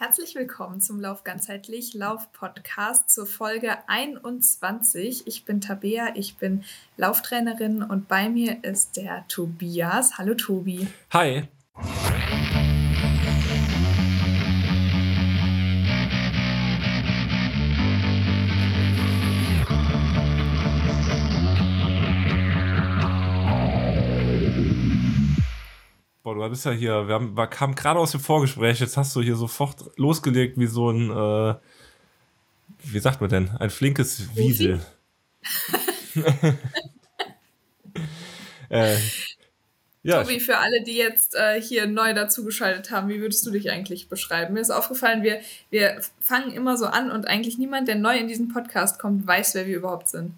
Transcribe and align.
Herzlich 0.00 0.36
willkommen 0.36 0.80
zum 0.80 1.00
Lauf 1.00 1.24
ganzheitlich 1.24 1.92
Lauf 1.92 2.30
Podcast 2.32 3.10
zur 3.10 3.26
Folge 3.26 3.78
21. 3.88 5.26
Ich 5.26 5.44
bin 5.44 5.60
Tabea, 5.60 6.14
ich 6.14 6.36
bin 6.36 6.62
Lauftrainerin 6.96 7.82
und 7.82 8.06
bei 8.06 8.28
mir 8.28 8.62
ist 8.62 8.96
der 8.96 9.26
Tobias. 9.26 10.16
Hallo 10.16 10.34
Tobi. 10.34 10.86
Hi. 11.12 11.48
Du 26.46 26.50
bist 26.50 26.64
ja 26.64 26.72
hier, 26.72 27.08
wir, 27.08 27.14
haben, 27.14 27.36
wir 27.36 27.46
kamen 27.46 27.74
gerade 27.74 27.98
aus 27.98 28.12
dem 28.12 28.20
Vorgespräch, 28.20 28.80
jetzt 28.80 28.96
hast 28.96 29.14
du 29.16 29.20
hier 29.20 29.36
sofort 29.36 29.96
losgelegt 29.96 30.58
wie 30.58 30.66
so 30.66 30.90
ein, 30.90 31.10
äh, 31.10 31.54
wie 32.84 32.98
sagt 32.98 33.20
man 33.20 33.30
denn, 33.30 33.50
ein 33.58 33.70
flinkes 33.70 34.36
Wiesel. 34.36 34.80
äh, 38.70 38.96
ja. 40.08 40.22
Tobi, 40.22 40.40
für 40.40 40.58
alle, 40.58 40.82
die 40.82 40.96
jetzt 40.96 41.34
äh, 41.34 41.60
hier 41.60 41.86
neu 41.86 42.14
dazugeschaltet 42.14 42.90
haben, 42.90 43.08
wie 43.08 43.20
würdest 43.20 43.44
du 43.44 43.50
dich 43.50 43.70
eigentlich 43.70 44.08
beschreiben? 44.08 44.54
Mir 44.54 44.60
ist 44.60 44.70
aufgefallen, 44.70 45.22
wir, 45.22 45.40
wir 45.70 46.00
fangen 46.20 46.52
immer 46.52 46.76
so 46.76 46.86
an 46.86 47.10
und 47.10 47.26
eigentlich 47.26 47.58
niemand, 47.58 47.88
der 47.88 47.96
neu 47.96 48.16
in 48.16 48.28
diesen 48.28 48.48
Podcast 48.48 48.98
kommt, 48.98 49.26
weiß, 49.26 49.54
wer 49.54 49.66
wir 49.66 49.76
überhaupt 49.76 50.08
sind. 50.08 50.32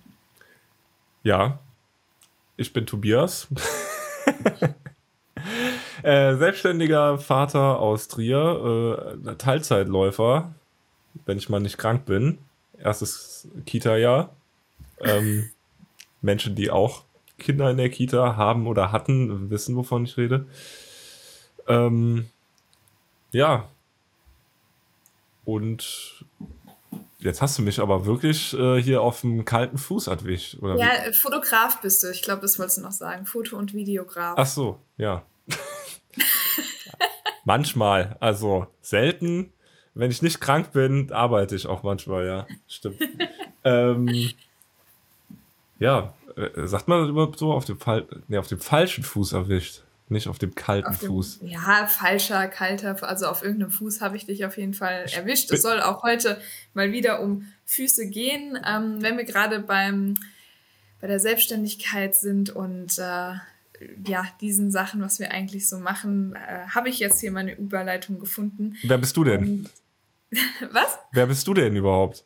Ja, 1.23 1.61
ich 2.56 2.73
bin 2.73 2.87
Tobias. 2.87 3.47
Äh, 6.03 6.37
selbstständiger 6.37 7.19
Vater 7.19 7.79
aus 7.79 8.09
Trier, 8.09 9.19
äh, 9.25 9.35
Teilzeitläufer, 9.37 10.55
wenn 11.27 11.39
ich 11.39 11.49
mal 11.49 11.61
nicht 11.61 11.79
krank 11.79 12.05
bin. 12.07 12.39
Erstes 12.79 13.48
Kita-Jahr. 13.67 14.34
Ähm, 15.01 15.51
Menschen, 16.23 16.55
die 16.55 16.70
auch 16.70 17.05
Kinder 17.39 17.70
in 17.70 17.79
der 17.79 17.91
Kita 17.91 18.37
haben 18.37 18.67
oder 18.67 18.92
hatten, 18.92 19.51
wissen, 19.51 19.75
wovon 19.77 20.05
ich 20.05 20.17
rede. 20.17 20.47
Ähm, 21.67 22.29
ja. 23.33 23.69
Und 25.45 26.25
jetzt 27.19 27.42
hast 27.42 27.59
du 27.59 27.62
mich 27.62 27.81
aber 27.81 28.07
wirklich 28.07 28.55
äh, 28.55 28.81
hier 28.81 29.03
auf 29.03 29.23
dem 29.23 29.45
kalten 29.45 29.79
Fuß 29.79 30.09
erwischt. 30.09 30.59
Ja, 30.62 30.77
wie? 30.77 31.12
Fotograf 31.14 31.81
bist 31.81 32.03
du. 32.03 32.11
Ich 32.11 32.23
glaube, 32.23 32.42
das 32.42 32.59
wolltest 32.59 32.79
du 32.79 32.83
noch 32.83 32.92
sagen. 32.92 33.27
Foto- 33.27 33.57
und 33.57 33.75
Videograf. 33.75 34.35
Ach 34.37 34.47
so, 34.47 34.79
ja. 34.97 35.23
manchmal, 37.44 38.16
also 38.20 38.66
selten. 38.80 39.53
Wenn 39.94 40.11
ich 40.11 40.22
nicht 40.22 40.41
krank 40.41 40.72
bin, 40.72 41.12
arbeite 41.12 41.56
ich 41.56 41.67
auch 41.67 41.83
manchmal, 41.83 42.27
ja. 42.27 42.47
Stimmt. 42.69 43.00
ähm, 43.64 44.30
ja, 45.78 46.14
äh, 46.36 46.67
sagt 46.67 46.89
man 46.89 47.08
überhaupt 47.08 47.39
so 47.39 47.52
auf 47.52 47.64
dem, 47.64 47.78
Fall, 47.78 48.06
nee, 48.28 48.39
auf 48.39 48.47
dem 48.47 48.61
falschen 48.61 49.02
Fuß 49.02 49.33
erwischt, 49.33 49.83
nicht 50.08 50.28
auf 50.28 50.39
dem 50.39 50.55
kalten 50.55 50.89
auf 50.89 50.98
dem, 50.98 51.08
Fuß. 51.08 51.41
Ja, 51.42 51.86
falscher, 51.86 52.47
kalter, 52.48 53.02
also 53.08 53.27
auf 53.27 53.42
irgendeinem 53.42 53.72
Fuß 53.72 54.00
habe 54.00 54.17
ich 54.17 54.27
dich 54.27 54.45
auf 54.45 54.56
jeden 54.56 54.74
Fall 54.74 55.06
erwischt. 55.12 55.50
Es 55.50 55.62
soll 55.62 55.80
auch 55.80 56.02
heute 56.02 56.41
mal 56.74 56.92
wieder 56.92 57.20
um 57.20 57.47
Füße 57.64 58.08
gehen, 58.08 58.58
ähm, 58.64 59.02
wenn 59.02 59.17
wir 59.17 59.24
gerade 59.24 59.61
beim 59.61 60.14
bei 61.00 61.06
der 61.06 61.19
Selbstständigkeit 61.20 62.14
sind 62.14 62.50
und 62.50 62.98
äh, 62.98 63.33
ja, 64.06 64.27
diesen 64.41 64.70
Sachen, 64.70 65.00
was 65.00 65.19
wir 65.19 65.31
eigentlich 65.31 65.69
so 65.69 65.78
machen, 65.78 66.34
äh, 66.34 66.69
habe 66.69 66.89
ich 66.89 66.98
jetzt 66.98 67.20
hier 67.20 67.33
meine 67.33 67.56
Überleitung 67.56 68.19
gefunden. 68.19 68.77
Wer 68.83 68.98
bist 68.98 69.17
du 69.17 69.25
denn? 69.25 69.69
Was? 70.70 70.98
Wer 71.12 71.27
bist 71.27 71.47
du 71.47 71.55
denn 71.55 71.75
überhaupt? 71.75 72.25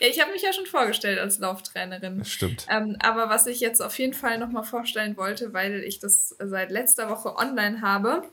Ja, 0.00 0.08
ich 0.08 0.20
habe 0.20 0.32
mich 0.32 0.42
ja 0.42 0.52
schon 0.52 0.66
vorgestellt 0.66 1.18
als 1.18 1.38
Lauftrainerin. 1.38 2.18
Das 2.18 2.30
stimmt. 2.30 2.66
Ähm, 2.68 2.96
aber 3.00 3.28
was 3.28 3.46
ich 3.46 3.60
jetzt 3.60 3.80
auf 3.80 3.96
jeden 3.98 4.14
Fall 4.14 4.38
nochmal 4.38 4.64
vorstellen 4.64 5.16
wollte, 5.16 5.52
weil 5.52 5.84
ich 5.84 6.00
das 6.00 6.34
seit 6.40 6.72
letzter 6.72 7.08
Woche 7.08 7.36
online 7.36 7.80
habe, 7.80 8.24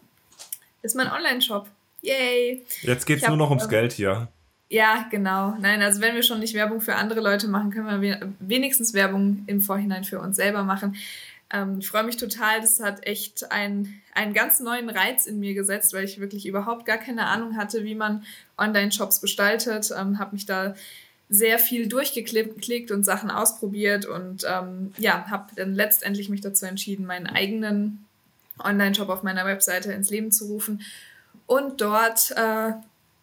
ist 0.82 0.96
mein 0.96 1.12
Online-Shop. 1.12 1.70
Yay! 2.02 2.66
Jetzt 2.82 3.06
geht 3.06 3.22
es 3.22 3.28
nur 3.28 3.38
noch 3.38 3.50
ums 3.50 3.66
ähm, 3.66 3.70
Geld 3.70 3.94
hier. 3.94 4.30
Ja, 4.70 5.08
genau. 5.10 5.56
Nein, 5.60 5.82
also 5.82 6.02
wenn 6.02 6.16
wir 6.16 6.24
schon 6.24 6.40
nicht 6.40 6.54
Werbung 6.54 6.82
für 6.82 6.96
andere 6.96 7.22
Leute 7.22 7.48
machen, 7.48 7.72
können 7.72 8.02
wir 8.02 8.34
wenigstens 8.40 8.94
Werbung 8.94 9.44
im 9.48 9.62
Vorhinein 9.62 10.04
für 10.04 10.20
uns 10.20 10.36
selber 10.36 10.64
machen. 10.64 10.96
Ähm, 11.52 11.80
ich 11.80 11.88
freue 11.88 12.04
mich 12.04 12.18
total. 12.18 12.62
Das 12.62 12.80
hat 12.80 13.06
echt 13.06 13.52
ein, 13.52 14.02
einen 14.14 14.34
ganz 14.34 14.60
neuen 14.60 14.90
Reiz 14.90 15.26
in 15.26 15.40
mir 15.40 15.54
gesetzt, 15.54 15.94
weil 15.94 16.06
ich 16.06 16.20
wirklich 16.20 16.46
überhaupt 16.46 16.86
gar 16.86 16.98
keine 16.98 17.28
Ahnung 17.28 17.58
hatte, 17.58 17.84
wie 17.84 17.96
man 17.96 18.24
Online-Shops 18.58 19.22
gestaltet. 19.22 19.92
Ähm, 19.98 20.20
habe 20.20 20.34
mich 20.34 20.46
da 20.46 20.76
sehr 21.30 21.60
viel 21.60 21.88
durchgeklickt 21.88 22.92
und 22.92 23.04
Sachen 23.04 23.30
ausprobiert 23.30 24.06
und 24.06 24.46
ähm, 24.48 24.94
ja, 24.98 25.30
habe 25.30 25.48
dann 25.56 25.76
letztendlich 25.76 26.30
mich 26.30 26.40
dazu 26.40 26.66
entschieden, 26.66 27.06
meinen 27.06 27.28
eigenen 27.28 28.06
Online-Shop 28.64 29.10
auf 29.10 29.24
meiner 29.24 29.46
Webseite 29.46 29.92
ins 29.92 30.10
Leben 30.10 30.32
zu 30.32 30.46
rufen. 30.46 30.82
Und 31.46 31.82
dort 31.82 32.32
äh, 32.32 32.72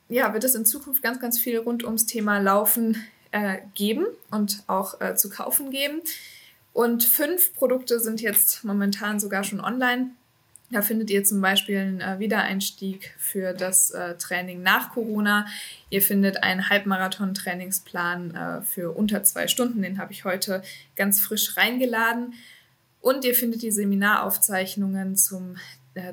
ja, 0.08 0.32
wird 0.32 0.44
es 0.44 0.54
in 0.54 0.66
Zukunft 0.66 1.02
ganz, 1.02 1.18
ganz 1.18 1.38
viel 1.38 1.58
rund 1.58 1.84
ums 1.84 2.06
Thema 2.06 2.38
Laufen 2.38 3.02
äh, 3.32 3.58
geben 3.74 4.06
und 4.30 4.62
auch 4.66 5.00
äh, 5.00 5.16
zu 5.16 5.30
kaufen 5.30 5.70
geben. 5.70 6.02
Und 6.74 7.04
fünf 7.04 7.54
Produkte 7.54 8.00
sind 8.00 8.20
jetzt 8.20 8.64
momentan 8.64 9.20
sogar 9.20 9.44
schon 9.44 9.60
online. 9.60 10.10
Da 10.72 10.82
findet 10.82 11.08
ihr 11.08 11.22
zum 11.22 11.40
Beispiel 11.40 11.78
einen 11.78 12.00
äh, 12.00 12.18
Wiedereinstieg 12.18 13.14
für 13.16 13.52
das 13.52 13.90
äh, 13.90 14.16
Training 14.16 14.60
nach 14.60 14.92
Corona. 14.92 15.46
Ihr 15.88 16.02
findet 16.02 16.42
einen 16.42 16.68
Halbmarathon-Trainingsplan 16.68 18.34
äh, 18.34 18.62
für 18.62 18.90
unter 18.90 19.22
zwei 19.22 19.46
Stunden. 19.46 19.82
Den 19.82 19.98
habe 19.98 20.12
ich 20.12 20.24
heute 20.24 20.62
ganz 20.96 21.20
frisch 21.20 21.56
reingeladen. 21.56 22.34
Und 23.00 23.24
ihr 23.24 23.36
findet 23.36 23.62
die 23.62 23.70
Seminaraufzeichnungen 23.70 25.16
zum 25.16 25.56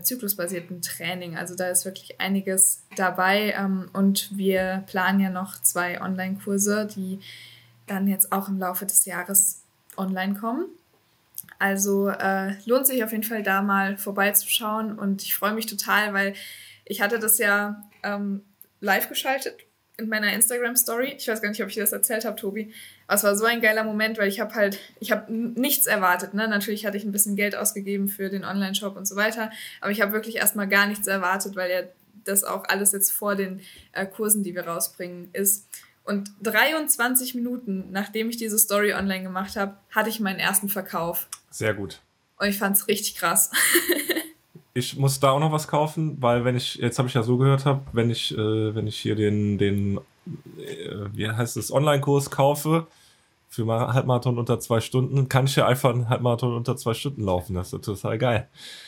zyklusbasierten 0.03 0.83
Training. 0.83 1.37
Also 1.37 1.55
da 1.55 1.69
ist 1.69 1.85
wirklich 1.85 2.21
einiges 2.21 2.83
dabei. 2.95 3.55
Ähm, 3.57 3.89
und 3.93 4.29
wir 4.37 4.83
planen 4.85 5.19
ja 5.21 5.31
noch 5.31 5.59
zwei 5.59 5.99
Online-Kurse, 5.99 6.85
die 6.85 7.19
dann 7.87 8.07
jetzt 8.07 8.31
auch 8.31 8.47
im 8.47 8.59
Laufe 8.59 8.85
des 8.85 9.05
Jahres 9.05 9.60
online 9.97 10.35
kommen. 10.35 10.65
Also 11.59 12.09
äh, 12.09 12.55
lohnt 12.65 12.87
sich 12.87 13.03
auf 13.03 13.11
jeden 13.11 13.23
Fall 13.23 13.43
da 13.43 13.61
mal 13.61 13.97
vorbeizuschauen 13.97 14.97
und 14.97 15.21
ich 15.23 15.35
freue 15.35 15.53
mich 15.53 15.67
total, 15.67 16.13
weil 16.13 16.33
ich 16.85 17.01
hatte 17.01 17.19
das 17.19 17.37
ja 17.37 17.83
ähm, 18.03 18.41
live 18.79 19.09
geschaltet 19.09 19.55
in 19.97 20.09
meiner 20.09 20.33
Instagram 20.33 20.75
Story. 20.75 21.13
Ich 21.17 21.27
weiß 21.27 21.41
gar 21.41 21.49
nicht, 21.49 21.61
ob 21.61 21.69
ich 21.69 21.75
das 21.75 21.91
erzählt 21.91 22.25
habe, 22.25 22.35
Tobi. 22.35 22.73
Aber 23.07 23.15
es 23.15 23.23
war 23.23 23.35
so 23.35 23.45
ein 23.45 23.61
geiler 23.61 23.83
Moment, 23.83 24.17
weil 24.17 24.27
ich 24.27 24.39
habe 24.39 24.55
halt, 24.55 24.79
ich 24.99 25.11
habe 25.11 25.31
nichts 25.31 25.85
erwartet. 25.85 26.33
Ne? 26.33 26.47
Natürlich 26.47 26.85
hatte 26.85 26.97
ich 26.97 27.03
ein 27.03 27.11
bisschen 27.11 27.35
Geld 27.35 27.55
ausgegeben 27.55 28.07
für 28.07 28.29
den 28.29 28.43
Online-Shop 28.43 28.97
und 28.97 29.07
so 29.07 29.15
weiter, 29.15 29.51
aber 29.79 29.91
ich 29.91 30.01
habe 30.01 30.13
wirklich 30.13 30.37
erstmal 30.37 30.67
gar 30.67 30.87
nichts 30.87 31.07
erwartet, 31.07 31.55
weil 31.55 31.71
ja 31.71 31.81
das 32.23 32.43
auch 32.43 32.65
alles 32.67 32.91
jetzt 32.91 33.11
vor 33.11 33.35
den 33.35 33.61
äh, 33.93 34.05
Kursen, 34.05 34.43
die 34.43 34.55
wir 34.55 34.67
rausbringen, 34.67 35.29
ist. 35.33 35.67
Und 36.11 36.29
23 36.43 37.35
Minuten, 37.35 37.85
nachdem 37.91 38.29
ich 38.29 38.35
diese 38.35 38.59
Story 38.59 38.93
online 38.93 39.23
gemacht 39.23 39.55
habe, 39.55 39.77
hatte 39.91 40.09
ich 40.09 40.19
meinen 40.19 40.39
ersten 40.39 40.67
Verkauf. 40.67 41.27
Sehr 41.49 41.73
gut. 41.73 42.01
Und 42.37 42.49
ich 42.49 42.57
fand 42.57 42.75
es 42.75 42.89
richtig 42.89 43.15
krass. 43.15 43.49
ich 44.73 44.97
muss 44.97 45.21
da 45.21 45.31
auch 45.31 45.39
noch 45.39 45.53
was 45.53 45.69
kaufen, 45.69 46.17
weil 46.21 46.43
wenn 46.43 46.57
ich, 46.57 46.75
jetzt 46.75 46.99
habe 46.99 47.07
ich 47.07 47.13
ja 47.13 47.23
so 47.23 47.37
gehört 47.37 47.65
habe, 47.65 47.83
wenn 47.93 48.09
ich, 48.09 48.37
äh, 48.37 48.75
wenn 48.75 48.87
ich 48.87 48.97
hier 48.97 49.15
den, 49.15 49.57
den, 49.57 49.99
äh, 50.57 51.07
wie 51.13 51.29
heißt 51.29 51.55
es, 51.55 51.71
Online-Kurs 51.71 52.29
kaufe, 52.29 52.87
für 53.51 53.65
mal 53.65 53.93
Halbmarathon 53.93 54.39
unter 54.39 54.61
zwei 54.61 54.79
Stunden, 54.79 55.27
kann 55.27 55.45
ich 55.45 55.57
ja 55.57 55.67
einfach 55.67 55.89
einen 55.89 56.07
Halbmarathon 56.07 56.55
unter 56.55 56.77
zwei 56.77 56.93
Stunden 56.93 57.21
laufen. 57.21 57.53
Das 57.53 57.73
ist 57.73 57.83
total 57.83 58.17
geil. 58.17 58.47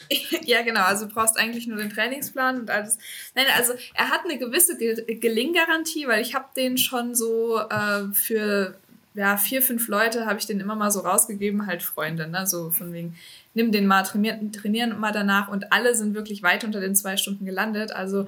ja, 0.45 0.61
genau. 0.61 0.83
Also 0.83 1.05
du 1.05 1.13
brauchst 1.13 1.37
eigentlich 1.37 1.67
nur 1.67 1.77
den 1.77 1.89
Trainingsplan 1.89 2.61
und 2.61 2.69
alles. 2.69 2.97
Nein, 3.35 3.45
also 3.57 3.73
er 3.93 4.09
hat 4.09 4.21
eine 4.23 4.39
gewisse 4.39 4.77
Gelinggarantie, 4.77 6.07
weil 6.07 6.21
ich 6.21 6.33
habe 6.33 6.45
den 6.55 6.77
schon 6.77 7.13
so 7.13 7.59
äh, 7.59 8.05
für 8.13 8.75
ja, 9.15 9.35
vier, 9.35 9.61
fünf 9.61 9.89
Leute 9.89 10.25
habe 10.25 10.39
ich 10.39 10.45
den 10.45 10.61
immer 10.61 10.75
mal 10.75 10.91
so 10.91 11.01
rausgegeben, 11.01 11.67
halt 11.67 11.83
Freunde, 11.83 12.29
ne? 12.29 12.47
So 12.47 12.69
von 12.69 12.93
wegen, 12.93 13.17
nimm 13.53 13.73
den 13.73 13.85
mal, 13.85 14.03
trainieren, 14.03 14.53
trainieren 14.53 14.97
mal 14.97 15.11
danach 15.11 15.49
und 15.49 15.73
alle 15.73 15.93
sind 15.93 16.15
wirklich 16.15 16.41
weit 16.41 16.63
unter 16.63 16.79
den 16.79 16.95
zwei 16.95 17.17
Stunden 17.17 17.45
gelandet. 17.45 17.91
Also 17.91 18.27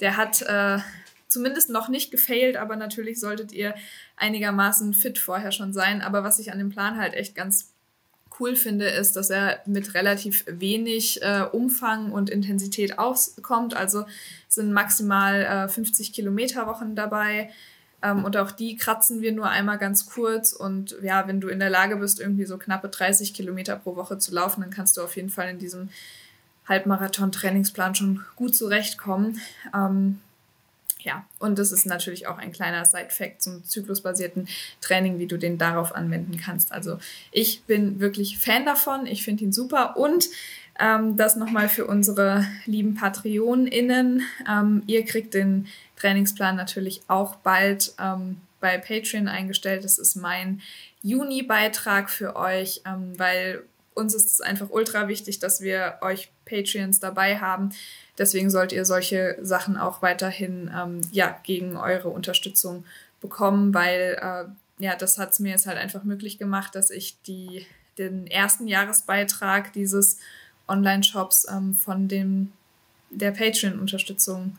der 0.00 0.18
hat 0.18 0.42
äh, 0.42 0.78
zumindest 1.26 1.70
noch 1.70 1.88
nicht 1.88 2.10
gefailt, 2.10 2.58
aber 2.58 2.76
natürlich 2.76 3.18
solltet 3.18 3.52
ihr 3.52 3.74
einigermaßen 4.20 4.94
fit 4.94 5.18
vorher 5.18 5.52
schon 5.52 5.72
sein. 5.72 6.02
Aber 6.02 6.22
was 6.22 6.38
ich 6.38 6.52
an 6.52 6.58
dem 6.58 6.70
Plan 6.70 6.98
halt 6.98 7.14
echt 7.14 7.34
ganz 7.34 7.72
cool 8.38 8.56
finde, 8.56 8.86
ist, 8.86 9.16
dass 9.16 9.30
er 9.30 9.60
mit 9.66 9.94
relativ 9.94 10.44
wenig 10.46 11.22
äh, 11.22 11.44
Umfang 11.50 12.12
und 12.12 12.30
Intensität 12.30 12.98
auskommt. 12.98 13.74
Also 13.74 14.04
sind 14.48 14.72
maximal 14.72 15.42
äh, 15.42 15.68
50 15.68 16.12
Kilometer 16.12 16.66
Wochen 16.66 16.94
dabei. 16.94 17.50
Ähm, 18.02 18.24
und 18.24 18.36
auch 18.36 18.50
die 18.50 18.76
kratzen 18.76 19.20
wir 19.20 19.32
nur 19.32 19.48
einmal 19.48 19.78
ganz 19.78 20.06
kurz. 20.06 20.52
Und 20.52 20.96
ja, 21.02 21.26
wenn 21.28 21.40
du 21.40 21.48
in 21.48 21.58
der 21.58 21.70
Lage 21.70 21.96
bist, 21.96 22.20
irgendwie 22.20 22.46
so 22.46 22.56
knappe 22.56 22.88
30 22.88 23.34
Kilometer 23.34 23.76
pro 23.76 23.96
Woche 23.96 24.18
zu 24.18 24.32
laufen, 24.32 24.62
dann 24.62 24.70
kannst 24.70 24.96
du 24.96 25.02
auf 25.02 25.16
jeden 25.16 25.30
Fall 25.30 25.48
in 25.50 25.58
diesem 25.58 25.90
Halbmarathon-Trainingsplan 26.68 27.94
schon 27.94 28.24
gut 28.36 28.54
zurechtkommen. 28.54 29.40
Ähm, 29.74 30.20
ja, 31.02 31.24
und 31.38 31.58
das 31.58 31.72
ist 31.72 31.86
natürlich 31.86 32.26
auch 32.26 32.38
ein 32.38 32.52
kleiner 32.52 32.84
Side-Fact 32.84 33.42
zum 33.42 33.64
zyklusbasierten 33.64 34.48
Training, 34.80 35.18
wie 35.18 35.26
du 35.26 35.36
den 35.36 35.58
darauf 35.58 35.94
anwenden 35.94 36.38
kannst. 36.38 36.72
Also 36.72 36.98
ich 37.32 37.62
bin 37.64 38.00
wirklich 38.00 38.38
Fan 38.38 38.64
davon, 38.64 39.06
ich 39.06 39.24
finde 39.24 39.44
ihn 39.44 39.52
super 39.52 39.96
und 39.96 40.28
ähm, 40.78 41.16
das 41.16 41.36
nochmal 41.36 41.68
für 41.68 41.86
unsere 41.86 42.46
lieben 42.64 42.94
PatreonInnen. 42.94 44.22
Ähm, 44.48 44.82
ihr 44.86 45.04
kriegt 45.04 45.34
den 45.34 45.66
Trainingsplan 45.96 46.56
natürlich 46.56 47.02
auch 47.08 47.36
bald 47.36 47.94
ähm, 48.00 48.40
bei 48.60 48.78
Patreon 48.78 49.28
eingestellt. 49.28 49.84
Das 49.84 49.98
ist 49.98 50.16
mein 50.16 50.60
Juni-Beitrag 51.02 52.10
für 52.10 52.36
euch, 52.36 52.82
ähm, 52.86 53.18
weil 53.18 53.62
uns 53.94 54.14
ist 54.14 54.32
es 54.32 54.40
einfach 54.40 54.70
ultra 54.70 55.08
wichtig, 55.08 55.38
dass 55.38 55.60
wir 55.60 55.98
euch 56.00 56.30
Patreons 56.44 57.00
dabei 57.00 57.38
haben. 57.38 57.70
Deswegen 58.20 58.50
sollt 58.50 58.70
ihr 58.72 58.84
solche 58.84 59.38
Sachen 59.40 59.78
auch 59.78 60.02
weiterhin 60.02 60.70
ähm, 60.76 61.00
ja, 61.10 61.40
gegen 61.42 61.78
eure 61.78 62.10
Unterstützung 62.10 62.84
bekommen, 63.22 63.72
weil 63.72 64.18
äh, 64.20 64.84
ja, 64.84 64.94
das 64.94 65.16
hat 65.16 65.32
es 65.32 65.40
mir 65.40 65.52
jetzt 65.52 65.66
halt 65.66 65.78
einfach 65.78 66.04
möglich 66.04 66.36
gemacht, 66.36 66.74
dass 66.74 66.90
ich 66.90 67.16
die, 67.22 67.64
den 67.96 68.26
ersten 68.26 68.68
Jahresbeitrag 68.68 69.72
dieses 69.72 70.18
Online-Shops 70.68 71.46
ähm, 71.50 71.74
von 71.74 72.08
dem, 72.08 72.52
der 73.08 73.30
Patreon-Unterstützung 73.30 74.58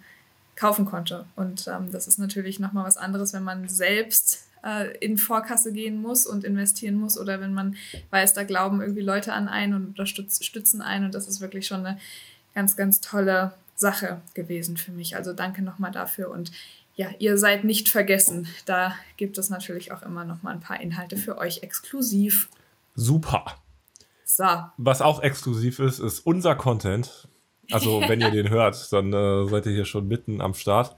kaufen 0.55 0.85
konnte. 0.85 1.25
Und 1.35 1.67
ähm, 1.67 1.91
das 1.91 2.07
ist 2.07 2.17
natürlich 2.17 2.59
nochmal 2.59 2.85
was 2.85 2.97
anderes, 2.97 3.31
wenn 3.31 3.43
man 3.43 3.69
selbst 3.69 4.47
äh, 4.65 4.97
in 4.97 5.19
Vorkasse 5.19 5.71
gehen 5.71 6.01
muss 6.01 6.25
und 6.25 6.43
investieren 6.45 6.95
muss 6.95 7.19
oder 7.19 7.39
wenn 7.39 7.53
man 7.53 7.75
weiß, 8.09 8.33
da 8.33 8.43
glauben 8.43 8.81
irgendwie 8.81 9.01
Leute 9.01 9.33
an 9.33 9.47
einen 9.47 9.75
und 9.75 9.99
unterstützen 9.99 10.81
einen. 10.81 11.05
Und 11.05 11.13
das 11.13 11.27
ist 11.27 11.41
wirklich 11.41 11.67
schon 11.67 11.85
eine 11.85 11.99
ganz, 12.53 12.75
ganz 12.75 13.01
tolle 13.01 13.53
Sache 13.75 14.21
gewesen 14.33 14.77
für 14.77 14.91
mich. 14.91 15.15
Also 15.15 15.33
danke 15.33 15.61
nochmal 15.61 15.91
dafür 15.91 16.29
und 16.29 16.51
ja, 16.95 17.09
ihr 17.19 17.37
seid 17.37 17.63
nicht 17.63 17.89
vergessen. 17.89 18.47
Da 18.65 18.93
gibt 19.17 19.37
es 19.37 19.49
natürlich 19.49 19.91
auch 19.91 20.03
immer 20.03 20.25
noch 20.25 20.43
mal 20.43 20.51
ein 20.51 20.59
paar 20.59 20.79
Inhalte 20.79 21.17
für 21.17 21.37
euch 21.37 21.63
exklusiv. 21.63 22.49
Super. 22.95 23.45
So. 24.25 24.45
Was 24.77 25.01
auch 25.01 25.21
exklusiv 25.21 25.79
ist, 25.79 25.99
ist 25.99 26.19
unser 26.19 26.55
Content. 26.55 27.27
Also, 27.71 28.01
wenn 28.07 28.21
ihr 28.21 28.31
den 28.31 28.49
hört, 28.49 28.91
dann 28.91 29.13
äh, 29.13 29.47
seid 29.47 29.65
ihr 29.65 29.71
hier 29.71 29.85
schon 29.85 30.07
mitten 30.07 30.41
am 30.41 30.53
Start. 30.53 30.95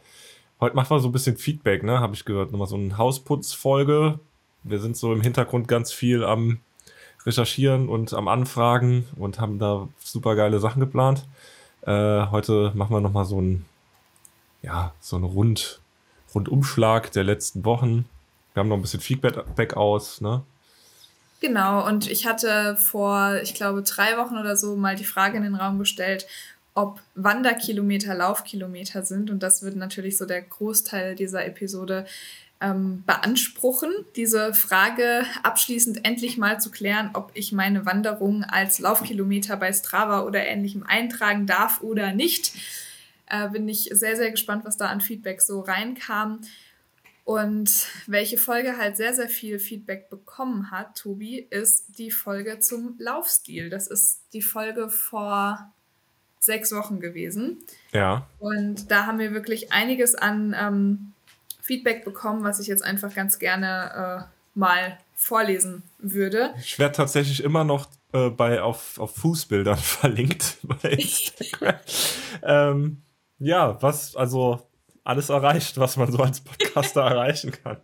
Heute 0.60 0.76
machen 0.76 0.96
wir 0.96 1.00
so 1.00 1.10
ein 1.10 1.12
bisschen 1.12 1.38
Feedback, 1.38 1.84
ne? 1.84 2.00
Habe 2.00 2.16
ich 2.16 2.26
gehört. 2.26 2.52
Nochmal 2.52 2.68
so 2.68 2.76
eine 2.76 2.98
Hausputzfolge. 2.98 4.20
Wir 4.64 4.80
sind 4.80 4.98
so 4.98 5.14
im 5.14 5.22
Hintergrund 5.22 5.68
ganz 5.68 5.92
viel 5.92 6.24
am 6.24 6.60
Recherchieren 7.26 7.90
und 7.90 8.14
am 8.14 8.28
Anfragen 8.28 9.08
und 9.16 9.40
haben 9.40 9.60
da 9.60 9.88
super 10.04 10.36
geile 10.36 10.60
Sachen 10.60 10.80
geplant. 10.80 11.26
Äh, 11.82 12.28
heute 12.32 12.72
machen 12.76 12.96
wir 12.96 13.02
nochmal 13.02 13.26
so 13.26 13.42
ein, 13.42 13.66
ja, 14.62 14.94
so 15.00 15.16
einen 15.16 15.26
Rund, 15.26 15.80
Rundumschlag 16.34 17.12
der 17.12 17.24
letzten 17.24 17.66
Wochen. 17.66 18.06
Wir 18.54 18.62
haben 18.62 18.70
noch 18.70 18.78
ein 18.78 18.82
bisschen 18.82 19.02
Feedback 19.02 19.76
aus, 19.76 20.22
ne? 20.22 20.44
Genau, 21.44 21.86
und 21.86 22.10
ich 22.10 22.26
hatte 22.26 22.78
vor, 22.78 23.36
ich 23.44 23.54
glaube, 23.54 23.82
drei 23.82 24.18
Wochen 24.18 24.38
oder 24.38 24.56
so 24.56 24.78
mal 24.78 24.96
die 24.96 25.04
Frage 25.04 25.36
in 25.36 25.44
den 25.44 25.56
Raum 25.56 25.78
gestellt, 25.78 26.26
ob 26.74 27.02
Wanderkilometer 27.16 28.16
Laufkilometer 28.16 29.04
sind. 29.04 29.30
Und 29.30 29.44
das 29.44 29.62
wird 29.62 29.76
natürlich 29.76 30.18
so 30.18 30.26
der 30.26 30.42
Großteil 30.42 31.16
dieser 31.16 31.46
Episode 31.46 32.06
ähm, 32.64 33.04
beanspruchen, 33.06 33.92
diese 34.16 34.54
Frage 34.54 35.26
abschließend 35.44 36.06
endlich 36.06 36.38
mal 36.38 36.62
zu 36.62 36.72
klären, 36.72 37.10
ob 37.14 37.32
ich 37.34 37.52
meine 37.52 37.86
Wanderung 37.86 38.46
als 38.46 38.80
Laufkilometer 38.80 39.58
bei 39.58 39.74
Strava 39.74 40.22
oder 40.22 40.46
ähnlichem 40.46 40.84
eintragen 40.84 41.46
darf 41.46 41.82
oder 41.82 42.14
nicht. 42.14 42.54
Äh, 43.30 43.50
bin 43.50 43.68
ich 43.68 43.90
sehr, 43.92 44.16
sehr 44.16 44.32
gespannt, 44.32 44.64
was 44.64 44.78
da 44.78 44.88
an 44.88 45.02
Feedback 45.02 45.42
so 45.42 45.60
reinkam. 45.60 46.40
Und 47.26 47.88
welche 48.08 48.38
Folge 48.38 48.78
halt 48.78 48.98
sehr, 48.98 49.14
sehr 49.14 49.30
viel 49.30 49.60
Feedback 49.60 50.10
bekommen 50.10 50.72
hat, 50.72 50.98
Tobi, 50.98 51.40
ist 51.50 51.98
die 51.98 52.12
Folge 52.12 52.60
zum 52.60 52.96
Laufstil. 52.98 53.70
Das 53.70 53.88
ist 53.88 54.22
die 54.34 54.42
Folge 54.42 54.90
vor 54.90 55.74
sechs 56.40 56.74
Wochen 56.74 57.00
gewesen. 57.00 57.60
Ja. 57.94 58.28
Und 58.40 58.92
da 58.92 59.06
haben 59.06 59.20
wir 59.20 59.34
wirklich 59.34 59.72
einiges 59.72 60.16
an 60.16 60.54
ähm, 60.58 61.13
Feedback 61.64 62.04
bekommen, 62.04 62.44
was 62.44 62.60
ich 62.60 62.68
jetzt 62.68 62.84
einfach 62.84 63.16
ganz 63.16 63.40
gerne 63.40 64.28
äh, 64.28 64.60
mal 64.60 64.98
vorlesen 65.16 65.84
würde. 65.98 66.54
Ich 66.60 66.78
werde 66.78 66.96
tatsächlich 66.96 67.42
immer 67.42 67.64
noch 67.64 67.88
äh, 68.12 68.30
bei, 68.30 68.62
auf, 68.62 69.00
auf 69.00 69.16
Fußbildern 69.16 69.78
verlinkt 69.78 70.58
bei 70.64 70.90
Instagram. 70.90 71.76
ähm, 72.44 73.02
ja, 73.40 73.82
was, 73.82 74.16
also 74.16 74.68
alles 75.06 75.30
erreicht, 75.30 75.78
was 75.78 75.96
man 75.96 76.12
so 76.12 76.20
als 76.20 76.42
Podcaster 76.42 77.02
erreichen 77.06 77.52
kann. 77.52 77.78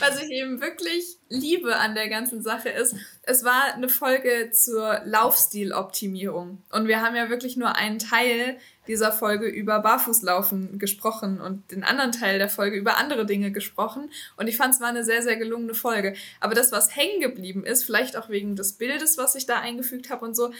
Was 0.00 0.22
ich 0.22 0.30
eben 0.30 0.62
wirklich 0.62 1.18
liebe 1.28 1.76
an 1.76 1.94
der 1.94 2.08
ganzen 2.08 2.42
Sache 2.42 2.70
ist, 2.70 2.94
es 3.22 3.44
war 3.44 3.74
eine 3.74 3.90
Folge 3.90 4.50
zur 4.50 5.00
Laufstiloptimierung. 5.04 6.62
Und 6.70 6.88
wir 6.88 7.02
haben 7.02 7.16
ja 7.16 7.28
wirklich 7.28 7.56
nur 7.56 7.74
einen 7.76 7.98
Teil 7.98 8.58
dieser 8.86 9.12
Folge 9.12 9.46
über 9.46 9.80
Barfußlaufen 9.80 10.78
gesprochen 10.78 11.40
und 11.40 11.70
den 11.70 11.84
anderen 11.84 12.12
Teil 12.12 12.38
der 12.38 12.48
Folge 12.48 12.76
über 12.76 12.98
andere 12.98 13.26
Dinge 13.26 13.52
gesprochen. 13.52 14.10
Und 14.36 14.48
ich 14.48 14.56
fand 14.56 14.74
es 14.74 14.80
war 14.80 14.88
eine 14.88 15.04
sehr, 15.04 15.22
sehr 15.22 15.36
gelungene 15.36 15.74
Folge. 15.74 16.14
Aber 16.40 16.54
das, 16.54 16.72
was 16.72 16.96
hängen 16.96 17.20
geblieben 17.20 17.64
ist, 17.64 17.84
vielleicht 17.84 18.16
auch 18.16 18.28
wegen 18.28 18.56
des 18.56 18.74
Bildes, 18.74 19.18
was 19.18 19.34
ich 19.34 19.46
da 19.46 19.60
eingefügt 19.60 20.10
habe 20.10 20.24
und 20.24 20.34
so, 20.34 20.52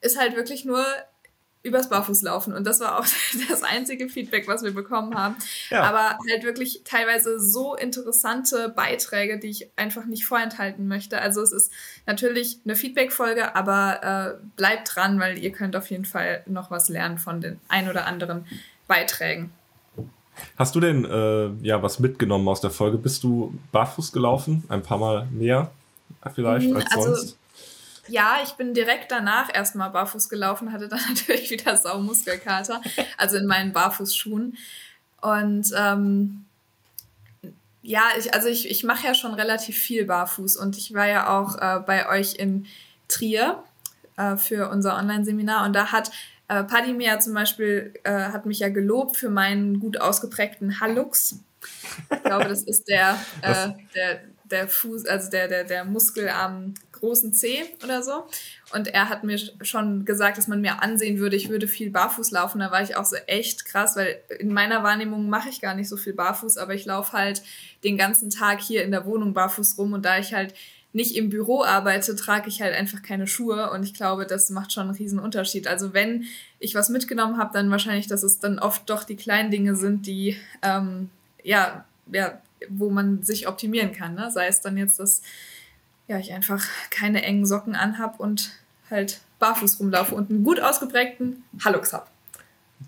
ist 0.00 0.18
halt 0.18 0.36
wirklich 0.36 0.64
nur 0.64 0.84
übers 1.66 1.90
Barfußlaufen. 1.90 2.54
Und 2.54 2.66
das 2.66 2.80
war 2.80 2.98
auch 2.98 3.06
das 3.48 3.62
einzige 3.62 4.08
Feedback, 4.08 4.48
was 4.48 4.62
wir 4.62 4.72
bekommen 4.72 5.14
haben. 5.14 5.36
Ja. 5.70 5.82
Aber 5.82 6.18
halt 6.30 6.44
wirklich 6.44 6.82
teilweise 6.84 7.40
so 7.40 7.74
interessante 7.74 8.68
Beiträge, 8.68 9.38
die 9.38 9.48
ich 9.48 9.70
einfach 9.76 10.06
nicht 10.06 10.24
vorenthalten 10.24 10.88
möchte. 10.88 11.20
Also 11.20 11.42
es 11.42 11.52
ist 11.52 11.72
natürlich 12.06 12.58
eine 12.64 12.76
Feedback-Folge, 12.76 13.54
aber 13.54 14.38
äh, 14.38 14.46
bleibt 14.56 14.94
dran, 14.94 15.20
weil 15.20 15.38
ihr 15.38 15.52
könnt 15.52 15.76
auf 15.76 15.90
jeden 15.90 16.04
Fall 16.04 16.42
noch 16.46 16.70
was 16.70 16.88
lernen 16.88 17.18
von 17.18 17.40
den 17.40 17.60
ein 17.68 17.88
oder 17.88 18.06
anderen 18.06 18.46
Beiträgen. 18.88 19.50
Hast 20.56 20.74
du 20.74 20.80
denn 20.80 21.04
äh, 21.04 21.66
ja 21.66 21.82
was 21.82 21.98
mitgenommen 21.98 22.46
aus 22.48 22.60
der 22.60 22.70
Folge? 22.70 22.98
Bist 22.98 23.24
du 23.24 23.58
barfuß 23.72 24.12
gelaufen? 24.12 24.64
Ein 24.68 24.82
paar 24.82 24.98
Mal 24.98 25.26
mehr 25.30 25.70
vielleicht 26.34 26.70
mhm, 26.70 26.76
als 26.76 26.86
also, 26.92 27.14
sonst? 27.14 27.38
Ja, 28.08 28.38
ich 28.42 28.52
bin 28.52 28.74
direkt 28.74 29.10
danach 29.10 29.52
erstmal 29.54 29.90
barfuß 29.90 30.28
gelaufen, 30.28 30.72
hatte 30.72 30.88
dann 30.88 31.00
natürlich 31.08 31.50
wieder 31.50 31.76
Saumuskelkater, 31.76 32.80
also 33.16 33.36
in 33.36 33.46
meinen 33.46 33.72
Barfußschuhen. 33.72 34.56
Und 35.20 35.72
ähm, 35.76 36.44
ja, 37.82 38.02
ich, 38.18 38.34
also 38.34 38.48
ich, 38.48 38.70
ich 38.70 38.84
mache 38.84 39.06
ja 39.06 39.14
schon 39.14 39.34
relativ 39.34 39.78
viel 39.78 40.04
barfuß 40.04 40.56
und 40.56 40.76
ich 40.76 40.92
war 40.92 41.06
ja 41.06 41.38
auch 41.38 41.56
äh, 41.56 41.80
bei 41.80 42.08
euch 42.08 42.34
in 42.34 42.66
Trier 43.08 43.62
äh, 44.16 44.36
für 44.36 44.70
unser 44.70 44.96
Online-Seminar 44.96 45.64
und 45.64 45.72
da 45.72 45.92
hat 45.92 46.10
äh, 46.48 46.64
Paddy 46.64 46.92
mir 46.92 47.18
zum 47.20 47.34
Beispiel, 47.34 47.94
äh, 48.04 48.10
hat 48.10 48.46
mich 48.46 48.60
ja 48.60 48.68
gelobt 48.68 49.16
für 49.16 49.28
meinen 49.28 49.80
gut 49.80 50.00
ausgeprägten 50.00 50.80
Hallux. 50.80 51.40
Ich 52.10 52.22
glaube, 52.22 52.48
das 52.48 52.62
ist 52.62 52.88
der, 52.88 53.18
äh, 53.42 53.68
der, 53.94 54.20
der 54.44 54.68
Fuß, 54.68 55.06
also 55.06 55.30
der, 55.30 55.48
der, 55.48 55.64
der 55.64 55.84
Muskel 55.84 56.28
am 56.28 56.74
großen 57.00 57.32
C 57.32 57.64
oder 57.84 58.02
so. 58.02 58.26
Und 58.72 58.88
er 58.88 59.08
hat 59.08 59.24
mir 59.24 59.38
schon 59.62 60.04
gesagt, 60.04 60.38
dass 60.38 60.48
man 60.48 60.60
mir 60.60 60.82
ansehen 60.82 61.18
würde, 61.18 61.36
ich 61.36 61.48
würde 61.48 61.68
viel 61.68 61.90
barfuß 61.90 62.30
laufen. 62.30 62.58
Da 62.58 62.70
war 62.70 62.82
ich 62.82 62.96
auch 62.96 63.04
so 63.04 63.16
echt 63.26 63.64
krass, 63.64 63.96
weil 63.96 64.20
in 64.38 64.52
meiner 64.52 64.82
Wahrnehmung 64.82 65.28
mache 65.28 65.48
ich 65.48 65.60
gar 65.60 65.74
nicht 65.74 65.88
so 65.88 65.96
viel 65.96 66.14
barfuß, 66.14 66.56
aber 66.58 66.74
ich 66.74 66.84
laufe 66.84 67.12
halt 67.12 67.42
den 67.84 67.96
ganzen 67.96 68.30
Tag 68.30 68.60
hier 68.60 68.84
in 68.84 68.90
der 68.90 69.06
Wohnung 69.06 69.34
barfuß 69.34 69.78
rum 69.78 69.92
und 69.92 70.04
da 70.04 70.18
ich 70.18 70.34
halt 70.34 70.54
nicht 70.92 71.14
im 71.14 71.28
Büro 71.28 71.62
arbeite, 71.62 72.16
trage 72.16 72.48
ich 72.48 72.62
halt 72.62 72.74
einfach 72.74 73.02
keine 73.02 73.26
Schuhe 73.26 73.70
und 73.70 73.82
ich 73.82 73.92
glaube, 73.92 74.24
das 74.24 74.48
macht 74.48 74.72
schon 74.72 74.84
einen 74.84 74.96
riesen 74.96 75.18
Unterschied. 75.18 75.66
Also 75.66 75.92
wenn 75.92 76.24
ich 76.58 76.74
was 76.74 76.88
mitgenommen 76.88 77.36
habe, 77.36 77.52
dann 77.52 77.70
wahrscheinlich, 77.70 78.06
dass 78.06 78.22
es 78.22 78.38
dann 78.38 78.58
oft 78.58 78.88
doch 78.88 79.04
die 79.04 79.16
kleinen 79.16 79.50
Dinge 79.50 79.76
sind, 79.76 80.06
die 80.06 80.38
ähm, 80.62 81.10
ja, 81.42 81.84
ja, 82.10 82.40
wo 82.70 82.90
man 82.90 83.22
sich 83.22 83.46
optimieren 83.46 83.92
kann. 83.92 84.14
Ne? 84.14 84.30
Sei 84.30 84.46
es 84.46 84.62
dann 84.62 84.76
jetzt 84.76 84.98
das 84.98 85.20
ja, 86.08 86.18
ich 86.18 86.32
einfach 86.32 86.64
keine 86.90 87.22
engen 87.22 87.46
Socken 87.46 87.74
anhab 87.74 88.20
und 88.20 88.52
halt 88.90 89.20
barfuß 89.38 89.80
rumlaufe 89.80 90.14
und 90.14 90.30
einen 90.30 90.44
gut 90.44 90.60
ausgeprägten 90.60 91.44
Hallux 91.64 91.92
habe. 91.92 92.06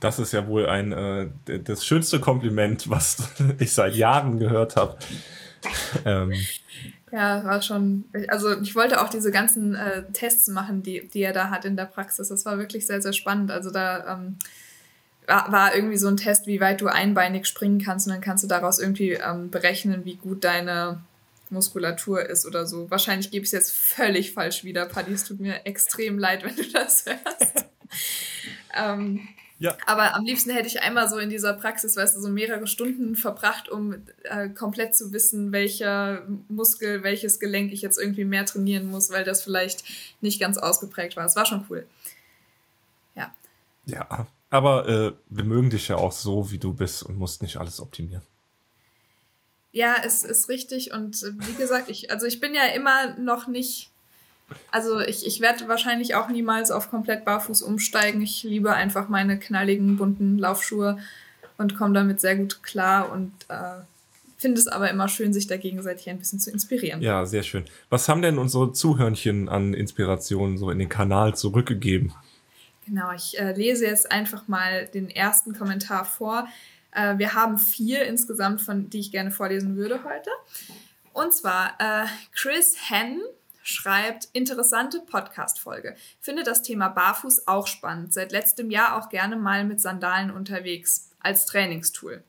Das 0.00 0.18
ist 0.18 0.32
ja 0.32 0.46
wohl 0.46 0.68
ein 0.68 0.92
äh, 0.92 1.28
das 1.60 1.84
schönste 1.84 2.20
Kompliment, 2.20 2.90
was 2.90 3.18
ich 3.58 3.72
seit 3.72 3.94
Jahren 3.94 4.38
gehört 4.38 4.76
habe. 4.76 4.98
ähm. 6.04 6.32
Ja, 7.10 7.42
war 7.42 7.62
schon. 7.62 8.04
Also 8.28 8.60
ich 8.60 8.74
wollte 8.74 9.00
auch 9.00 9.08
diese 9.08 9.30
ganzen 9.30 9.74
äh, 9.74 10.04
Tests 10.12 10.48
machen, 10.48 10.82
die, 10.82 11.08
die 11.08 11.22
er 11.22 11.32
da 11.32 11.48
hat 11.48 11.64
in 11.64 11.74
der 11.74 11.86
Praxis. 11.86 12.28
Das 12.28 12.44
war 12.44 12.58
wirklich 12.58 12.86
sehr, 12.86 13.00
sehr 13.00 13.14
spannend. 13.14 13.50
Also 13.50 13.70
da 13.70 14.12
ähm, 14.12 14.36
war, 15.26 15.50
war 15.50 15.74
irgendwie 15.74 15.96
so 15.96 16.08
ein 16.08 16.18
Test, 16.18 16.46
wie 16.46 16.60
weit 16.60 16.82
du 16.82 16.88
einbeinig 16.88 17.46
springen 17.46 17.80
kannst 17.80 18.06
und 18.06 18.12
dann 18.12 18.20
kannst 18.20 18.44
du 18.44 18.48
daraus 18.48 18.78
irgendwie 18.78 19.12
ähm, 19.12 19.50
berechnen, 19.50 20.04
wie 20.04 20.16
gut 20.16 20.44
deine 20.44 21.00
Muskulatur 21.50 22.28
ist 22.28 22.46
oder 22.46 22.66
so. 22.66 22.90
Wahrscheinlich 22.90 23.30
gebe 23.30 23.44
ich 23.44 23.48
es 23.48 23.52
jetzt 23.52 23.72
völlig 23.72 24.32
falsch 24.32 24.64
wieder, 24.64 24.86
Paddy. 24.86 25.12
Es 25.12 25.24
tut 25.24 25.40
mir 25.40 25.66
extrem 25.66 26.18
leid, 26.18 26.44
wenn 26.44 26.56
du 26.56 26.70
das 26.70 27.04
hörst. 27.06 27.66
ähm, 28.74 29.28
Ja. 29.60 29.76
Aber 29.86 30.14
am 30.14 30.24
liebsten 30.24 30.50
hätte 30.50 30.68
ich 30.68 30.82
einmal 30.82 31.08
so 31.08 31.18
in 31.18 31.30
dieser 31.30 31.52
Praxis, 31.52 31.96
weißt 31.96 32.16
du, 32.16 32.20
so 32.20 32.28
mehrere 32.28 32.68
Stunden 32.68 33.16
verbracht, 33.16 33.68
um 33.68 33.96
äh, 34.22 34.48
komplett 34.50 34.94
zu 34.94 35.12
wissen, 35.12 35.50
welcher 35.50 36.22
Muskel, 36.48 37.02
welches 37.02 37.40
Gelenk 37.40 37.72
ich 37.72 37.82
jetzt 37.82 37.98
irgendwie 37.98 38.24
mehr 38.24 38.46
trainieren 38.46 38.88
muss, 38.88 39.10
weil 39.10 39.24
das 39.24 39.42
vielleicht 39.42 39.82
nicht 40.20 40.40
ganz 40.40 40.58
ausgeprägt 40.58 41.16
war. 41.16 41.24
Es 41.24 41.34
war 41.34 41.44
schon 41.44 41.66
cool. 41.68 41.86
Ja. 43.16 43.34
Ja, 43.86 44.28
aber 44.50 44.88
äh, 44.88 45.12
wir 45.28 45.44
mögen 45.44 45.70
dich 45.70 45.88
ja 45.88 45.96
auch 45.96 46.12
so, 46.12 46.52
wie 46.52 46.58
du 46.58 46.72
bist 46.72 47.02
und 47.02 47.18
musst 47.18 47.42
nicht 47.42 47.56
alles 47.56 47.80
optimieren. 47.80 48.22
Ja, 49.78 49.94
es 50.04 50.24
ist 50.24 50.48
richtig. 50.48 50.92
Und 50.92 51.22
äh, 51.22 51.30
wie 51.46 51.54
gesagt, 51.54 51.88
ich, 51.88 52.10
also 52.10 52.26
ich 52.26 52.40
bin 52.40 52.52
ja 52.52 52.66
immer 52.74 53.16
noch 53.16 53.46
nicht 53.46 53.90
also 54.72 54.98
ich, 54.98 55.24
ich 55.24 55.40
werde 55.40 55.68
wahrscheinlich 55.68 56.14
auch 56.16 56.28
niemals 56.28 56.70
auf 56.72 56.90
komplett 56.90 57.24
barfuß 57.24 57.62
umsteigen. 57.62 58.22
Ich 58.22 58.42
liebe 58.42 58.72
einfach 58.72 59.08
meine 59.08 59.38
knalligen, 59.38 59.98
bunten 59.98 60.36
Laufschuhe 60.38 60.98
und 61.58 61.76
komme 61.76 61.94
damit 61.94 62.20
sehr 62.20 62.34
gut 62.34 62.62
klar 62.64 63.12
und 63.12 63.30
äh, 63.48 63.82
finde 64.36 64.58
es 64.58 64.66
aber 64.66 64.90
immer 64.90 65.06
schön, 65.06 65.32
sich 65.32 65.46
da 65.46 65.56
gegenseitig 65.56 66.08
ein 66.08 66.18
bisschen 66.18 66.40
zu 66.40 66.50
inspirieren. 66.50 67.00
Ja, 67.00 67.24
sehr 67.24 67.44
schön. 67.44 67.64
Was 67.88 68.08
haben 68.08 68.22
denn 68.22 68.38
unsere 68.38 68.72
Zuhörnchen 68.72 69.48
an 69.48 69.74
Inspirationen 69.74 70.58
so 70.58 70.70
in 70.70 70.78
den 70.80 70.88
Kanal 70.88 71.36
zurückgegeben? 71.36 72.14
Genau, 72.86 73.12
ich 73.14 73.38
äh, 73.38 73.52
lese 73.52 73.84
jetzt 73.84 74.10
einfach 74.10 74.48
mal 74.48 74.86
den 74.86 75.10
ersten 75.10 75.52
Kommentar 75.54 76.04
vor. 76.04 76.48
Äh, 76.98 77.18
wir 77.18 77.34
haben 77.34 77.58
vier 77.58 78.04
insgesamt, 78.04 78.60
von 78.60 78.90
die 78.90 79.00
ich 79.00 79.12
gerne 79.12 79.30
vorlesen 79.30 79.76
würde 79.76 80.02
heute. 80.04 80.30
Und 81.12 81.32
zwar 81.32 81.74
äh, 81.78 82.06
Chris 82.32 82.76
Henn 82.90 83.20
schreibt, 83.62 84.28
interessante 84.32 85.00
Podcast-Folge. 85.00 85.94
Finde 86.20 86.42
das 86.42 86.62
Thema 86.62 86.88
Barfuß 86.88 87.46
auch 87.46 87.66
spannend. 87.66 88.14
Seit 88.14 88.32
letztem 88.32 88.70
Jahr 88.70 88.96
auch 88.98 89.10
gerne 89.10 89.36
mal 89.36 89.64
mit 89.64 89.80
Sandalen 89.80 90.30
unterwegs 90.30 91.10
als 91.20 91.46
Trainingstool. 91.46 92.22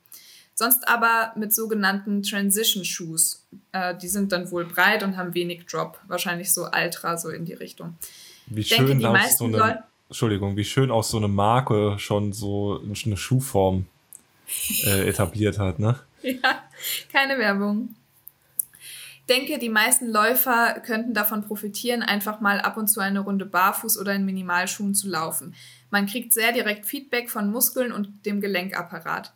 Sonst 0.54 0.88
aber 0.88 1.32
mit 1.38 1.54
sogenannten 1.54 2.22
Transition 2.22 2.84
Shoes. 2.84 3.46
Äh, 3.72 3.96
die 3.96 4.10
sind 4.10 4.32
dann 4.32 4.52
wohl 4.52 4.66
breit 4.66 5.04
und 5.04 5.16
haben 5.18 5.34
wenig 5.34 5.66
Drop. 5.66 6.00
Wahrscheinlich 6.08 6.54
so 6.54 6.68
Ultra, 6.72 7.18
so 7.18 7.30
in 7.30 7.46
die 7.46 7.54
Richtung. 7.54 7.96
Wie 8.48 8.64
schön 8.64 8.88
denke, 8.88 9.10
aus 9.10 9.38
so 9.38 9.46
eine, 9.46 9.84
Entschuldigung, 10.10 10.58
wie 10.58 10.66
schön 10.66 10.92
aus 10.92 11.12
so 11.12 11.18
eine 11.18 11.28
Marke 11.28 11.98
schon 11.98 12.34
so 12.34 12.84
eine 13.06 13.16
Schuhform 13.16 13.86
äh, 14.86 15.08
etabliert 15.08 15.60
hat, 15.60 15.80
ne? 15.80 16.00
Ja, 16.22 16.64
keine 17.14 17.38
Werbung 17.38 17.96
denke, 19.30 19.60
die 19.60 19.70
meisten 19.70 20.08
Läufer 20.08 20.82
könnten 20.86 21.14
davon 21.14 21.44
profitieren, 21.44 22.02
einfach 22.02 22.42
mal 22.42 22.60
ab 22.60 22.78
und 22.78 22.88
zu 22.88 23.00
eine 23.00 23.20
Runde 23.20 23.46
barfuß 23.46 23.98
oder 24.00 24.14
in 24.14 24.26
Minimalschuhen 24.26 24.96
zu 24.96 25.08
laufen. 25.08 25.56
Man 25.92 26.08
kriegt 26.08 26.34
sehr 26.34 26.52
direkt 26.52 26.86
Feedback 26.86 27.30
von 27.30 27.52
Muskeln 27.52 27.92
und 27.92 28.26
dem 28.26 28.42
Gelenkapparat. 28.42 29.34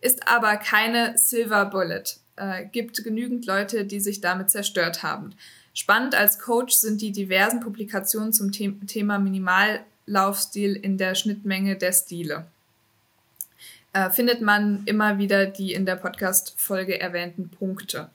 Ist 0.00 0.28
aber 0.28 0.56
keine 0.56 1.16
Silver 1.18 1.66
Bullet. 1.66 2.04
Äh, 2.36 2.66
gibt 2.66 3.02
genügend 3.04 3.46
Leute, 3.46 3.84
die 3.84 4.00
sich 4.00 4.20
damit 4.20 4.50
zerstört 4.50 5.02
haben. 5.02 5.34
Spannend 5.74 6.14
als 6.14 6.38
Coach 6.38 6.74
sind 6.74 7.00
die 7.00 7.12
diversen 7.12 7.60
Publikationen 7.60 8.32
zum 8.32 8.52
The 8.52 8.72
Thema 8.86 9.18
Minimallaufstil 9.18 10.74
in 10.74 10.98
der 10.98 11.14
Schnittmenge 11.14 11.76
der 11.76 11.92
Stile. 11.92 12.46
Äh, 13.98 14.10
findet 14.10 14.40
man 14.42 14.82
immer 14.84 15.18
wieder 15.18 15.46
die 15.46 15.72
in 15.72 15.84
der 15.84 15.96
Podcast-Folge 15.96 17.00
erwähnten 17.00 17.48
Punkte. 17.48 18.10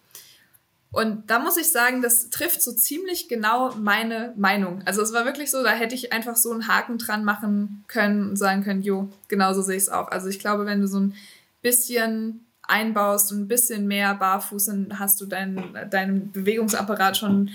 Und 0.92 1.30
da 1.30 1.40
muss 1.40 1.58
ich 1.58 1.72
sagen, 1.72 2.02
das 2.02 2.30
trifft 2.30 2.62
so 2.62 2.72
ziemlich 2.72 3.28
genau 3.28 3.76
meine 3.76 4.34
Meinung. 4.38 4.82
Also 4.86 5.02
es 5.02 5.12
war 5.12 5.26
wirklich 5.26 5.52
so, 5.52 5.62
da 5.62 5.72
hätte 5.72 5.94
ich 5.94 6.14
einfach 6.14 6.38
so 6.38 6.52
einen 6.52 6.70
Haken 6.70 7.00
dran 7.00 7.26
machen 7.26 7.84
können 7.88 8.30
und 8.30 8.36
sagen 8.38 8.64
können, 8.64 8.82
jo, 8.82 9.10
genauso 9.28 9.62
sehe 9.62 9.76
ich 9.76 9.84
es 9.84 9.90
auch. 9.90 10.10
Also 10.10 10.30
ich 10.30 10.40
glaube, 10.40 10.66
wenn 10.66 10.80
du 10.80 10.88
so 10.88 11.02
ein 11.02 11.16
bisschen 11.62 12.46
einbaust 12.62 13.34
und 13.34 13.42
ein 13.42 13.48
bisschen 13.50 13.86
mehr 13.86 14.14
barfuß, 14.14 14.68
dann 14.68 15.00
hast 15.00 15.20
du 15.20 15.26
dein, 15.26 15.90
deinem 15.90 16.32
Bewegungsapparat 16.32 17.18
schon 17.18 17.50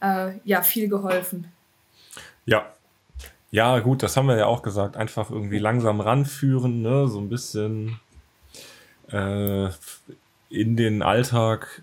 äh, 0.00 0.32
ja, 0.44 0.62
viel 0.62 0.88
geholfen. 0.88 1.46
Ja. 2.44 2.72
Ja, 3.50 3.78
gut, 3.78 4.02
das 4.02 4.16
haben 4.16 4.28
wir 4.28 4.36
ja 4.36 4.46
auch 4.46 4.62
gesagt. 4.62 4.96
Einfach 4.96 5.30
irgendwie 5.30 5.58
langsam 5.58 6.00
ranführen, 6.00 6.82
ne? 6.82 7.08
so 7.08 7.18
ein 7.18 7.28
bisschen 7.28 7.98
äh, 9.10 9.68
in 10.50 10.76
den 10.76 11.02
Alltag 11.02 11.82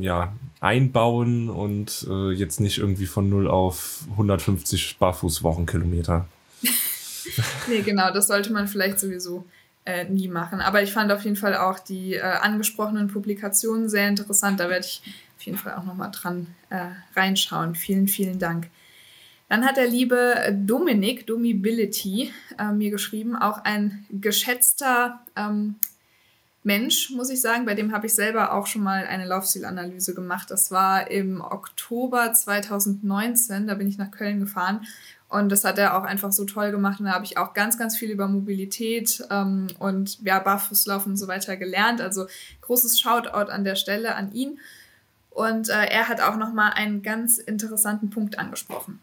ja, 0.00 0.32
einbauen 0.60 1.50
und 1.50 2.06
äh, 2.08 2.30
jetzt 2.32 2.60
nicht 2.60 2.78
irgendwie 2.78 3.06
von 3.06 3.28
0 3.28 3.48
auf 3.48 4.04
150 4.12 4.98
Barfußwochenkilometer. 4.98 6.26
nee, 7.68 7.82
genau, 7.82 8.12
das 8.12 8.28
sollte 8.28 8.52
man 8.52 8.68
vielleicht 8.68 9.00
sowieso 9.00 9.44
äh, 9.84 10.04
nie 10.04 10.28
machen. 10.28 10.60
Aber 10.60 10.82
ich 10.82 10.92
fand 10.92 11.12
auf 11.12 11.24
jeden 11.24 11.36
Fall 11.36 11.56
auch 11.56 11.78
die 11.78 12.14
äh, 12.14 12.20
angesprochenen 12.20 13.08
Publikationen 13.08 13.88
sehr 13.88 14.08
interessant. 14.08 14.60
Da 14.60 14.68
werde 14.68 14.86
ich 14.86 15.02
auf 15.36 15.42
jeden 15.42 15.58
Fall 15.58 15.74
auch 15.74 15.84
nochmal 15.84 16.10
dran 16.10 16.46
äh, 16.70 16.86
reinschauen. 17.16 17.74
Vielen, 17.74 18.08
vielen 18.08 18.38
Dank. 18.38 18.68
Dann 19.48 19.64
hat 19.64 19.76
der 19.76 19.86
liebe 19.86 20.56
Dominik, 20.64 21.26
Domibility, 21.26 22.32
äh, 22.58 22.72
mir 22.72 22.90
geschrieben, 22.90 23.36
auch 23.36 23.58
ein 23.64 24.06
geschätzter 24.10 25.20
ähm, 25.36 25.76
Mensch, 26.64 27.10
muss 27.10 27.28
ich 27.28 27.42
sagen. 27.42 27.66
Bei 27.66 27.74
dem 27.74 27.92
habe 27.92 28.06
ich 28.06 28.14
selber 28.14 28.54
auch 28.54 28.66
schon 28.66 28.82
mal 28.82 29.06
eine 29.06 29.26
Laufstilanalyse 29.26 30.14
gemacht. 30.14 30.50
Das 30.50 30.70
war 30.70 31.10
im 31.10 31.42
Oktober 31.42 32.32
2019. 32.32 33.66
Da 33.66 33.74
bin 33.74 33.86
ich 33.86 33.98
nach 33.98 34.10
Köln 34.10 34.40
gefahren. 34.40 34.86
Und 35.28 35.50
das 35.52 35.64
hat 35.64 35.78
er 35.78 35.98
auch 35.98 36.04
einfach 36.04 36.32
so 36.32 36.46
toll 36.46 36.70
gemacht. 36.70 37.00
Und 37.00 37.06
da 37.06 37.12
habe 37.12 37.26
ich 37.26 37.36
auch 37.36 37.52
ganz, 37.52 37.78
ganz 37.78 37.98
viel 37.98 38.10
über 38.10 38.28
Mobilität 38.28 39.22
ähm, 39.30 39.66
und 39.78 40.22
ja, 40.24 40.38
Barfußlaufen 40.38 41.12
und 41.12 41.16
so 41.18 41.28
weiter 41.28 41.56
gelernt. 41.58 42.00
Also 42.00 42.26
großes 42.62 42.98
Shoutout 42.98 43.50
an 43.50 43.64
der 43.64 43.74
Stelle 43.74 44.14
an 44.14 44.32
ihn. 44.32 44.58
Und 45.30 45.68
äh, 45.68 45.86
er 45.86 46.08
hat 46.08 46.22
auch 46.22 46.36
nochmal 46.36 46.72
einen 46.74 47.02
ganz 47.02 47.38
interessanten 47.38 48.08
Punkt 48.08 48.38
angesprochen. 48.38 49.00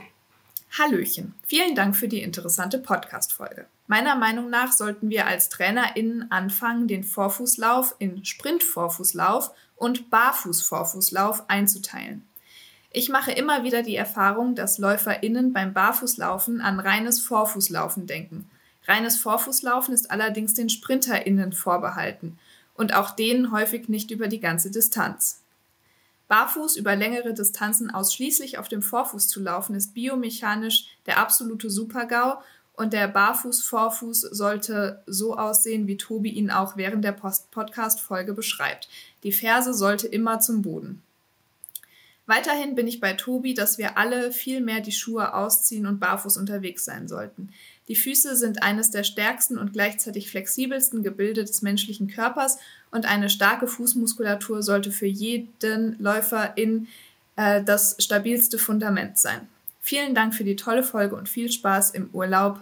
Hallöchen, 0.78 1.36
vielen 1.46 1.76
Dank 1.76 1.98
für 1.98 2.08
die 2.08 2.22
interessante 2.22 2.80
Podcast-Folge. 2.80 3.66
Meiner 3.88 4.16
Meinung 4.16 4.50
nach 4.50 4.72
sollten 4.72 5.10
wir 5.10 5.28
als 5.28 5.50
TrainerInnen 5.50 6.32
anfangen, 6.32 6.88
den 6.88 7.04
Vorfußlauf 7.04 7.96
in 8.00 8.24
Sprint-Vorfußlauf 8.24 9.52
und 9.76 10.10
Barfuß-Vorfußlauf 10.10 11.50
einzuteilen. 11.50 12.26
Ich 12.90 13.10
mache 13.10 13.34
immer 13.34 13.66
wieder 13.66 13.84
die 13.84 13.98
Erfahrung, 13.98 14.56
dass 14.56 14.78
LäuferInnen 14.78 15.52
beim 15.52 15.74
Barfußlaufen 15.74 16.62
an 16.62 16.80
reines 16.80 17.20
Vorfußlaufen 17.20 18.08
denken. 18.08 18.50
Reines 18.88 19.18
Vorfußlaufen 19.18 19.94
ist 19.94 20.10
allerdings 20.10 20.54
den 20.54 20.70
SprinterInnen 20.70 21.52
vorbehalten 21.52 22.40
und 22.76 22.96
auch 22.96 23.12
denen 23.12 23.52
häufig 23.52 23.90
nicht 23.90 24.10
über 24.10 24.30
die 24.30 24.40
ganze 24.40 24.72
Distanz. 24.72 25.41
Barfuß 26.32 26.78
über 26.78 26.96
längere 26.96 27.34
Distanzen 27.34 27.92
ausschließlich 27.92 28.58
auf 28.58 28.70
dem 28.70 28.82
Vorfuß 28.82 29.28
zu 29.28 29.42
laufen, 29.42 29.76
ist 29.76 29.94
biomechanisch 29.94 30.86
der 31.06 31.18
absolute 31.18 31.70
Supergau 31.70 32.42
und 32.72 32.94
der 32.94 33.10
Barfuß-Vorfuß 33.10 34.22
sollte 34.22 35.04
so 35.06 35.36
aussehen, 35.38 35.88
wie 35.88 35.98
Tobi 35.98 36.30
ihn 36.30 36.50
auch 36.50 36.78
während 36.78 37.04
der 37.04 37.12
Podcast-Folge 37.12 38.32
beschreibt. 38.34 38.88
Die 39.24 39.34
Ferse 39.34 39.74
sollte 39.74 40.08
immer 40.08 40.40
zum 40.40 40.62
Boden. 40.62 41.04
Weiterhin 42.28 42.76
bin 42.76 42.88
ich 42.88 43.02
bei 43.02 43.12
Tobi, 43.12 43.54
dass 43.54 43.78
wir 43.78 43.98
alle 43.98 44.32
viel 44.32 44.62
mehr 44.62 44.80
die 44.80 44.94
Schuhe 44.94 45.34
ausziehen 45.34 45.86
und 45.86 46.00
barfuß 46.00 46.38
unterwegs 46.38 46.86
sein 46.86 47.10
sollten. 47.10 47.50
Die 47.90 47.96
Füße 47.98 48.38
sind 48.38 48.64
eines 48.64 48.90
der 48.90 49.04
stärksten 49.04 49.58
und 49.58 49.74
gleichzeitig 49.74 50.30
flexibelsten 50.30 51.04
Gebilde 51.04 51.44
des 51.44 51.62
menschlichen 51.62 52.08
Körpers 52.08 52.58
und 52.92 53.06
eine 53.06 53.30
starke 53.30 53.68
Fußmuskulatur 53.68 54.62
sollte 54.62 54.92
für 54.92 55.08
jeden 55.08 55.98
Läufer 56.00 56.58
in 56.58 56.88
äh, 57.36 57.64
das 57.64 57.96
stabilste 58.00 58.58
Fundament 58.58 59.18
sein. 59.18 59.48
Vielen 59.80 60.14
Dank 60.14 60.36
für 60.36 60.44
die 60.44 60.56
tolle 60.56 60.84
Folge 60.84 61.16
und 61.16 61.28
viel 61.28 61.52
Spaß 61.52 61.92
im 61.92 62.10
Urlaub. 62.14 62.62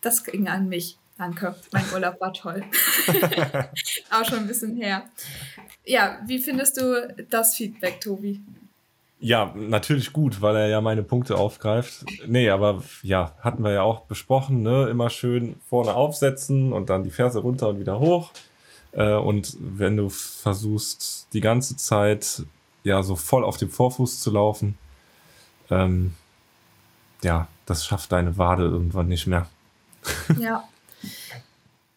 Das 0.00 0.24
ging 0.24 0.48
an 0.48 0.68
mich. 0.68 0.96
Danke. 1.18 1.54
Mein 1.72 1.84
Urlaub 1.92 2.20
war 2.20 2.32
toll. 2.32 2.62
Auch 4.10 4.24
schon 4.24 4.40
ein 4.40 4.46
bisschen 4.46 4.76
her. 4.76 5.04
Ja, 5.84 6.18
wie 6.26 6.38
findest 6.38 6.80
du 6.80 7.14
das 7.30 7.54
Feedback, 7.54 8.00
Tobi? 8.00 8.40
Ja, 9.18 9.54
natürlich 9.56 10.12
gut, 10.12 10.42
weil 10.42 10.56
er 10.56 10.68
ja 10.68 10.80
meine 10.82 11.02
Punkte 11.02 11.36
aufgreift. 11.36 12.04
Nee, 12.26 12.50
aber 12.50 12.82
ja, 13.02 13.34
hatten 13.40 13.64
wir 13.64 13.72
ja 13.72 13.82
auch 13.82 14.00
besprochen, 14.00 14.62
ne? 14.62 14.88
Immer 14.90 15.08
schön 15.08 15.56
vorne 15.68 15.94
aufsetzen 15.94 16.72
und 16.72 16.90
dann 16.90 17.02
die 17.02 17.10
Ferse 17.10 17.38
runter 17.38 17.70
und 17.70 17.80
wieder 17.80 17.98
hoch. 17.98 18.30
Äh, 18.96 19.14
und 19.14 19.56
wenn 19.60 19.96
du 19.96 20.08
versuchst, 20.08 21.28
die 21.32 21.40
ganze 21.40 21.76
Zeit 21.76 22.42
ja 22.82 23.02
so 23.02 23.14
voll 23.14 23.44
auf 23.44 23.58
dem 23.58 23.70
Vorfuß 23.70 24.20
zu 24.20 24.30
laufen, 24.30 24.78
ähm, 25.70 26.14
ja, 27.22 27.46
das 27.66 27.84
schafft 27.84 28.12
deine 28.12 28.38
Wade 28.38 28.64
irgendwann 28.64 29.08
nicht 29.08 29.26
mehr. 29.26 29.46
Ja. 30.38 30.68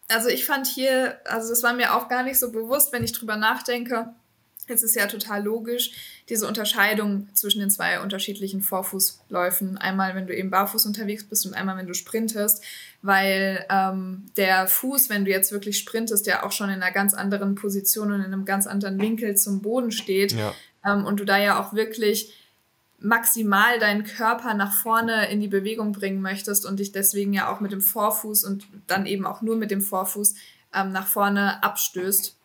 Also 0.08 0.28
ich 0.28 0.44
fand 0.44 0.66
hier, 0.66 1.20
also 1.24 1.50
das 1.50 1.62
war 1.62 1.72
mir 1.72 1.94
auch 1.94 2.08
gar 2.08 2.24
nicht 2.24 2.40
so 2.40 2.50
bewusst, 2.50 2.92
wenn 2.92 3.04
ich 3.04 3.12
drüber 3.12 3.36
nachdenke, 3.36 4.12
es 4.70 4.82
ist 4.82 4.94
ja 4.94 5.06
total 5.06 5.44
logisch, 5.44 5.92
diese 6.28 6.46
Unterscheidung 6.46 7.28
zwischen 7.34 7.60
den 7.60 7.70
zwei 7.70 8.00
unterschiedlichen 8.00 8.62
Vorfußläufen. 8.62 9.78
Einmal, 9.78 10.14
wenn 10.14 10.26
du 10.26 10.36
eben 10.36 10.50
barfuß 10.50 10.86
unterwegs 10.86 11.24
bist 11.24 11.46
und 11.46 11.54
einmal, 11.54 11.76
wenn 11.76 11.86
du 11.86 11.94
sprintest, 11.94 12.62
weil 13.02 13.64
ähm, 13.68 14.26
der 14.36 14.66
Fuß, 14.66 15.10
wenn 15.10 15.24
du 15.24 15.30
jetzt 15.30 15.52
wirklich 15.52 15.78
sprintest, 15.78 16.26
ja 16.26 16.44
auch 16.44 16.52
schon 16.52 16.70
in 16.70 16.82
einer 16.82 16.92
ganz 16.92 17.14
anderen 17.14 17.54
Position 17.54 18.12
und 18.12 18.20
in 18.20 18.26
einem 18.26 18.44
ganz 18.44 18.66
anderen 18.66 19.00
Winkel 19.00 19.36
zum 19.36 19.62
Boden 19.62 19.92
steht. 19.92 20.32
Ja. 20.32 20.54
Ähm, 20.84 21.04
und 21.04 21.20
du 21.20 21.24
da 21.24 21.38
ja 21.38 21.60
auch 21.60 21.72
wirklich 21.72 22.34
maximal 23.00 23.78
deinen 23.78 24.04
Körper 24.04 24.54
nach 24.54 24.72
vorne 24.72 25.30
in 25.30 25.40
die 25.40 25.48
Bewegung 25.48 25.92
bringen 25.92 26.20
möchtest 26.20 26.66
und 26.66 26.80
dich 26.80 26.92
deswegen 26.92 27.32
ja 27.32 27.52
auch 27.52 27.60
mit 27.60 27.72
dem 27.72 27.80
Vorfuß 27.80 28.44
und 28.44 28.66
dann 28.86 29.06
eben 29.06 29.26
auch 29.26 29.40
nur 29.40 29.56
mit 29.56 29.70
dem 29.70 29.80
Vorfuß 29.80 30.34
ähm, 30.74 30.92
nach 30.92 31.06
vorne 31.06 31.62
abstößt 31.62 32.36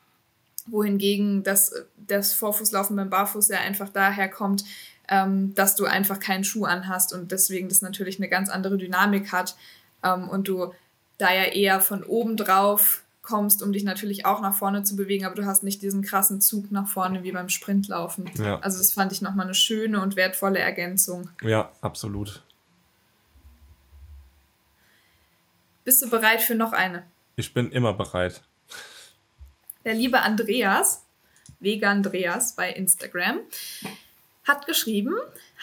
wohingegen 0.65 1.43
das, 1.43 1.74
das 1.95 2.34
Vorfußlaufen 2.34 2.95
beim 2.95 3.10
Barfuß 3.10 3.50
ja 3.50 3.60
einfach 3.60 3.89
daher 3.89 4.29
kommt, 4.29 4.63
ähm, 5.07 5.53
dass 5.55 5.75
du 5.75 5.86
einfach 5.86 6.19
keinen 6.19 6.43
Schuh 6.43 6.65
anhast 6.65 7.13
und 7.13 7.31
deswegen 7.31 7.69
das 7.69 7.81
natürlich 7.81 8.17
eine 8.19 8.29
ganz 8.29 8.50
andere 8.50 8.77
Dynamik 8.77 9.31
hat 9.31 9.55
ähm, 10.03 10.29
und 10.29 10.48
du 10.48 10.74
da 11.17 11.34
ja 11.34 11.43
eher 11.43 11.79
von 11.79 12.03
oben 12.03 12.38
drauf 12.38 13.03
kommst, 13.22 13.63
um 13.63 13.74
dich 13.74 13.84
natürlich 13.84 14.25
auch 14.25 14.41
nach 14.41 14.53
vorne 14.53 14.84
zu 14.84 14.95
bewegen, 14.95 15.25
aber 15.25 15.36
du 15.36 15.45
hast 15.45 15.63
nicht 15.63 15.81
diesen 15.81 16.03
krassen 16.03 16.41
Zug 16.41 16.72
nach 16.72 16.88
vorne 16.88 17.24
wie 17.24 17.31
beim 17.31 17.50
Sprintlaufen. 17.50 18.29
Ja. 18.36 18.60
Also 18.60 18.77
das 18.77 18.93
fand 18.93 19.12
ich 19.12 19.22
nochmal 19.22 19.45
eine 19.45 19.55
schöne 19.55 20.01
und 20.01 20.15
wertvolle 20.15 20.60
Ergänzung. 20.60 21.29
Ja, 21.41 21.72
absolut. 21.81 22.43
Bist 25.84 26.01
du 26.01 26.10
bereit 26.10 26.41
für 26.41 26.55
noch 26.55 26.74
eine? 26.74 27.03
Ich 27.36 27.53
bin 27.53 27.72
immer 27.72 27.93
bereit. 27.93 28.41
Der 29.86 29.94
liebe 29.94 30.22
Andreas, 30.22 31.06
Vega 31.60 31.92
Andreas 31.92 32.56
bei 32.56 32.72
Instagram, 32.72 33.38
hat 34.44 34.65
geschrieben, 34.65 35.13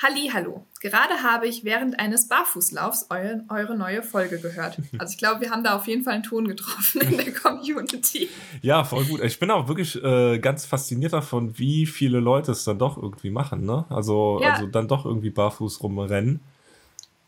Halli, 0.00 0.30
hallo. 0.32 0.64
Gerade 0.80 1.22
habe 1.22 1.46
ich 1.46 1.64
während 1.64 1.98
eines 1.98 2.28
Barfußlaufs 2.28 3.06
eure, 3.10 3.44
eure 3.48 3.76
neue 3.76 4.02
Folge 4.02 4.40
gehört. 4.40 4.78
Also 4.98 5.12
ich 5.12 5.18
glaube, 5.18 5.40
wir 5.40 5.50
haben 5.50 5.64
da 5.64 5.76
auf 5.76 5.86
jeden 5.86 6.02
Fall 6.04 6.14
einen 6.14 6.22
Ton 6.22 6.46
getroffen 6.46 7.00
in 7.02 7.16
der 7.16 7.32
Community. 7.34 8.28
Ja, 8.62 8.84
voll 8.84 9.04
gut. 9.04 9.20
Ich 9.22 9.38
bin 9.38 9.50
auch 9.50 9.68
wirklich 9.68 10.02
äh, 10.02 10.38
ganz 10.38 10.66
fasziniert 10.66 11.12
davon, 11.12 11.58
wie 11.58 11.86
viele 11.86 12.20
Leute 12.20 12.52
es 12.52 12.64
dann 12.64 12.78
doch 12.78 12.96
irgendwie 12.96 13.30
machen. 13.30 13.64
Ne? 13.64 13.84
Also, 13.90 14.40
ja. 14.40 14.54
also 14.54 14.66
dann 14.66 14.88
doch 14.88 15.04
irgendwie 15.04 15.30
barfuß 15.30 15.82
rumrennen. 15.82 16.40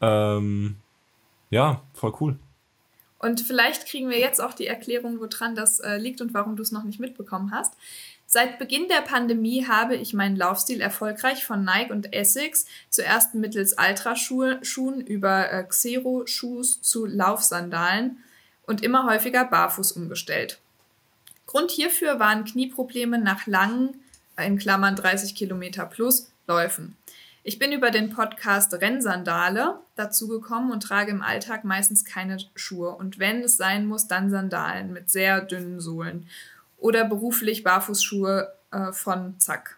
Ähm, 0.00 0.76
ja, 1.50 1.82
voll 1.92 2.14
cool. 2.20 2.36
Und 3.24 3.40
vielleicht 3.40 3.86
kriegen 3.86 4.10
wir 4.10 4.18
jetzt 4.18 4.38
auch 4.38 4.52
die 4.52 4.66
Erklärung, 4.66 5.18
woran 5.18 5.54
das 5.54 5.80
äh, 5.80 5.96
liegt 5.96 6.20
und 6.20 6.34
warum 6.34 6.56
du 6.56 6.62
es 6.62 6.72
noch 6.72 6.84
nicht 6.84 7.00
mitbekommen 7.00 7.52
hast. 7.52 7.72
Seit 8.26 8.58
Beginn 8.58 8.86
der 8.88 9.00
Pandemie 9.00 9.66
habe 9.66 9.96
ich 9.96 10.12
meinen 10.12 10.36
Laufstil 10.36 10.82
erfolgreich 10.82 11.42
von 11.42 11.64
Nike 11.64 11.90
und 11.90 12.12
Essex 12.12 12.66
zuerst 12.90 13.34
mittels 13.34 13.76
Ultraschuhen 13.78 15.00
über 15.00 15.50
äh, 15.50 15.64
Xero-Schuhs 15.64 16.82
zu 16.82 17.06
Laufsandalen 17.06 18.18
und 18.66 18.82
immer 18.82 19.06
häufiger 19.06 19.46
barfuß 19.46 19.92
umgestellt. 19.92 20.60
Grund 21.46 21.70
hierfür 21.70 22.20
waren 22.20 22.44
Knieprobleme 22.44 23.18
nach 23.18 23.46
langen, 23.46 24.02
in 24.36 24.58
Klammern 24.58 24.96
30 24.96 25.34
Kilometer 25.34 25.86
plus, 25.86 26.30
Läufen. 26.46 26.94
Ich 27.46 27.58
bin 27.58 27.72
über 27.72 27.90
den 27.90 28.08
Podcast 28.08 28.72
Rennsandale 28.72 29.78
dazugekommen 29.96 30.72
und 30.72 30.82
trage 30.82 31.10
im 31.10 31.20
Alltag 31.20 31.62
meistens 31.62 32.06
keine 32.06 32.38
Schuhe 32.54 32.94
und 32.94 33.18
wenn 33.18 33.42
es 33.42 33.58
sein 33.58 33.84
muss, 33.84 34.08
dann 34.08 34.30
Sandalen 34.30 34.94
mit 34.94 35.10
sehr 35.10 35.42
dünnen 35.42 35.78
Sohlen 35.78 36.26
oder 36.78 37.04
beruflich 37.04 37.62
Barfußschuhe 37.62 38.50
äh, 38.70 38.92
von 38.92 39.38
Zack. 39.38 39.76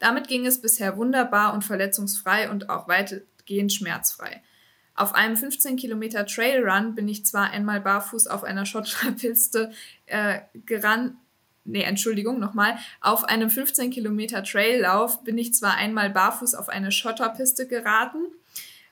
Damit 0.00 0.26
ging 0.26 0.46
es 0.46 0.60
bisher 0.60 0.96
wunderbar 0.96 1.54
und 1.54 1.62
verletzungsfrei 1.62 2.50
und 2.50 2.70
auch 2.70 2.88
weitgehend 2.88 3.72
schmerzfrei. 3.72 4.42
Auf 4.96 5.14
einem 5.14 5.36
15 5.36 5.76
Kilometer 5.76 6.26
Trailrun 6.26 6.96
bin 6.96 7.06
ich 7.06 7.24
zwar 7.24 7.50
einmal 7.50 7.80
barfuß 7.80 8.26
auf 8.26 8.42
einer 8.42 8.66
Schotterpiste 8.66 9.70
äh, 10.06 10.40
gerannt, 10.66 11.14
nee, 11.64 11.82
Entschuldigung, 11.82 12.38
nochmal, 12.38 12.76
auf 13.00 13.24
einem 13.24 13.50
15 13.50 13.90
Kilometer 13.90 14.42
Traillauf 14.42 15.24
bin 15.24 15.38
ich 15.38 15.54
zwar 15.54 15.76
einmal 15.76 16.10
barfuß 16.10 16.54
auf 16.54 16.68
eine 16.68 16.92
Schotterpiste 16.92 17.66
geraten, 17.66 18.18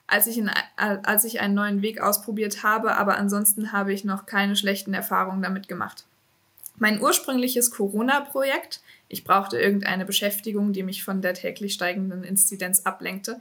als 0.06 0.26
ich, 0.26 0.38
in, 0.38 0.50
als 0.76 1.24
ich 1.24 1.40
einen 1.40 1.54
neuen 1.54 1.82
Weg 1.82 2.00
ausprobiert 2.00 2.62
habe, 2.62 2.96
aber 2.96 3.16
ansonsten 3.16 3.72
habe 3.72 3.92
ich 3.92 4.04
noch 4.04 4.26
keine 4.26 4.56
schlechten 4.56 4.94
Erfahrungen 4.94 5.42
damit 5.42 5.68
gemacht. 5.68 6.04
Mein 6.76 7.00
ursprüngliches 7.00 7.70
Corona-Projekt, 7.70 8.80
ich 9.08 9.24
brauchte 9.24 9.58
irgendeine 9.58 10.04
Beschäftigung, 10.04 10.72
die 10.72 10.82
mich 10.82 11.04
von 11.04 11.22
der 11.22 11.34
täglich 11.34 11.74
steigenden 11.74 12.24
Inzidenz 12.24 12.80
ablenkte, 12.80 13.40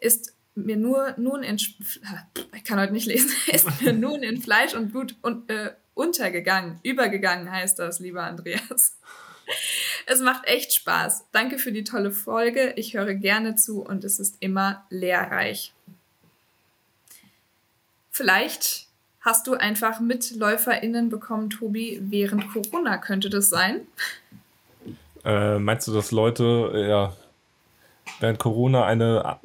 ist 0.00 0.34
mir 0.54 0.76
nur 0.76 1.14
nun 1.16 1.42
in 1.42 1.56
ich 2.54 2.64
kann 2.64 2.80
heute 2.80 2.92
nicht 2.92 3.06
lesen, 3.06 3.30
ist 3.52 3.82
mir 3.82 3.92
nun 3.92 4.22
in 4.22 4.40
Fleisch 4.40 4.74
und 4.74 4.90
Blut 4.90 5.14
und, 5.22 5.50
äh, 5.50 5.72
untergegangen, 5.96 6.78
übergegangen 6.82 7.50
heißt 7.50 7.78
das, 7.78 7.98
lieber 7.98 8.22
Andreas. 8.22 8.96
Es 10.08 10.20
macht 10.20 10.44
echt 10.48 10.72
Spaß. 10.72 11.26
Danke 11.30 11.58
für 11.58 11.70
die 11.70 11.84
tolle 11.84 12.10
Folge. 12.10 12.72
Ich 12.74 12.94
höre 12.94 13.14
gerne 13.14 13.54
zu 13.54 13.80
und 13.80 14.02
es 14.02 14.18
ist 14.18 14.36
immer 14.40 14.84
lehrreich. 14.90 15.72
Vielleicht 18.10 18.88
hast 19.20 19.46
du 19.46 19.54
einfach 19.54 20.00
MitläuferInnen 20.00 21.10
bekommen, 21.10 21.50
Tobi, 21.50 22.00
während 22.02 22.52
Corona. 22.52 22.98
Könnte 22.98 23.30
das 23.30 23.48
sein? 23.48 23.86
Äh, 25.24 25.58
meinst 25.58 25.86
du, 25.86 25.92
dass 25.92 26.10
Leute 26.10 26.86
ja 26.88 27.16
während 28.20 28.38
Corona 28.38 28.84
eine 28.84 29.38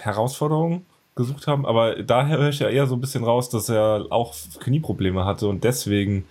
Herausforderung 0.00 0.84
gesucht 1.16 1.46
haben, 1.46 1.66
aber 1.66 2.02
daher 2.02 2.38
höre 2.38 2.50
ich 2.50 2.60
ja 2.60 2.68
eher 2.68 2.86
so 2.86 2.94
ein 2.94 3.00
bisschen 3.00 3.24
raus, 3.24 3.48
dass 3.48 3.68
er 3.68 4.06
auch 4.10 4.34
Knieprobleme 4.60 5.24
hatte 5.24 5.48
und 5.48 5.64
deswegen 5.64 6.26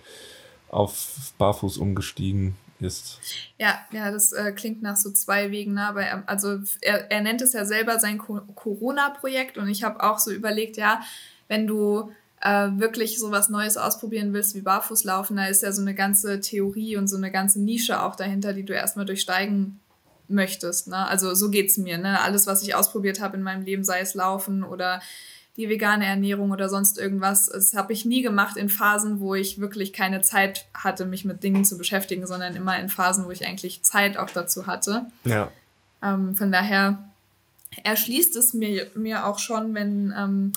auf 0.68 1.32
Barfuß 1.38 1.76
umgestiegen 1.78 2.54
ist. 2.80 3.20
Ja, 3.58 3.78
ja, 3.90 4.10
das 4.10 4.32
äh, 4.32 4.52
klingt 4.52 4.82
nach 4.82 4.96
so 4.96 5.10
zwei 5.10 5.50
Wegen. 5.50 5.74
Ne? 5.74 5.82
Aber 5.82 6.02
er, 6.02 6.22
also 6.26 6.58
er, 6.80 7.10
er 7.10 7.20
nennt 7.20 7.42
es 7.42 7.52
ja 7.52 7.64
selber 7.64 7.98
sein 7.98 8.18
Co 8.18 8.40
Corona-Projekt 8.54 9.58
und 9.58 9.68
ich 9.68 9.82
habe 9.82 10.02
auch 10.02 10.18
so 10.18 10.30
überlegt, 10.30 10.76
ja, 10.76 11.00
wenn 11.48 11.66
du 11.66 12.12
äh, 12.40 12.68
wirklich 12.76 13.18
so 13.18 13.30
was 13.30 13.48
Neues 13.48 13.76
ausprobieren 13.76 14.32
willst 14.32 14.54
wie 14.54 14.60
Barfußlaufen, 14.60 15.36
da 15.36 15.46
ist 15.46 15.62
ja 15.62 15.72
so 15.72 15.82
eine 15.82 15.94
ganze 15.94 16.40
Theorie 16.40 16.96
und 16.96 17.08
so 17.08 17.16
eine 17.16 17.32
ganze 17.32 17.60
Nische 17.60 18.02
auch 18.02 18.14
dahinter, 18.14 18.52
die 18.52 18.64
du 18.64 18.74
erstmal 18.74 19.06
durchsteigen 19.06 19.80
möchtest. 20.28 20.88
Ne? 20.88 21.06
Also 21.06 21.34
so 21.34 21.50
geht's 21.50 21.76
mir. 21.76 21.98
Ne? 21.98 22.20
Alles, 22.20 22.46
was 22.46 22.62
ich 22.62 22.74
ausprobiert 22.74 23.20
habe 23.20 23.36
in 23.36 23.42
meinem 23.42 23.64
Leben, 23.64 23.84
sei 23.84 24.00
es 24.00 24.14
Laufen 24.14 24.64
oder 24.64 25.00
die 25.56 25.68
vegane 25.68 26.04
Ernährung 26.04 26.50
oder 26.50 26.68
sonst 26.68 26.98
irgendwas, 26.98 27.46
das 27.46 27.74
habe 27.74 27.92
ich 27.92 28.04
nie 28.04 28.22
gemacht 28.22 28.56
in 28.56 28.68
Phasen, 28.68 29.20
wo 29.20 29.34
ich 29.34 29.58
wirklich 29.58 29.92
keine 29.92 30.20
Zeit 30.20 30.66
hatte, 30.74 31.06
mich 31.06 31.24
mit 31.24 31.42
Dingen 31.42 31.64
zu 31.64 31.78
beschäftigen, 31.78 32.26
sondern 32.26 32.56
immer 32.56 32.78
in 32.78 32.88
Phasen, 32.88 33.24
wo 33.24 33.30
ich 33.30 33.46
eigentlich 33.46 33.82
Zeit 33.82 34.18
auch 34.18 34.30
dazu 34.30 34.66
hatte. 34.66 35.06
Ja. 35.24 35.50
Ähm, 36.02 36.36
von 36.36 36.52
daher 36.52 36.98
erschließt 37.84 38.36
es 38.36 38.52
mir, 38.52 38.90
mir 38.94 39.26
auch 39.26 39.38
schon, 39.38 39.74
wenn 39.74 40.14
ähm, 40.16 40.52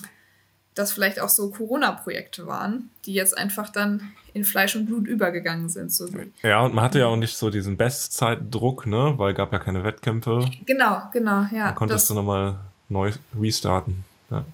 das 0.74 0.92
vielleicht 0.92 1.20
auch 1.20 1.28
so 1.28 1.50
Corona-Projekte 1.50 2.46
waren, 2.46 2.90
die 3.06 3.14
jetzt 3.14 3.36
einfach 3.36 3.70
dann 3.70 4.12
in 4.32 4.44
Fleisch 4.44 4.76
und 4.76 4.86
Blut 4.86 5.06
übergegangen 5.06 5.68
sind. 5.68 5.92
So 5.92 6.08
ja, 6.42 6.64
und 6.64 6.74
man 6.74 6.84
hatte 6.84 6.98
ja 6.98 7.06
auch 7.06 7.16
nicht 7.16 7.36
so 7.36 7.50
diesen 7.50 7.76
Bestzeitdruck, 7.76 8.86
ne? 8.86 9.14
Weil 9.16 9.34
gab 9.34 9.52
ja 9.52 9.58
keine 9.58 9.84
Wettkämpfe. 9.84 10.48
Genau, 10.66 11.02
genau, 11.12 11.46
ja. 11.52 11.66
Dann 11.66 11.74
konntest 11.74 12.10
du 12.10 12.14
nochmal 12.14 12.56
neu 12.88 13.12
restarten. 13.38 14.04
Ja. 14.30 14.44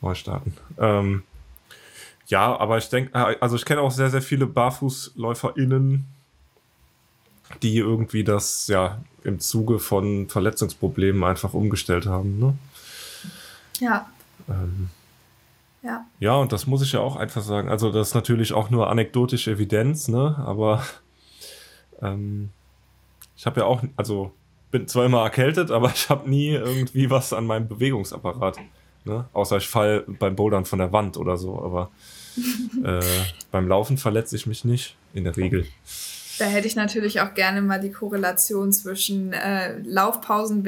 Neu 0.00 0.14
starten. 0.14 0.54
Ähm, 0.78 1.22
ja, 2.26 2.56
aber 2.58 2.78
ich 2.78 2.88
denke, 2.88 3.14
also 3.14 3.56
ich 3.56 3.64
kenne 3.64 3.80
auch 3.80 3.90
sehr, 3.90 4.10
sehr 4.10 4.22
viele 4.22 4.46
BarfußläuferInnen, 4.46 6.04
die 7.62 7.76
irgendwie 7.76 8.24
das 8.24 8.68
ja 8.68 8.98
im 9.24 9.40
Zuge 9.40 9.78
von 9.78 10.28
Verletzungsproblemen 10.28 11.22
einfach 11.24 11.54
umgestellt 11.54 12.06
haben, 12.06 12.38
ne? 12.38 12.54
Ja. 13.80 14.08
Ähm, 14.48 14.90
ja. 15.84 16.06
Ja, 16.18 16.34
und 16.36 16.52
das 16.52 16.66
muss 16.66 16.82
ich 16.82 16.92
ja 16.92 17.00
auch 17.00 17.16
einfach 17.16 17.42
sagen. 17.42 17.68
Also, 17.68 17.92
das 17.92 18.08
ist 18.08 18.14
natürlich 18.14 18.52
auch 18.52 18.70
nur 18.70 18.90
anekdotische 18.90 19.52
Evidenz, 19.52 20.08
ne? 20.08 20.36
Aber 20.44 20.82
ähm, 22.02 22.50
ich 23.36 23.46
habe 23.46 23.60
ja 23.60 23.66
auch, 23.66 23.82
also 23.96 24.32
bin 24.70 24.88
zwar 24.88 25.04
immer 25.04 25.22
erkältet, 25.22 25.70
aber 25.70 25.92
ich 25.94 26.08
habe 26.08 26.28
nie 26.28 26.50
irgendwie 26.50 27.10
was 27.10 27.32
an 27.32 27.46
meinem 27.46 27.68
Bewegungsapparat. 27.68 28.58
Ne? 29.04 29.26
Außer 29.32 29.58
ich 29.58 29.68
fall 29.68 30.04
beim 30.18 30.34
Bouldern 30.34 30.64
von 30.64 30.78
der 30.78 30.92
Wand 30.92 31.16
oder 31.16 31.36
so, 31.36 31.62
aber 31.62 31.90
äh, 32.84 33.00
beim 33.50 33.68
Laufen 33.68 33.98
verletze 33.98 34.34
ich 34.34 34.46
mich 34.46 34.64
nicht, 34.64 34.96
in 35.12 35.24
der 35.24 35.36
Regel. 35.36 35.66
Da 36.38 36.46
hätte 36.46 36.66
ich 36.66 36.74
natürlich 36.74 37.20
auch 37.20 37.34
gerne 37.34 37.62
mal 37.62 37.78
die 37.78 37.92
Korrelation 37.92 38.72
zwischen 38.72 39.32
äh, 39.32 39.78
Laufpausen 39.78 40.66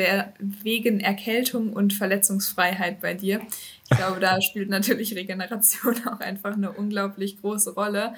wegen 0.63 1.01
Erkältung 1.01 1.73
und 1.73 1.93
Verletzungsfreiheit 1.93 3.01
bei 3.01 3.15
dir. 3.15 3.41
Ich 3.89 3.97
glaube, 3.97 4.21
da 4.21 4.41
spielt 4.43 4.69
natürlich 4.69 5.15
Regeneration 5.15 5.97
auch 6.09 6.21
einfach 6.21 6.55
eine 6.55 6.73
unglaublich 6.73 7.41
große 7.41 7.75
Rolle. 7.75 8.15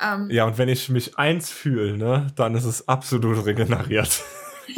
Ähm, 0.00 0.30
ja, 0.30 0.44
und 0.44 0.56
wenn 0.56 0.68
ich 0.68 0.88
mich 0.88 1.18
eins 1.18 1.50
fühle, 1.50 1.96
ne, 1.96 2.28
dann 2.36 2.54
ist 2.54 2.64
es 2.64 2.86
absolut 2.88 3.44
regeneriert. 3.44 4.22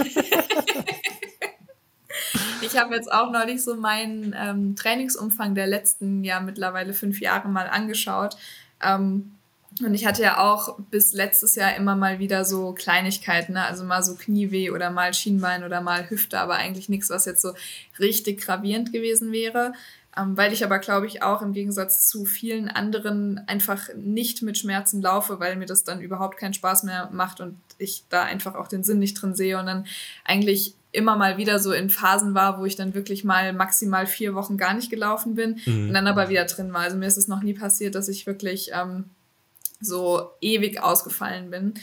ich 2.63 2.77
habe 2.77 2.95
jetzt 2.95 3.13
auch 3.13 3.31
neulich 3.31 3.63
so 3.63 3.77
meinen 3.77 4.35
ähm, 4.37 4.75
Trainingsumfang 4.75 5.55
der 5.55 5.67
letzten 5.67 6.25
ja 6.25 6.41
mittlerweile 6.41 6.95
fünf 6.95 7.21
Jahre 7.21 7.49
mal 7.49 7.69
angeschaut. 7.69 8.37
Ähm, 8.83 9.33
und 9.81 9.95
ich 9.95 10.07
hatte 10.07 10.23
ja 10.23 10.39
auch 10.39 10.79
bis 10.91 11.13
letztes 11.13 11.55
Jahr 11.55 11.75
immer 11.77 11.97
mal 11.97 12.19
wieder 12.19 12.45
so 12.45 12.73
Kleinigkeiten, 12.73 13.55
ne? 13.55 13.65
also 13.65 13.85
mal 13.85 14.03
so 14.03 14.17
Knieweh 14.17 14.71
oder 14.71 14.91
mal 14.91 15.15
Schienbein 15.15 15.65
oder 15.65 15.81
mal 15.81 16.11
Hüfte, 16.11 16.39
aber 16.39 16.55
eigentlich 16.57 16.89
nichts, 16.89 17.09
was 17.09 17.25
jetzt 17.25 17.41
so 17.41 17.55
richtig 17.99 18.43
gravierend 18.43 18.93
gewesen 18.93 19.33
wäre. 19.33 19.73
Ähm, 20.17 20.37
weil 20.37 20.53
ich 20.53 20.63
aber, 20.63 20.79
glaube 20.79 21.07
ich, 21.07 21.23
auch 21.23 21.41
im 21.41 21.53
Gegensatz 21.53 22.07
zu 22.07 22.27
vielen 22.27 22.69
anderen 22.69 23.41
einfach 23.47 23.89
nicht 23.97 24.43
mit 24.43 24.59
Schmerzen 24.59 25.01
laufe, 25.01 25.41
weil 25.41 25.57
mir 25.57 25.65
das 25.65 25.85
dann 25.85 26.03
überhaupt 26.03 26.37
keinen 26.37 26.53
Spaß 26.53 26.83
mehr 26.83 27.09
macht 27.13 27.41
und 27.41 27.57
ich 27.79 28.05
da 28.11 28.23
einfach 28.23 28.55
auch 28.55 28.69
den 28.69 28.85
Sinn 28.85 28.99
nicht 28.99 29.15
drin 29.15 29.35
sehe 29.35 29.59
und 29.59 29.67
dann 29.67 29.87
eigentlich 30.25 30.75
immer 30.93 31.17
mal 31.17 31.39
wieder 31.39 31.59
so 31.59 31.73
in 31.73 31.89
Phasen 31.89 32.35
war, 32.35 32.61
wo 32.61 32.67
ich 32.67 32.77
dann 32.77 32.95
wirklich 32.95 33.25
mal 33.25 33.55
maximal 33.55 34.07
vier 34.07 34.35
Wochen 34.35 34.59
gar 34.59 34.75
nicht 34.75 34.91
gelaufen 34.91 35.35
bin 35.35 35.61
mhm. 35.65 35.89
und 35.89 35.95
dann 35.95 36.07
aber 36.07 36.29
wieder 36.29 36.45
drin 36.45 36.73
war. 36.75 36.83
Also 36.83 36.99
mir 36.99 37.07
ist 37.07 37.17
es 37.17 37.29
noch 37.29 37.43
nie 37.43 37.55
passiert, 37.55 37.95
dass 37.95 38.09
ich 38.09 38.27
wirklich 38.27 38.71
ähm, 38.75 39.07
so 39.81 40.31
ewig 40.43 40.83
ausgefallen 40.83 41.51
bin. 41.51 41.75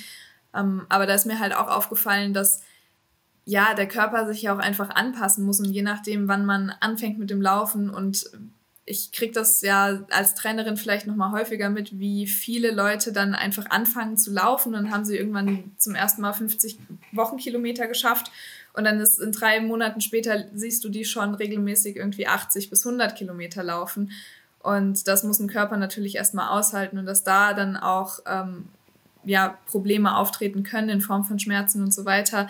Ähm, 0.53 0.85
aber 0.89 1.07
da 1.07 1.15
ist 1.15 1.25
mir 1.25 1.39
halt 1.39 1.55
auch 1.55 1.67
aufgefallen, 1.67 2.33
dass 2.33 2.61
ja, 3.49 3.73
der 3.73 3.87
Körper 3.87 4.27
sich 4.27 4.43
ja 4.43 4.53
auch 4.53 4.59
einfach 4.59 4.91
anpassen 4.91 5.43
muss 5.43 5.59
und 5.59 5.71
je 5.71 5.81
nachdem, 5.81 6.27
wann 6.27 6.45
man 6.45 6.71
anfängt 6.81 7.17
mit 7.17 7.31
dem 7.31 7.41
Laufen 7.41 7.89
und 7.89 8.29
ich 8.85 9.11
kriege 9.11 9.31
das 9.31 9.61
ja 9.61 10.05
als 10.11 10.35
Trainerin 10.35 10.77
vielleicht 10.77 11.07
noch 11.07 11.15
mal 11.15 11.31
häufiger 11.31 11.71
mit, 11.71 11.97
wie 11.97 12.27
viele 12.27 12.69
Leute 12.69 13.11
dann 13.11 13.33
einfach 13.33 13.67
anfangen 13.71 14.17
zu 14.17 14.31
laufen 14.31 14.75
und 14.75 14.91
haben 14.91 15.03
sie 15.03 15.17
irgendwann 15.17 15.71
zum 15.77 15.95
ersten 15.95 16.21
Mal 16.21 16.33
50 16.33 16.77
Wochenkilometer 17.11 17.87
geschafft 17.87 18.31
und 18.73 18.83
dann 18.83 18.99
ist 18.99 19.19
in 19.19 19.31
drei 19.31 19.61
Monaten 19.61 20.01
später 20.01 20.45
siehst 20.53 20.83
du 20.83 20.89
die 20.89 21.03
schon 21.03 21.33
regelmäßig 21.33 21.95
irgendwie 21.95 22.27
80 22.27 22.69
bis 22.69 22.85
100 22.85 23.15
Kilometer 23.15 23.63
laufen 23.63 24.11
und 24.59 25.07
das 25.07 25.23
muss 25.23 25.39
ein 25.39 25.49
Körper 25.49 25.77
natürlich 25.77 26.17
erstmal 26.17 26.49
aushalten 26.49 26.99
und 26.99 27.07
dass 27.07 27.23
da 27.23 27.55
dann 27.55 27.77
auch 27.77 28.19
ähm, 28.27 28.67
ja, 29.23 29.57
Probleme 29.65 30.15
auftreten 30.15 30.61
können 30.61 30.89
in 30.89 31.01
Form 31.01 31.23
von 31.23 31.39
Schmerzen 31.39 31.81
und 31.83 31.93
so 31.93 32.05
weiter. 32.05 32.47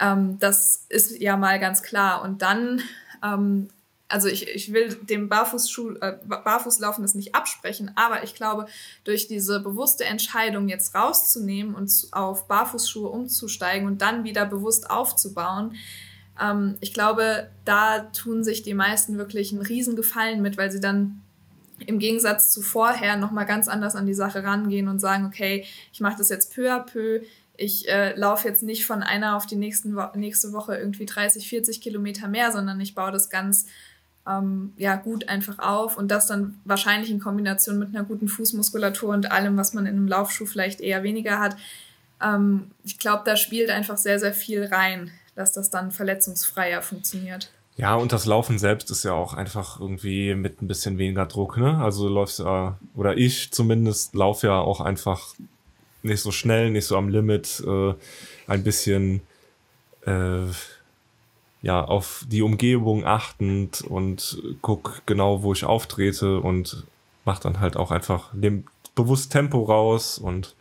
Ähm, 0.00 0.38
das 0.38 0.86
ist 0.88 1.18
ja 1.18 1.36
mal 1.36 1.58
ganz 1.60 1.82
klar. 1.82 2.22
Und 2.22 2.42
dann, 2.42 2.82
ähm, 3.22 3.68
also 4.08 4.28
ich, 4.28 4.48
ich 4.48 4.72
will 4.72 4.94
dem 4.94 5.28
Barfußschuh, 5.28 5.96
äh, 6.00 6.18
Barfußlaufen 6.24 7.02
das 7.02 7.14
nicht 7.14 7.34
absprechen, 7.34 7.92
aber 7.94 8.22
ich 8.22 8.34
glaube, 8.34 8.66
durch 9.04 9.28
diese 9.28 9.60
bewusste 9.60 10.04
Entscheidung 10.04 10.68
jetzt 10.68 10.94
rauszunehmen 10.94 11.74
und 11.74 11.90
auf 12.12 12.46
Barfußschuhe 12.46 13.08
umzusteigen 13.08 13.86
und 13.86 14.02
dann 14.02 14.24
wieder 14.24 14.46
bewusst 14.46 14.90
aufzubauen, 14.90 15.74
ähm, 16.40 16.76
ich 16.80 16.92
glaube, 16.92 17.48
da 17.64 18.00
tun 18.00 18.44
sich 18.44 18.62
die 18.62 18.74
meisten 18.74 19.18
wirklich 19.18 19.52
einen 19.52 19.62
Riesengefallen 19.62 20.42
mit, 20.42 20.58
weil 20.58 20.70
sie 20.70 20.80
dann 20.80 21.20
im 21.86 21.98
Gegensatz 21.98 22.52
zu 22.52 22.62
vorher 22.62 23.16
nochmal 23.16 23.46
ganz 23.46 23.68
anders 23.68 23.96
an 23.96 24.06
die 24.06 24.14
Sache 24.14 24.44
rangehen 24.44 24.88
und 24.88 25.00
sagen, 25.00 25.26
okay, 25.26 25.64
ich 25.92 26.00
mache 26.00 26.16
das 26.18 26.28
jetzt 26.28 26.54
peu 26.54 26.72
à 26.72 26.80
peu. 26.80 27.20
Ich 27.56 27.88
äh, 27.88 28.14
laufe 28.16 28.48
jetzt 28.48 28.62
nicht 28.62 28.84
von 28.84 29.02
einer 29.02 29.36
auf 29.36 29.46
die 29.46 29.56
nächsten 29.56 29.96
Wo 29.96 30.04
nächste 30.14 30.52
Woche 30.52 30.76
irgendwie 30.76 31.06
30, 31.06 31.48
40 31.48 31.80
Kilometer 31.80 32.28
mehr, 32.28 32.50
sondern 32.52 32.80
ich 32.80 32.94
baue 32.94 33.12
das 33.12 33.30
ganz 33.30 33.66
ähm, 34.26 34.72
ja, 34.76 34.96
gut 34.96 35.28
einfach 35.28 35.58
auf 35.58 35.96
und 35.96 36.10
das 36.10 36.26
dann 36.26 36.60
wahrscheinlich 36.64 37.10
in 37.10 37.20
Kombination 37.20 37.78
mit 37.78 37.94
einer 37.94 38.04
guten 38.04 38.28
Fußmuskulatur 38.28 39.10
und 39.10 39.30
allem, 39.30 39.56
was 39.56 39.74
man 39.74 39.86
in 39.86 39.96
einem 39.96 40.08
Laufschuh 40.08 40.46
vielleicht 40.46 40.80
eher 40.80 41.02
weniger 41.02 41.38
hat. 41.38 41.56
Ähm, 42.22 42.70
ich 42.84 42.98
glaube, 42.98 43.22
da 43.24 43.36
spielt 43.36 43.70
einfach 43.70 43.98
sehr, 43.98 44.18
sehr 44.18 44.32
viel 44.32 44.64
rein, 44.64 45.10
dass 45.34 45.52
das 45.52 45.70
dann 45.70 45.90
verletzungsfreier 45.90 46.82
funktioniert. 46.82 47.50
Ja, 47.76 47.96
und 47.96 48.12
das 48.12 48.24
Laufen 48.24 48.58
selbst 48.58 48.90
ist 48.90 49.02
ja 49.02 49.12
auch 49.12 49.34
einfach 49.34 49.80
irgendwie 49.80 50.34
mit 50.36 50.62
ein 50.62 50.68
bisschen 50.68 50.96
weniger 50.96 51.26
Druck, 51.26 51.56
ne? 51.56 51.78
Also 51.78 52.08
du 52.08 52.14
läufst 52.14 52.38
ja, 52.38 52.78
oder 52.94 53.16
ich 53.16 53.50
zumindest 53.50 54.14
laufe 54.14 54.46
ja 54.46 54.58
auch 54.58 54.80
einfach 54.80 55.34
nicht 56.04 56.20
so 56.20 56.30
schnell, 56.30 56.70
nicht 56.70 56.86
so 56.86 56.96
am 56.96 57.08
Limit, 57.08 57.62
äh, 57.66 57.94
ein 58.46 58.62
bisschen 58.62 59.22
äh, 60.06 60.46
ja 61.62 61.82
auf 61.84 62.24
die 62.28 62.42
Umgebung 62.42 63.04
achtend 63.06 63.80
und 63.82 64.42
guck 64.60 65.02
genau, 65.06 65.42
wo 65.42 65.52
ich 65.52 65.64
auftrete 65.64 66.40
und 66.40 66.86
mach 67.24 67.38
dann 67.38 67.60
halt 67.60 67.76
auch 67.76 67.90
einfach 67.90 68.32
bewusst 68.94 69.32
Tempo 69.32 69.62
raus 69.62 70.18
und 70.18 70.54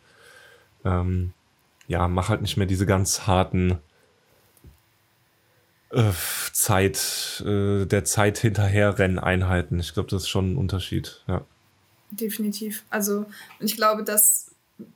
ähm, 0.86 1.34
ja, 1.88 2.08
mach 2.08 2.30
halt 2.30 2.42
nicht 2.42 2.58
mehr 2.58 2.66
diese 2.66 2.86
ganz 2.86 3.28
harten 3.28 3.80
äh, 5.92 6.12
Zeit, 6.54 7.44
äh, 7.46 7.86
der 7.86 8.06
Zeit 8.06 8.38
hinterherrennen 8.38 9.20
Einheiten. 9.20 9.80
Ich 9.80 9.94
glaube, 9.94 10.10
das 10.10 10.24
ist 10.24 10.30
schon 10.30 10.54
ein 10.54 10.58
Unterschied, 10.58 11.24
ja. 11.28 11.46
Definitiv. 12.12 12.84
Also, 12.90 13.26
ich 13.60 13.76
glaube, 13.76 14.04
dass, 14.04 14.43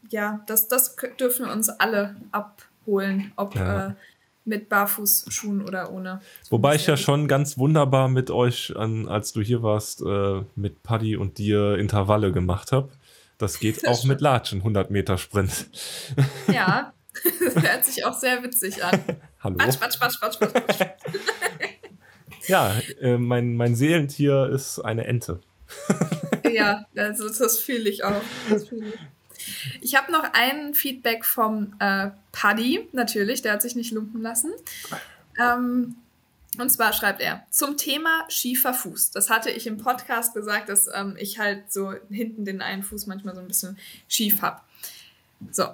ja, 0.10 0.44
das, 0.48 0.68
das 0.68 0.96
dürfen 1.20 1.46
wir 1.46 1.52
uns 1.52 1.70
alle 1.70 2.16
abholen, 2.32 3.32
ob 3.36 3.56
ja. 3.56 3.88
äh, 3.88 3.94
mit 4.48 4.70
Barfußschuhen 4.70 5.62
oder 5.62 5.92
ohne. 5.92 6.22
Wobei 6.50 6.76
ich 6.76 6.88
ja 6.88 6.98
schon 6.98 7.28
ganz 7.28 7.58
wunderbar 7.58 8.08
mit 8.08 8.32
euch, 8.32 8.76
an, 8.76 9.08
als 9.08 9.34
du 9.34 9.42
hier 9.42 9.62
warst, 9.62 10.02
äh, 10.02 10.42
mit 10.56 10.84
Paddy 10.84 11.18
und 11.18 11.38
dir 11.38 11.76
Intervalle 11.78 12.32
gemacht 12.32 12.72
habe. 12.72 12.90
Das 13.38 13.60
geht 13.60 13.78
das 13.78 13.84
auch 13.86 13.98
stimmt. 13.98 14.14
mit 14.14 14.22
Latschen, 14.22 14.60
100 14.60 14.90
Meter 14.90 15.18
Sprint. 15.18 15.68
Ja, 16.52 16.94
das 17.44 17.64
hört 17.64 17.86
sich 17.86 18.06
auch 18.06 18.14
sehr 18.14 18.42
witzig 18.44 18.84
an. 18.84 19.00
Hallo. 19.42 19.58
Quatsch, 19.58 19.80
Quatsch, 19.80 20.00
Quatsch, 20.00 20.20
Quatsch, 20.20 20.38
Quatsch. 20.38 20.88
ja, 22.48 22.74
äh, 23.02 23.18
mein, 23.18 23.56
mein 23.56 23.76
Seelentier 23.76 24.50
ist 24.54 24.80
eine 24.80 25.06
Ente. 25.06 25.40
ja, 26.52 26.86
also 26.96 27.28
das 27.28 27.58
fühle 27.58 27.90
ich 27.90 28.04
auch. 28.04 28.22
Fühl 28.48 28.88
ich. 28.88 29.00
Ich 29.82 29.96
habe 29.96 30.12
noch 30.12 30.34
ein 30.34 30.74
Feedback 30.74 31.26
vom 31.26 31.76
äh, 31.80 32.10
Paddy, 32.32 32.88
natürlich, 32.92 33.42
der 33.42 33.54
hat 33.54 33.62
sich 33.62 33.76
nicht 33.76 33.92
lumpen 33.92 34.22
lassen. 34.22 34.52
Ähm, 35.40 35.96
und 36.58 36.72
zwar 36.72 36.94
schreibt 36.94 37.22
er 37.22 37.46
zum 37.52 37.78
Thema 37.78 38.26
schiefer 38.30 38.74
Fuß. 38.74 39.12
Das 39.12 39.30
hatte 39.30 39.52
ich 39.52 39.68
im 39.68 39.78
Podcast 39.78 40.34
gesagt, 40.34 40.70
dass 40.70 40.88
ähm, 40.94 41.16
ich 41.20 41.40
halt 41.40 41.72
so 41.72 41.94
hinten 42.10 42.46
den 42.46 42.62
einen 42.62 42.84
Fuß 42.84 43.06
manchmal 43.06 43.36
so 43.36 43.42
ein 43.42 43.48
bisschen 43.48 43.78
schief 44.08 44.42
habe. 44.42 44.62
So, 45.52 45.68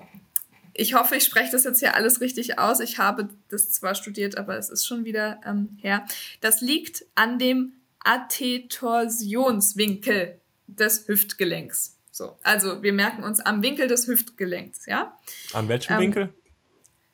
ich 0.74 0.96
hoffe, 0.96 1.16
ich 1.16 1.24
spreche 1.24 1.52
das 1.52 1.64
jetzt 1.64 1.80
hier 1.80 1.96
alles 1.96 2.20
richtig 2.20 2.60
aus. 2.60 2.80
Ich 2.80 2.98
habe 2.98 3.30
das 3.50 3.72
zwar 3.72 3.94
studiert, 3.96 4.38
aber 4.38 4.58
es 4.58 4.70
ist 4.70 4.86
schon 4.86 5.06
wieder 5.06 5.40
ähm, 5.46 5.78
her. 5.82 6.06
Das 6.42 6.62
liegt 6.62 7.06
an 7.16 7.40
dem 7.40 7.74
Athetorsionswinkel 8.04 10.40
des 10.68 11.08
Hüftgelenks. 11.08 11.93
So, 12.14 12.38
also 12.44 12.84
wir 12.84 12.94
merken 12.94 13.24
uns 13.24 13.40
am 13.40 13.64
Winkel 13.64 13.88
des 13.88 14.06
Hüftgelenks, 14.06 14.86
ja? 14.86 15.18
An 15.52 15.68
welchem 15.68 15.94
ähm, 15.94 16.00
Winkel? 16.00 16.34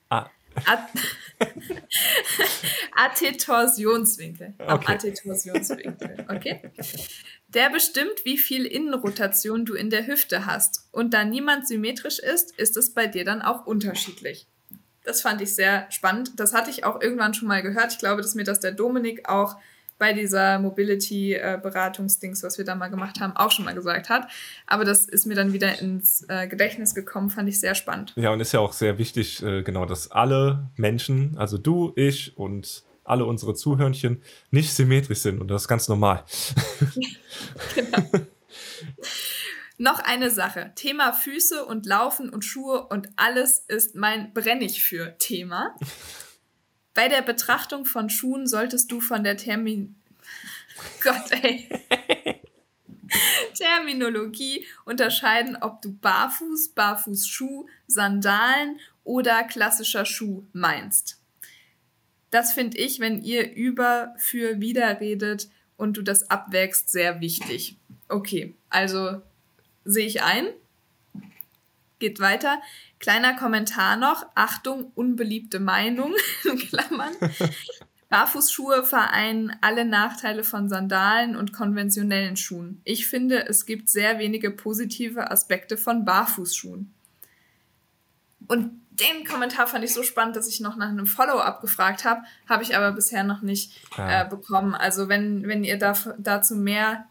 Ah. 0.09 0.29
Athetorsionswinkel. 2.97 4.55
Am 4.57 4.77
okay. 4.77 4.95
Athetorsionswinkel. 4.95 6.25
Okay. 6.27 6.59
Der 7.47 7.69
bestimmt, 7.69 8.25
wie 8.25 8.37
viel 8.37 8.65
Innenrotation 8.65 9.63
du 9.63 9.73
in 9.73 9.89
der 9.89 10.05
Hüfte 10.05 10.45
hast. 10.45 10.89
Und 10.91 11.13
da 11.13 11.23
niemand 11.23 11.65
symmetrisch 11.65 12.19
ist, 12.19 12.51
ist 12.59 12.75
es 12.75 12.93
bei 12.93 13.07
dir 13.07 13.23
dann 13.23 13.41
auch 13.41 13.65
unterschiedlich. 13.65 14.47
Das 15.05 15.21
fand 15.21 15.39
ich 15.39 15.55
sehr 15.55 15.89
spannend. 15.91 16.37
Das 16.41 16.53
hatte 16.53 16.71
ich 16.71 16.83
auch 16.83 17.01
irgendwann 17.01 17.33
schon 17.33 17.47
mal 17.47 17.61
gehört. 17.61 17.93
Ich 17.93 17.99
glaube, 17.99 18.21
dass 18.21 18.35
mir 18.35 18.43
das 18.43 18.59
der 18.59 18.73
Dominik 18.73 19.29
auch 19.29 19.55
bei 19.99 20.13
dieser 20.13 20.57
Mobility-Beratungsdings, 20.59 22.41
was 22.41 22.57
wir 22.57 22.65
da 22.65 22.73
mal 22.73 22.87
gemacht 22.87 23.19
haben, 23.19 23.35
auch 23.35 23.51
schon 23.51 23.65
mal 23.65 23.75
gesagt 23.75 24.09
hat. 24.09 24.27
Aber 24.65 24.85
das 24.85 25.05
ist 25.05 25.27
mir 25.27 25.35
dann 25.35 25.53
wieder 25.53 25.79
ins 25.79 26.25
äh, 26.29 26.47
Gedächtnis 26.47 26.95
gekommen, 26.95 27.29
fand 27.29 27.47
ich 27.49 27.59
sehr 27.59 27.75
spannend. 27.75 28.13
Ja, 28.15 28.31
und 28.31 28.39
ist 28.39 28.53
ja 28.53 28.61
auch 28.61 28.73
sehr 28.73 28.97
wichtig, 28.97 29.43
äh, 29.43 29.61
genau, 29.61 29.85
dass 29.85 30.09
alle 30.09 30.69
Menschen, 30.77 31.37
also 31.37 31.57
du, 31.57 31.93
ich 31.95 32.37
und 32.37 32.83
alle 33.03 33.25
unsere 33.25 33.55
Zuhörnchen 33.55 34.21
nicht 34.51 34.73
symmetrisch 34.73 35.19
sind 35.19 35.41
und 35.41 35.49
das 35.49 35.63
ist 35.63 35.67
ganz 35.67 35.87
normal. 35.87 36.23
genau. 37.75 38.09
Noch 39.77 39.99
eine 39.99 40.29
Sache. 40.29 40.73
Thema 40.75 41.13
Füße 41.13 41.65
und 41.65 41.85
Laufen 41.85 42.29
und 42.29 42.43
Schuhe 42.43 42.85
und 42.87 43.09
alles 43.15 43.63
ist 43.67 43.95
mein 43.95 44.33
Brennig 44.33 44.83
für 44.83 45.17
Thema. 45.17 45.75
Bei 46.99 47.07
der 47.07 47.21
Betrachtung 47.21 47.85
von 47.85 48.09
Schuhen 48.09 48.45
solltest 48.45 48.91
du 48.91 48.99
von 48.99 49.23
der 49.23 49.37
Termin 49.37 49.95
Gott, 51.01 51.31
ey. 51.31 51.69
Terminologie 53.53 54.65
unterscheiden, 54.83 55.55
ob 55.61 55.81
du 55.81 55.93
Barfuß, 55.93 56.73
Barfußschuh, 56.75 57.67
Sandalen 57.87 58.81
oder 59.05 59.45
klassischer 59.45 60.03
Schuh 60.03 60.43
meinst. 60.51 61.21
Das 62.31 62.51
finde 62.51 62.77
ich, 62.77 62.99
wenn 62.99 63.23
ihr 63.23 63.49
über, 63.49 64.13
für, 64.17 64.59
wieder 64.59 64.99
redet 64.99 65.47
und 65.77 65.95
du 65.95 66.01
das 66.01 66.29
abwägst, 66.29 66.89
sehr 66.89 67.21
wichtig. 67.21 67.77
Okay, 68.09 68.55
also 68.69 69.21
sehe 69.85 70.05
ich 70.05 70.21
ein. 70.21 70.49
geht 71.99 72.19
weiter. 72.19 72.61
Kleiner 72.99 73.35
Kommentar 73.35 73.95
noch. 73.95 74.25
Achtung, 74.35 74.91
unbeliebte 74.95 75.59
Meinung. 75.59 76.13
Klammern. 76.69 77.13
Barfußschuhe 78.09 78.83
vereinen 78.83 79.55
alle 79.61 79.85
Nachteile 79.85 80.43
von 80.43 80.67
Sandalen 80.67 81.35
und 81.35 81.53
konventionellen 81.53 82.35
Schuhen. 82.35 82.81
Ich 82.83 83.07
finde, 83.07 83.47
es 83.47 83.65
gibt 83.65 83.87
sehr 83.87 84.19
wenige 84.19 84.51
positive 84.51 85.31
Aspekte 85.31 85.77
von 85.77 86.05
Barfußschuhen. 86.05 86.93
Und 88.47 88.71
den 88.89 89.25
Kommentar 89.25 89.67
fand 89.67 89.85
ich 89.85 89.93
so 89.93 90.03
spannend, 90.03 90.35
dass 90.35 90.49
ich 90.49 90.59
noch 90.59 90.75
nach 90.75 90.89
einem 90.89 91.05
Follow-up 91.05 91.61
gefragt 91.61 92.03
habe, 92.03 92.23
habe 92.49 92.63
ich 92.63 92.75
aber 92.75 92.91
bisher 92.91 93.23
noch 93.23 93.41
nicht 93.41 93.79
äh, 93.95 94.27
bekommen. 94.27 94.75
Also 94.75 95.07
wenn, 95.07 95.47
wenn 95.47 95.63
ihr 95.63 95.77
da, 95.77 95.93
dazu 96.17 96.55
mehr 96.55 97.05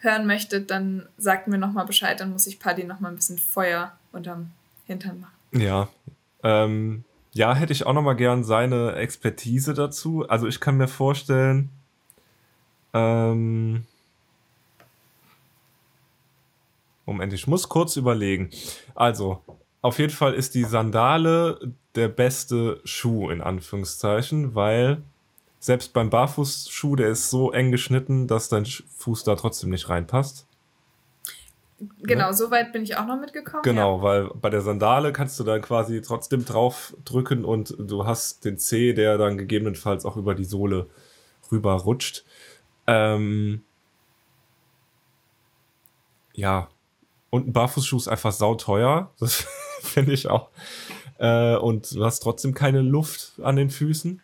hören 0.00 0.26
möchtet, 0.26 0.70
dann 0.70 1.08
sagt 1.18 1.46
mir 1.46 1.58
nochmal 1.58 1.86
Bescheid, 1.86 2.18
dann 2.18 2.32
muss 2.32 2.46
ich 2.46 2.58
Paddy 2.58 2.84
nochmal 2.84 3.12
ein 3.12 3.16
bisschen 3.16 3.38
Feuer 3.38 3.96
unterm 4.12 4.50
Hintern 4.86 5.20
machen. 5.20 5.60
Ja, 5.60 5.88
ähm, 6.42 7.04
ja, 7.32 7.54
hätte 7.54 7.72
ich 7.72 7.86
auch 7.86 7.92
nochmal 7.92 8.16
gern 8.16 8.44
seine 8.44 8.94
Expertise 8.94 9.74
dazu. 9.74 10.26
Also 10.28 10.46
ich 10.46 10.60
kann 10.60 10.76
mir 10.76 10.88
vorstellen, 10.88 11.70
ähm, 12.94 13.84
Moment, 17.04 17.32
ich 17.32 17.46
muss 17.46 17.68
kurz 17.68 17.96
überlegen. 17.96 18.50
Also, 18.94 19.40
auf 19.80 19.98
jeden 19.98 20.12
Fall 20.12 20.34
ist 20.34 20.54
die 20.54 20.64
Sandale 20.64 21.72
der 21.94 22.08
beste 22.08 22.80
Schuh 22.84 23.30
in 23.30 23.40
Anführungszeichen, 23.40 24.54
weil 24.54 25.02
selbst 25.60 25.92
beim 25.92 26.10
Barfußschuh, 26.10 26.96
der 26.96 27.08
ist 27.08 27.30
so 27.30 27.52
eng 27.52 27.70
geschnitten, 27.70 28.26
dass 28.26 28.48
dein 28.48 28.66
Fuß 28.66 29.24
da 29.24 29.36
trotzdem 29.36 29.70
nicht 29.70 29.88
reinpasst. 29.88 30.46
Genau, 31.78 32.28
ne? 32.28 32.34
so 32.34 32.50
weit 32.50 32.72
bin 32.72 32.82
ich 32.82 32.96
auch 32.96 33.06
noch 33.06 33.20
mitgekommen. 33.20 33.62
Genau, 33.62 33.98
ja. 33.98 34.02
weil 34.02 34.30
bei 34.40 34.48
der 34.48 34.62
Sandale 34.62 35.12
kannst 35.12 35.38
du 35.38 35.44
dann 35.44 35.60
quasi 35.60 36.00
trotzdem 36.00 36.44
drauf 36.44 36.96
drücken 37.04 37.44
und 37.44 37.74
du 37.78 38.06
hast 38.06 38.44
den 38.44 38.58
Zeh, 38.58 38.94
der 38.94 39.18
dann 39.18 39.36
gegebenenfalls 39.36 40.06
auch 40.06 40.16
über 40.16 40.34
die 40.34 40.44
Sohle 40.44 40.88
rüber 41.52 41.74
rutscht. 41.74 42.24
Ähm 42.86 43.62
ja, 46.32 46.68
und 47.30 47.48
ein 47.48 47.52
Barfußschuh 47.52 47.96
ist 47.96 48.08
einfach 48.08 48.32
sauteuer. 48.32 49.12
Das 49.20 49.44
finde 49.92 50.12
ich 50.12 50.28
auch. 50.28 50.50
Äh, 51.18 51.56
und 51.56 51.94
du 51.94 52.04
hast 52.04 52.20
trotzdem 52.20 52.54
keine 52.54 52.80
Luft 52.80 53.34
an 53.42 53.56
den 53.56 53.70
Füßen. 53.70 54.20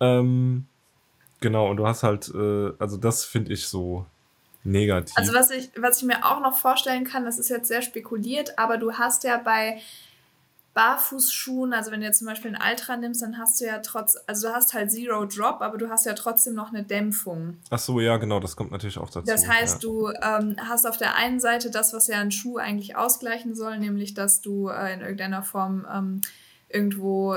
Ähm, 0.00 0.66
genau, 1.40 1.70
und 1.70 1.76
du 1.76 1.86
hast 1.86 2.02
halt, 2.02 2.32
äh, 2.34 2.72
also 2.78 2.96
das 2.96 3.24
finde 3.24 3.52
ich 3.52 3.68
so 3.68 4.06
negativ. 4.70 5.16
Also 5.16 5.34
was 5.34 5.50
ich, 5.50 5.70
was 5.76 5.98
ich 5.98 6.04
mir 6.04 6.24
auch 6.24 6.40
noch 6.40 6.56
vorstellen 6.56 7.04
kann, 7.04 7.24
das 7.24 7.38
ist 7.38 7.48
jetzt 7.48 7.68
sehr 7.68 7.82
spekuliert, 7.82 8.58
aber 8.58 8.76
du 8.76 8.94
hast 8.94 9.24
ja 9.24 9.38
bei 9.38 9.80
Barfußschuhen, 10.78 11.72
also 11.72 11.90
wenn 11.90 12.00
du 12.00 12.06
jetzt 12.06 12.18
zum 12.18 12.28
Beispiel 12.28 12.54
einen 12.54 12.70
Ultra 12.70 12.96
nimmst, 12.96 13.20
dann 13.20 13.36
hast 13.36 13.60
du 13.60 13.64
ja 13.64 13.78
trotz, 13.78 14.16
also 14.28 14.46
du 14.46 14.54
hast 14.54 14.74
halt 14.74 14.92
Zero 14.92 15.24
Drop, 15.24 15.60
aber 15.60 15.76
du 15.76 15.90
hast 15.90 16.06
ja 16.06 16.14
trotzdem 16.14 16.54
noch 16.54 16.68
eine 16.68 16.84
Dämpfung. 16.84 17.56
Ach 17.70 17.80
so, 17.80 17.98
ja, 17.98 18.16
genau, 18.16 18.38
das 18.38 18.54
kommt 18.54 18.70
natürlich 18.70 18.96
auch 18.96 19.10
dazu. 19.10 19.26
Das 19.26 19.48
heißt, 19.48 19.82
ja. 19.82 19.88
du 19.88 20.12
ähm, 20.22 20.56
hast 20.68 20.86
auf 20.86 20.96
der 20.96 21.16
einen 21.16 21.40
Seite 21.40 21.72
das, 21.72 21.92
was 21.94 22.06
ja 22.06 22.20
ein 22.20 22.30
Schuh 22.30 22.58
eigentlich 22.58 22.94
ausgleichen 22.94 23.56
soll, 23.56 23.78
nämlich 23.78 24.14
dass 24.14 24.40
du 24.40 24.68
äh, 24.68 24.94
in 24.94 25.00
irgendeiner 25.00 25.42
Form 25.42 25.84
ähm, 25.92 26.20
irgendwo 26.68 27.36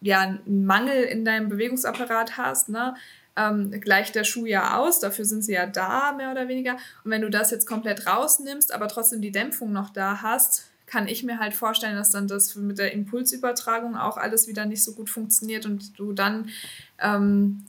ja 0.00 0.22
einen 0.22 0.64
Mangel 0.66 1.04
in 1.04 1.24
deinem 1.24 1.48
Bewegungsapparat 1.48 2.38
hast, 2.38 2.70
ne? 2.70 2.96
Ähm, 3.36 3.70
gleicht 3.80 4.14
der 4.14 4.24
Schuh 4.24 4.46
ja 4.46 4.76
aus, 4.78 5.00
dafür 5.00 5.24
sind 5.24 5.42
sie 5.42 5.52
ja 5.52 5.66
da, 5.66 6.12
mehr 6.12 6.30
oder 6.30 6.48
weniger. 6.48 6.76
Und 7.04 7.10
wenn 7.10 7.22
du 7.22 7.30
das 7.30 7.50
jetzt 7.50 7.66
komplett 7.66 8.06
rausnimmst, 8.06 8.72
aber 8.72 8.88
trotzdem 8.88 9.20
die 9.20 9.32
Dämpfung 9.32 9.72
noch 9.72 9.90
da 9.90 10.22
hast, 10.22 10.70
kann 10.86 11.06
ich 11.06 11.22
mir 11.22 11.38
halt 11.38 11.54
vorstellen, 11.54 11.96
dass 11.96 12.10
dann 12.10 12.26
das 12.26 12.56
mit 12.56 12.78
der 12.78 12.92
Impulsübertragung 12.92 13.96
auch 13.96 14.16
alles 14.16 14.48
wieder 14.48 14.66
nicht 14.66 14.82
so 14.82 14.94
gut 14.94 15.08
funktioniert 15.08 15.64
und 15.64 15.98
du 15.98 16.12
dann 16.12 16.50
ähm, 16.98 17.64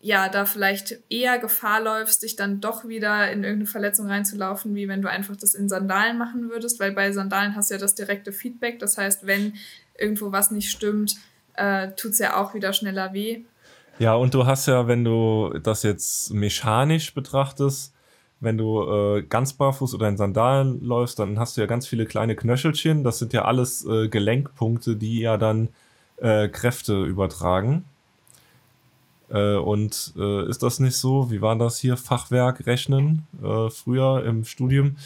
ja 0.00 0.30
da 0.30 0.46
vielleicht 0.46 0.98
eher 1.10 1.38
Gefahr 1.38 1.82
läufst, 1.82 2.22
dich 2.22 2.36
dann 2.36 2.60
doch 2.60 2.88
wieder 2.88 3.30
in 3.30 3.44
irgendeine 3.44 3.66
Verletzung 3.66 4.06
reinzulaufen, 4.06 4.74
wie 4.74 4.88
wenn 4.88 5.02
du 5.02 5.10
einfach 5.10 5.36
das 5.36 5.54
in 5.54 5.68
Sandalen 5.68 6.16
machen 6.16 6.48
würdest, 6.48 6.80
weil 6.80 6.92
bei 6.92 7.12
Sandalen 7.12 7.54
hast 7.54 7.70
du 7.70 7.74
ja 7.74 7.80
das 7.80 7.94
direkte 7.94 8.32
Feedback. 8.32 8.78
Das 8.78 8.96
heißt, 8.96 9.26
wenn 9.26 9.54
irgendwo 9.98 10.32
was 10.32 10.50
nicht 10.50 10.70
stimmt, 10.70 11.16
äh, 11.54 11.88
tut 11.96 12.12
es 12.12 12.18
ja 12.18 12.36
auch 12.36 12.54
wieder 12.54 12.72
schneller 12.72 13.12
weh. 13.12 13.44
Ja, 13.98 14.14
und 14.14 14.32
du 14.34 14.46
hast 14.46 14.66
ja, 14.66 14.86
wenn 14.86 15.04
du 15.04 15.58
das 15.62 15.82
jetzt 15.82 16.32
mechanisch 16.32 17.14
betrachtest, 17.14 17.92
wenn 18.40 18.56
du 18.56 18.82
äh, 18.82 19.22
ganz 19.22 19.54
barfuß 19.54 19.94
oder 19.94 20.08
in 20.08 20.16
Sandalen 20.16 20.80
läufst, 20.80 21.18
dann 21.18 21.40
hast 21.40 21.56
du 21.56 21.60
ja 21.60 21.66
ganz 21.66 21.88
viele 21.88 22.06
kleine 22.06 22.36
Knöchelchen. 22.36 23.02
Das 23.02 23.18
sind 23.18 23.32
ja 23.32 23.44
alles 23.44 23.84
äh, 23.84 24.08
Gelenkpunkte, 24.08 24.94
die 24.94 25.20
ja 25.20 25.36
dann 25.36 25.70
äh, 26.18 26.48
Kräfte 26.48 27.02
übertragen. 27.02 27.84
Äh, 29.30 29.56
und 29.56 30.14
äh, 30.16 30.48
ist 30.48 30.62
das 30.62 30.78
nicht 30.78 30.96
so? 30.96 31.32
Wie 31.32 31.42
war 31.42 31.56
das 31.56 31.78
hier? 31.78 31.96
Fachwerk 31.96 32.66
rechnen 32.66 33.26
äh, 33.42 33.68
früher 33.70 34.24
im 34.24 34.44
Studium. 34.44 34.96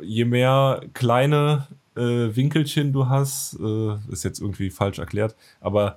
Je 0.00 0.24
mehr 0.24 0.80
kleine 0.94 1.66
Winkelchen 1.94 2.92
du 2.92 3.08
hast, 3.08 3.54
ist 4.10 4.22
jetzt 4.22 4.38
irgendwie 4.40 4.68
falsch 4.68 4.98
erklärt, 4.98 5.34
aber 5.62 5.96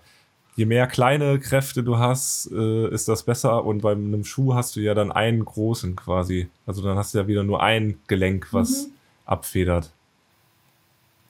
je 0.59 0.65
mehr 0.65 0.87
kleine 0.87 1.39
Kräfte 1.39 1.83
du 1.83 1.99
hast, 1.99 2.51
äh, 2.51 2.89
ist 2.89 3.07
das 3.07 3.23
besser. 3.23 3.63
Und 3.63 3.81
bei 3.81 3.93
einem 3.93 4.25
Schuh 4.25 4.55
hast 4.55 4.75
du 4.75 4.81
ja 4.81 4.93
dann 4.93 5.09
einen 5.09 5.45
großen 5.45 5.95
quasi. 5.95 6.49
Also 6.65 6.81
dann 6.81 6.97
hast 6.97 7.13
du 7.13 7.19
ja 7.19 7.27
wieder 7.27 7.45
nur 7.45 7.63
ein 7.63 7.97
Gelenk, 8.07 8.49
was 8.51 8.87
mhm. 8.87 8.91
abfedert. 9.25 9.91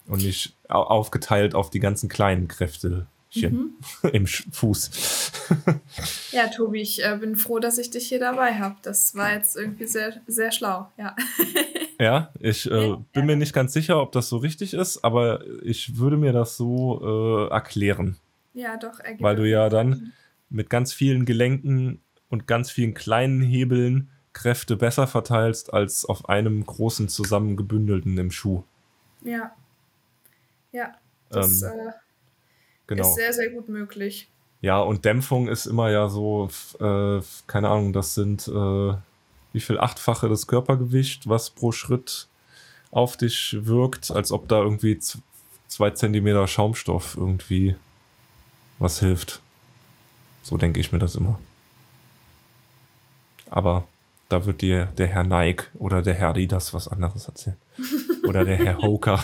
Und 0.08 0.24
nicht 0.24 0.56
aufgeteilt 0.68 1.54
auf 1.54 1.70
die 1.70 1.80
ganzen 1.80 2.10
kleinen 2.10 2.48
Kräfte. 2.48 3.06
Mhm. 3.36 3.76
im 4.12 4.26
Fuß. 4.26 5.32
ja, 6.32 6.48
Tobi, 6.48 6.82
ich 6.82 7.06
äh, 7.06 7.16
bin 7.22 7.36
froh, 7.36 7.60
dass 7.60 7.78
ich 7.78 7.92
dich 7.92 8.08
hier 8.08 8.20
dabei 8.20 8.56
habe. 8.56 8.78
Das 8.82 9.14
war 9.14 9.34
jetzt 9.34 9.56
irgendwie 9.56 9.86
sehr, 9.86 10.20
sehr 10.26 10.52
schlau, 10.52 10.92
ja. 10.98 11.16
ja, 12.00 12.34
ich 12.40 12.70
äh, 12.72 12.96
bin 13.14 13.28
mir 13.28 13.36
nicht 13.36 13.54
ganz 13.54 13.74
sicher, 13.74 14.02
ob 14.02 14.12
das 14.12 14.30
so 14.30 14.38
richtig 14.38 14.74
ist, 14.74 15.04
aber 15.04 15.44
ich 15.62 16.00
würde 16.00 16.18
mir 16.18 16.34
das 16.34 16.58
so 16.58 17.48
äh, 17.48 17.54
erklären. 17.54 18.18
Ja, 18.54 18.78
doch. 18.78 19.00
Weil 19.20 19.36
du 19.36 19.48
ja 19.48 19.70
dann 19.70 20.14
mit 20.50 20.70
ganz 20.70 20.94
vielen 20.94 21.26
Gelenken 21.26 22.02
und 22.30 22.48
ganz 22.48 22.72
vielen 22.72 22.94
kleinen 22.94 23.42
Hebeln 23.42 24.10
Kräfte 24.34 24.78
besser 24.78 25.08
verteilst 25.08 25.74
als 25.74 26.06
auf 26.06 26.30
einem 26.30 26.66
großen 26.66 27.10
zusammengebündelten 27.10 28.18
im 28.18 28.32
Schuh. 28.32 28.64
Ja. 29.22 29.56
Ja. 30.72 30.94
Das 31.30 31.62
ähm, 31.62 31.70
äh, 31.70 31.92
genau. 32.88 33.10
ist 33.10 33.16
sehr, 33.16 33.34
sehr 33.34 33.50
gut 33.50 33.70
möglich. 33.70 34.30
Ja, 34.62 34.80
und 34.80 35.06
Dämpfung 35.06 35.48
ist 35.48 35.66
immer 35.66 35.90
ja 35.90 36.10
so, 36.10 36.50
äh, 36.80 37.22
keine 37.48 37.70
Ahnung, 37.70 37.94
das 37.94 38.14
sind 38.14 38.48
äh, 38.48 38.94
wie 39.54 39.60
viel 39.60 39.80
achtfache 39.80 40.30
das 40.30 40.48
Körpergewicht, 40.48 41.28
was 41.28 41.50
pro 41.50 41.72
Schritt 41.72 42.28
auf 42.92 43.18
dich 43.18 43.58
wirkt, 43.62 44.12
als 44.12 44.32
ob 44.32 44.48
da 44.48 44.62
irgendwie 44.62 45.00
zwei 45.68 45.92
Zentimeter 45.92 46.48
Schaumstoff 46.48 47.16
irgendwie 47.18 47.76
was 48.80 49.00
hilft. 49.00 49.42
So 50.42 50.58
denke 50.58 50.80
ich 50.80 50.92
mir 50.92 51.00
das 51.00 51.16
immer. 51.16 51.40
Aber 53.50 53.88
da 54.30 54.46
wird 54.46 54.62
dir 54.62 54.86
der 54.98 55.08
Herr 55.08 55.24
Nike 55.24 55.66
oder 55.76 56.02
der 56.02 56.14
Herr 56.14 56.34
das 56.34 56.74
was 56.74 56.88
anderes 56.88 57.28
erzählen. 57.28 57.58
Oder 58.28 58.46
der 58.46 58.58
Herr 58.58 58.78
Hoker. 58.78 59.24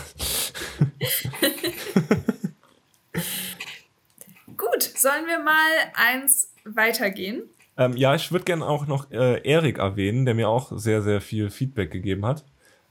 Gut, 4.56 4.82
sollen 4.82 5.26
wir 5.26 5.38
mal 5.38 5.70
eins 5.94 6.50
weitergehen? 6.64 7.42
Ähm, 7.76 7.96
ja, 7.96 8.14
ich 8.14 8.32
würde 8.32 8.44
gerne 8.44 8.66
auch 8.66 8.86
noch 8.86 9.10
äh, 9.10 9.40
Erik 9.42 9.78
erwähnen, 9.78 10.24
der 10.24 10.34
mir 10.34 10.48
auch 10.48 10.72
sehr, 10.76 11.02
sehr 11.02 11.20
viel 11.20 11.50
Feedback 11.50 11.90
gegeben 11.90 12.24
hat. 12.24 12.44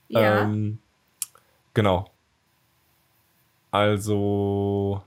Ja. 0.08 0.44
Ähm, 0.44 0.80
genau. 1.74 2.12
Also, 3.72 5.02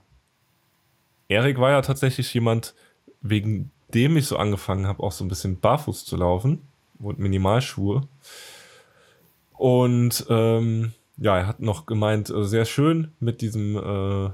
Erik 1.29 1.59
war 1.59 1.69
ja 1.69 1.81
tatsächlich 1.81 2.33
jemand, 2.33 2.73
wegen 3.21 3.71
dem 3.93 4.17
ich 4.17 4.25
so 4.25 4.37
angefangen 4.37 4.87
habe, 4.87 5.01
auch 5.01 5.11
so 5.11 5.23
ein 5.23 5.29
bisschen 5.29 5.59
barfuß 5.59 6.05
zu 6.05 6.17
laufen 6.17 6.67
und 6.99 7.19
Minimalschuhe. 7.19 8.01
Und 9.53 10.25
ähm, 10.29 10.93
ja, 11.17 11.37
er 11.37 11.47
hat 11.47 11.59
noch 11.59 11.85
gemeint, 11.85 12.29
äh, 12.29 12.43
sehr 12.43 12.65
schön 12.65 13.11
mit 13.19 13.41
diesem, 13.41 13.75
äh, 13.77 14.31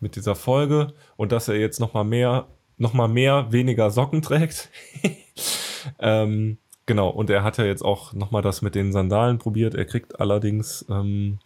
mit 0.00 0.16
dieser 0.16 0.34
Folge 0.34 0.92
und 1.16 1.32
dass 1.32 1.48
er 1.48 1.56
jetzt 1.56 1.80
noch 1.80 1.94
mal 1.94 2.04
mehr, 2.04 2.46
noch 2.78 2.92
mal 2.92 3.08
mehr 3.08 3.50
weniger 3.50 3.90
Socken 3.90 4.22
trägt. 4.22 4.68
ähm, 5.98 6.58
genau. 6.84 7.08
Und 7.08 7.30
er 7.30 7.42
hat 7.42 7.58
ja 7.58 7.64
jetzt 7.64 7.82
auch 7.82 8.12
noch 8.12 8.30
mal 8.30 8.42
das 8.42 8.62
mit 8.62 8.74
den 8.74 8.92
Sandalen 8.92 9.38
probiert. 9.38 9.74
Er 9.74 9.86
kriegt 9.86 10.20
allerdings 10.20 10.84
ähm, 10.88 11.38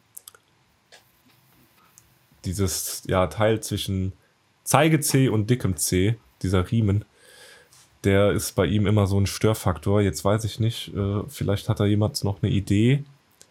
dieses 2.45 3.05
ja 3.07 3.27
Teil 3.29 3.61
zwischen 3.61 4.13
Zeige-C 4.71 5.29
und 5.29 5.51
dickem 5.51 5.77
C, 5.77 6.15
dieser 6.43 6.71
Riemen, 6.71 7.05
der 8.05 8.31
ist 8.31 8.53
bei 8.53 8.67
ihm 8.67 8.87
immer 8.87 9.09
so 9.09 9.19
ein 9.19 9.27
Störfaktor. 9.27 10.01
Jetzt 10.01 10.25
weiß 10.25 10.45
ich 10.45 10.61
nicht, 10.61 10.95
äh, 10.95 11.25
vielleicht 11.27 11.69
hat 11.69 11.81
da 11.81 11.87
jemand 11.87 12.23
noch 12.23 12.41
eine 12.41 12.53
Idee, 12.53 13.03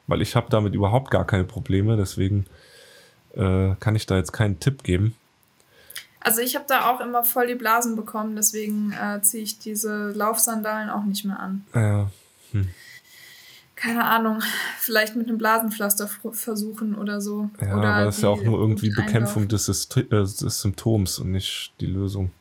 weil 0.07 0.21
ich 0.21 0.37
habe 0.37 0.47
damit 0.49 0.73
überhaupt 0.73 1.11
gar 1.11 1.27
keine 1.27 1.43
Probleme, 1.43 1.97
deswegen 1.97 2.45
äh, 3.35 3.75
kann 3.81 3.97
ich 3.97 4.05
da 4.05 4.15
jetzt 4.15 4.31
keinen 4.31 4.61
Tipp 4.61 4.83
geben. 4.83 5.13
Also 6.21 6.39
ich 6.39 6.55
habe 6.55 6.65
da 6.69 6.89
auch 6.89 7.01
immer 7.01 7.25
voll 7.25 7.47
die 7.47 7.55
Blasen 7.55 7.97
bekommen, 7.97 8.37
deswegen 8.37 8.93
äh, 8.93 9.21
ziehe 9.21 9.43
ich 9.43 9.59
diese 9.59 10.11
Laufsandalen 10.11 10.89
auch 10.89 11.03
nicht 11.03 11.25
mehr 11.25 11.39
an. 11.41 11.65
Ja. 11.75 12.09
Hm. 12.53 12.69
Keine 13.79 14.03
Ahnung, 14.03 14.41
vielleicht 14.77 15.15
mit 15.15 15.27
einem 15.27 15.37
Blasenpflaster 15.37 16.09
versuchen 16.33 16.95
oder 16.95 17.21
so. 17.21 17.49
Ja, 17.61 17.77
oder 17.77 17.93
aber 17.93 18.05
das 18.05 18.17
ist 18.17 18.23
ja 18.23 18.29
auch 18.29 18.43
nur 18.43 18.59
irgendwie 18.59 18.89
Bekämpfung 18.89 19.47
des, 19.47 19.69
äh, 19.95 20.03
des 20.09 20.61
Symptoms 20.61 21.19
und 21.19 21.31
nicht 21.31 21.71
die 21.79 21.85
Lösung. 21.85 22.31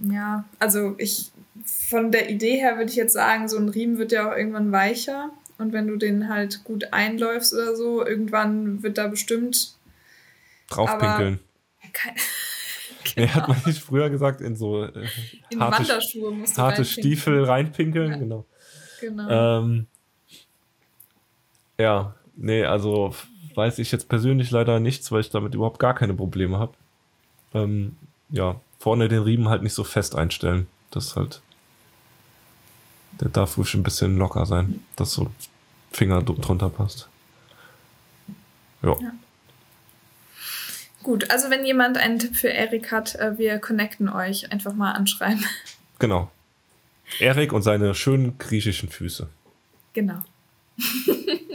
Ja, 0.00 0.44
also 0.58 0.94
ich 0.98 1.30
von 1.64 2.10
der 2.10 2.30
Idee 2.30 2.56
her 2.56 2.78
würde 2.78 2.90
ich 2.90 2.96
jetzt 2.96 3.12
sagen, 3.12 3.48
so 3.48 3.58
ein 3.58 3.68
Riemen 3.68 3.98
wird 3.98 4.12
ja 4.12 4.30
auch 4.30 4.36
irgendwann 4.36 4.72
weicher. 4.72 5.30
Und 5.58 5.72
wenn 5.72 5.86
du 5.86 5.96
den 5.96 6.28
halt 6.28 6.64
gut 6.64 6.92
einläufst 6.92 7.52
oder 7.52 7.76
so, 7.76 8.04
irgendwann 8.04 8.82
wird 8.82 8.98
da 8.98 9.08
bestimmt 9.08 9.74
draufpinkeln. 10.68 11.38
Kein, 11.92 12.14
genau. 12.14 12.24
Nee, 13.16 13.28
hat 13.28 13.48
man 13.48 13.56
nicht 13.66 13.82
früher 13.82 14.10
gesagt, 14.10 14.40
in 14.40 14.56
so 14.56 14.84
äh, 14.84 15.06
in 15.50 15.60
harte, 15.60 15.78
Wanderschuhe 15.78 16.32
musst 16.32 16.56
du 16.56 16.62
harte 16.62 16.84
Stiefel 16.84 17.44
reinpinkeln, 17.44 18.10
ja. 18.12 18.16
genau. 18.18 18.46
Genau. 19.00 19.60
Ähm, 19.60 19.86
ja, 21.80 22.14
nee, 22.36 22.64
also 22.64 23.14
weiß 23.54 23.78
ich 23.78 23.92
jetzt 23.92 24.08
persönlich 24.08 24.50
leider 24.50 24.80
nichts, 24.80 25.10
weil 25.10 25.20
ich 25.20 25.30
damit 25.30 25.54
überhaupt 25.54 25.78
gar 25.78 25.94
keine 25.94 26.14
Probleme 26.14 26.58
habe. 26.58 26.72
Ähm, 27.54 27.96
ja, 28.30 28.60
vorne 28.78 29.08
den 29.08 29.22
Riemen 29.22 29.48
halt 29.48 29.62
nicht 29.62 29.74
so 29.74 29.84
fest 29.84 30.14
einstellen. 30.14 30.66
Das 30.90 31.16
halt. 31.16 31.40
Der 33.20 33.28
darf 33.28 33.58
ruhig 33.58 33.74
ein 33.74 33.82
bisschen 33.82 34.16
locker 34.16 34.46
sein, 34.46 34.82
dass 34.96 35.12
so 35.12 35.30
Finger 35.92 36.22
drunter 36.22 36.70
passt. 36.70 37.08
Ja. 38.82 38.96
ja. 39.00 39.12
Gut, 41.02 41.30
also 41.30 41.50
wenn 41.50 41.64
jemand 41.64 41.98
einen 41.98 42.18
Tipp 42.18 42.36
für 42.36 42.48
Erik 42.48 42.92
hat, 42.92 43.14
äh, 43.16 43.38
wir 43.38 43.58
connecten 43.58 44.08
euch. 44.08 44.52
Einfach 44.52 44.74
mal 44.74 44.92
anschreiben. 44.92 45.44
Genau. 45.98 46.30
Erik 47.18 47.52
und 47.52 47.60
seine 47.60 47.94
schönen 47.94 48.38
griechischen 48.38 48.88
Füße. 48.88 49.28
Genau. 49.92 50.22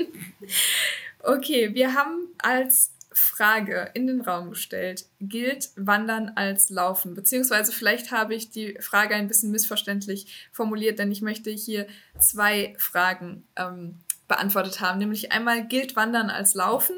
okay, 1.23 1.73
wir 1.73 1.93
haben 1.93 2.29
als 2.39 2.91
Frage 3.11 3.91
in 3.93 4.07
den 4.07 4.21
Raum 4.21 4.49
gestellt. 4.49 5.05
Gilt 5.21 5.69
Wandern 5.77 6.33
als 6.35 6.69
Laufen? 6.69 7.13
Beziehungsweise 7.13 7.71
vielleicht 7.71 8.11
habe 8.11 8.35
ich 8.35 8.49
die 8.49 8.77
Frage 8.81 9.15
ein 9.15 9.27
bisschen 9.27 9.51
missverständlich 9.51 10.49
formuliert, 10.51 10.99
denn 10.99 11.11
ich 11.11 11.21
möchte 11.21 11.49
hier 11.49 11.87
zwei 12.19 12.75
Fragen 12.77 13.47
ähm, 13.55 13.99
beantwortet 14.27 14.81
haben. 14.81 14.99
Nämlich 14.99 15.31
einmal, 15.31 15.65
gilt 15.65 15.95
Wandern 15.95 16.29
als 16.29 16.55
Laufen? 16.55 16.97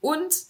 Und 0.00 0.44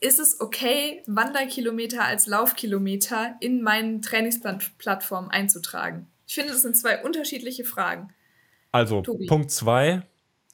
ist 0.00 0.20
es 0.20 0.40
okay, 0.40 1.02
Wanderkilometer 1.06 2.04
als 2.04 2.26
Laufkilometer 2.26 3.36
in 3.40 3.62
meinen 3.62 4.02
Trainingsplattform 4.02 5.28
einzutragen? 5.28 6.06
Ich 6.26 6.34
finde, 6.34 6.52
das 6.52 6.62
sind 6.62 6.76
zwei 6.76 7.02
unterschiedliche 7.02 7.64
Fragen. 7.64 8.12
Also, 8.70 9.02
Tobi. 9.02 9.26
Punkt 9.26 9.50
zwei 9.50 10.02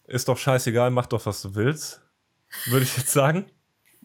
ist 0.07 0.29
doch 0.29 0.39
scheißegal, 0.39 0.91
mach 0.91 1.07
doch, 1.07 1.25
was 1.27 1.43
du 1.43 1.55
willst. 1.55 2.03
Würde 2.67 2.85
ich 2.85 2.97
jetzt 2.97 3.11
sagen. 3.11 3.47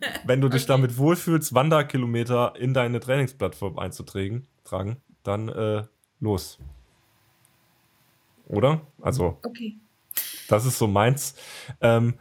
Wenn 0.26 0.42
du 0.42 0.50
dich 0.50 0.64
okay. 0.64 0.74
damit 0.74 0.98
wohlfühlst, 0.98 1.54
Wanderkilometer 1.54 2.56
in 2.58 2.74
deine 2.74 3.00
Trainingsplattform 3.00 3.78
einzutragen, 3.78 4.48
tragen, 4.64 5.02
dann 5.24 5.50
äh, 5.50 5.84
los. 6.20 6.58
Oder? 8.48 8.82
Also. 9.02 9.38
Okay. 9.44 9.78
Das 10.48 10.66
ist 10.66 10.78
so 10.78 10.88
meins. 10.88 11.36
Ähm, 11.82 12.16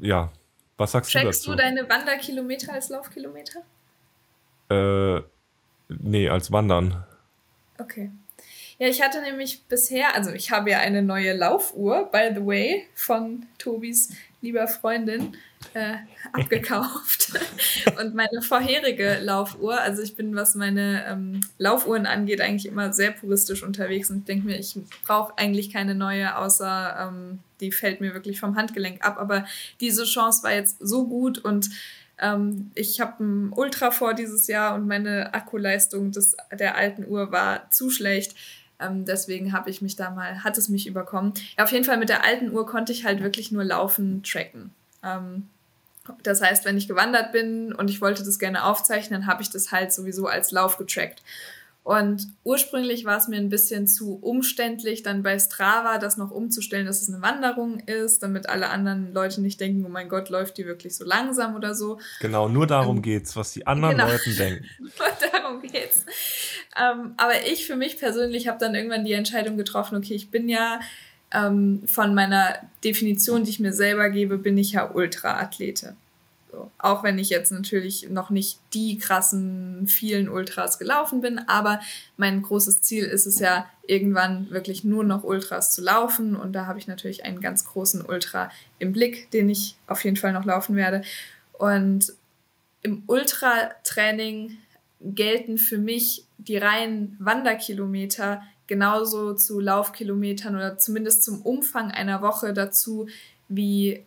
ja, 0.00 0.30
was 0.76 0.92
sagst 0.92 1.10
Checkst 1.10 1.46
du 1.46 1.52
dazu? 1.52 1.62
Checkst 1.62 1.76
du 1.76 1.80
deine 1.80 1.88
Wanderkilometer 1.88 2.72
als 2.74 2.90
Laufkilometer? 2.90 3.62
Äh, 4.70 5.22
nee, 5.88 6.28
als 6.28 6.52
Wandern. 6.52 7.04
Okay. 7.78 8.10
Ja, 8.80 8.88
ich 8.88 9.02
hatte 9.02 9.20
nämlich 9.20 9.64
bisher, 9.64 10.14
also 10.14 10.30
ich 10.30 10.50
habe 10.50 10.70
ja 10.70 10.78
eine 10.78 11.02
neue 11.02 11.36
Laufuhr, 11.36 12.08
by 12.10 12.30
the 12.34 12.46
way, 12.46 12.86
von 12.94 13.44
Tobis 13.58 14.16
lieber 14.40 14.66
Freundin 14.68 15.36
äh, 15.74 15.96
abgekauft. 16.32 17.38
und 18.00 18.14
meine 18.14 18.40
vorherige 18.40 19.18
Laufuhr, 19.20 19.78
also 19.78 20.00
ich 20.00 20.16
bin, 20.16 20.34
was 20.34 20.54
meine 20.54 21.04
ähm, 21.06 21.42
Laufuhren 21.58 22.06
angeht, 22.06 22.40
eigentlich 22.40 22.64
immer 22.72 22.90
sehr 22.94 23.10
puristisch 23.10 23.62
unterwegs 23.62 24.08
und 24.08 24.26
denke 24.26 24.46
mir, 24.46 24.58
ich 24.58 24.78
brauche 25.04 25.36
eigentlich 25.36 25.70
keine 25.70 25.94
neue, 25.94 26.38
außer 26.38 27.10
ähm, 27.10 27.40
die 27.60 27.72
fällt 27.72 28.00
mir 28.00 28.14
wirklich 28.14 28.40
vom 28.40 28.56
Handgelenk 28.56 29.04
ab. 29.04 29.18
Aber 29.18 29.44
diese 29.80 30.04
Chance 30.04 30.42
war 30.42 30.54
jetzt 30.54 30.78
so 30.80 31.06
gut 31.06 31.36
und 31.36 31.68
ähm, 32.18 32.70
ich 32.74 32.98
habe 32.98 33.22
ein 33.22 33.52
Ultra 33.52 33.90
vor 33.90 34.14
dieses 34.14 34.46
Jahr 34.46 34.74
und 34.74 34.86
meine 34.86 35.34
Akkuleistung 35.34 36.12
des, 36.12 36.34
der 36.58 36.76
alten 36.76 37.06
Uhr 37.06 37.30
war 37.30 37.70
zu 37.70 37.90
schlecht 37.90 38.34
ähm, 38.80 39.04
deswegen 39.04 39.52
habe 39.52 39.70
ich 39.70 39.82
mich 39.82 39.96
da 39.96 40.10
mal, 40.10 40.42
hat 40.44 40.58
es 40.58 40.68
mich 40.68 40.86
überkommen. 40.86 41.34
Ja, 41.56 41.64
auf 41.64 41.72
jeden 41.72 41.84
Fall 41.84 41.98
mit 41.98 42.08
der 42.08 42.24
alten 42.24 42.50
Uhr 42.50 42.66
konnte 42.66 42.92
ich 42.92 43.04
halt 43.04 43.22
wirklich 43.22 43.52
nur 43.52 43.64
laufen, 43.64 44.22
tracken. 44.22 44.70
Ähm, 45.02 45.48
das 46.22 46.42
heißt, 46.42 46.64
wenn 46.64 46.76
ich 46.76 46.88
gewandert 46.88 47.32
bin 47.32 47.72
und 47.72 47.90
ich 47.90 48.00
wollte 48.00 48.24
das 48.24 48.38
gerne 48.38 48.64
aufzeichnen, 48.64 49.26
habe 49.26 49.42
ich 49.42 49.50
das 49.50 49.70
halt 49.70 49.92
sowieso 49.92 50.26
als 50.26 50.50
Lauf 50.50 50.76
getrackt. 50.76 51.22
Und 51.82 52.28
ursprünglich 52.44 53.06
war 53.06 53.16
es 53.16 53.26
mir 53.26 53.38
ein 53.38 53.48
bisschen 53.48 53.86
zu 53.88 54.18
umständlich, 54.20 55.02
dann 55.02 55.22
bei 55.22 55.38
Strava 55.38 55.98
das 55.98 56.18
noch 56.18 56.30
umzustellen, 56.30 56.86
dass 56.86 57.00
es 57.00 57.08
eine 57.08 57.22
Wanderung 57.22 57.80
ist, 57.80 58.22
damit 58.22 58.48
alle 58.48 58.68
anderen 58.68 59.14
Leute 59.14 59.40
nicht 59.40 59.60
denken, 59.60 59.84
oh 59.86 59.88
mein 59.88 60.10
Gott, 60.10 60.28
läuft 60.28 60.58
die 60.58 60.66
wirklich 60.66 60.94
so 60.94 61.04
langsam 61.04 61.56
oder 61.56 61.74
so. 61.74 61.98
Genau, 62.20 62.48
nur 62.48 62.66
darum 62.66 62.96
ähm, 62.96 63.02
geht's, 63.02 63.34
was 63.34 63.52
die 63.52 63.66
anderen 63.66 63.96
genau. 63.96 64.10
Leute 64.10 64.30
denken. 64.34 64.66
nur 64.78 65.30
darum 65.32 65.62
geht's. 65.62 66.04
Ähm, 66.76 67.14
aber 67.16 67.46
ich 67.46 67.66
für 67.66 67.76
mich 67.76 67.98
persönlich 67.98 68.48
habe 68.48 68.58
dann 68.58 68.74
irgendwann 68.74 69.04
die 69.04 69.12
Entscheidung 69.12 69.56
getroffen, 69.56 69.96
okay, 69.96 70.14
ich 70.14 70.30
bin 70.30 70.48
ja 70.48 70.80
ähm, 71.32 71.82
von 71.86 72.14
meiner 72.14 72.56
Definition, 72.84 73.44
die 73.44 73.50
ich 73.50 73.60
mir 73.60 73.72
selber 73.72 74.10
gebe, 74.10 74.38
bin 74.38 74.58
ich 74.58 74.72
ja 74.72 74.90
Ultraathlete. 74.90 75.96
So. 76.52 76.70
Auch 76.78 77.04
wenn 77.04 77.18
ich 77.18 77.30
jetzt 77.30 77.52
natürlich 77.52 78.10
noch 78.10 78.30
nicht 78.30 78.58
die 78.74 78.98
krassen 78.98 79.86
vielen 79.86 80.28
Ultras 80.28 80.78
gelaufen 80.78 81.20
bin, 81.20 81.38
aber 81.38 81.80
mein 82.16 82.42
großes 82.42 82.82
Ziel 82.82 83.04
ist 83.04 83.26
es 83.26 83.38
ja, 83.38 83.66
irgendwann 83.86 84.50
wirklich 84.50 84.84
nur 84.84 85.04
noch 85.04 85.24
Ultras 85.24 85.74
zu 85.74 85.82
laufen. 85.82 86.36
Und 86.36 86.52
da 86.52 86.66
habe 86.66 86.78
ich 86.78 86.86
natürlich 86.86 87.24
einen 87.24 87.40
ganz 87.40 87.64
großen 87.64 88.04
Ultra 88.04 88.50
im 88.78 88.92
Blick, 88.92 89.30
den 89.32 89.48
ich 89.48 89.76
auf 89.86 90.04
jeden 90.04 90.16
Fall 90.16 90.32
noch 90.32 90.44
laufen 90.44 90.76
werde. 90.76 91.02
Und 91.52 92.12
im 92.82 93.02
Ultratraining 93.06 94.58
gelten 95.00 95.58
für 95.58 95.78
mich 95.78 96.24
die 96.38 96.56
reinen 96.56 97.16
Wanderkilometer 97.18 98.42
genauso 98.66 99.34
zu 99.34 99.58
Laufkilometern 99.58 100.54
oder 100.54 100.78
zumindest 100.78 101.24
zum 101.24 101.42
Umfang 101.42 101.90
einer 101.90 102.22
Woche 102.22 102.52
dazu 102.52 103.08
wie 103.48 104.04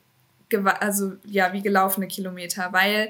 also 0.80 1.14
ja 1.26 1.52
wie 1.52 1.62
gelaufene 1.62 2.08
Kilometer, 2.08 2.72
weil 2.72 3.10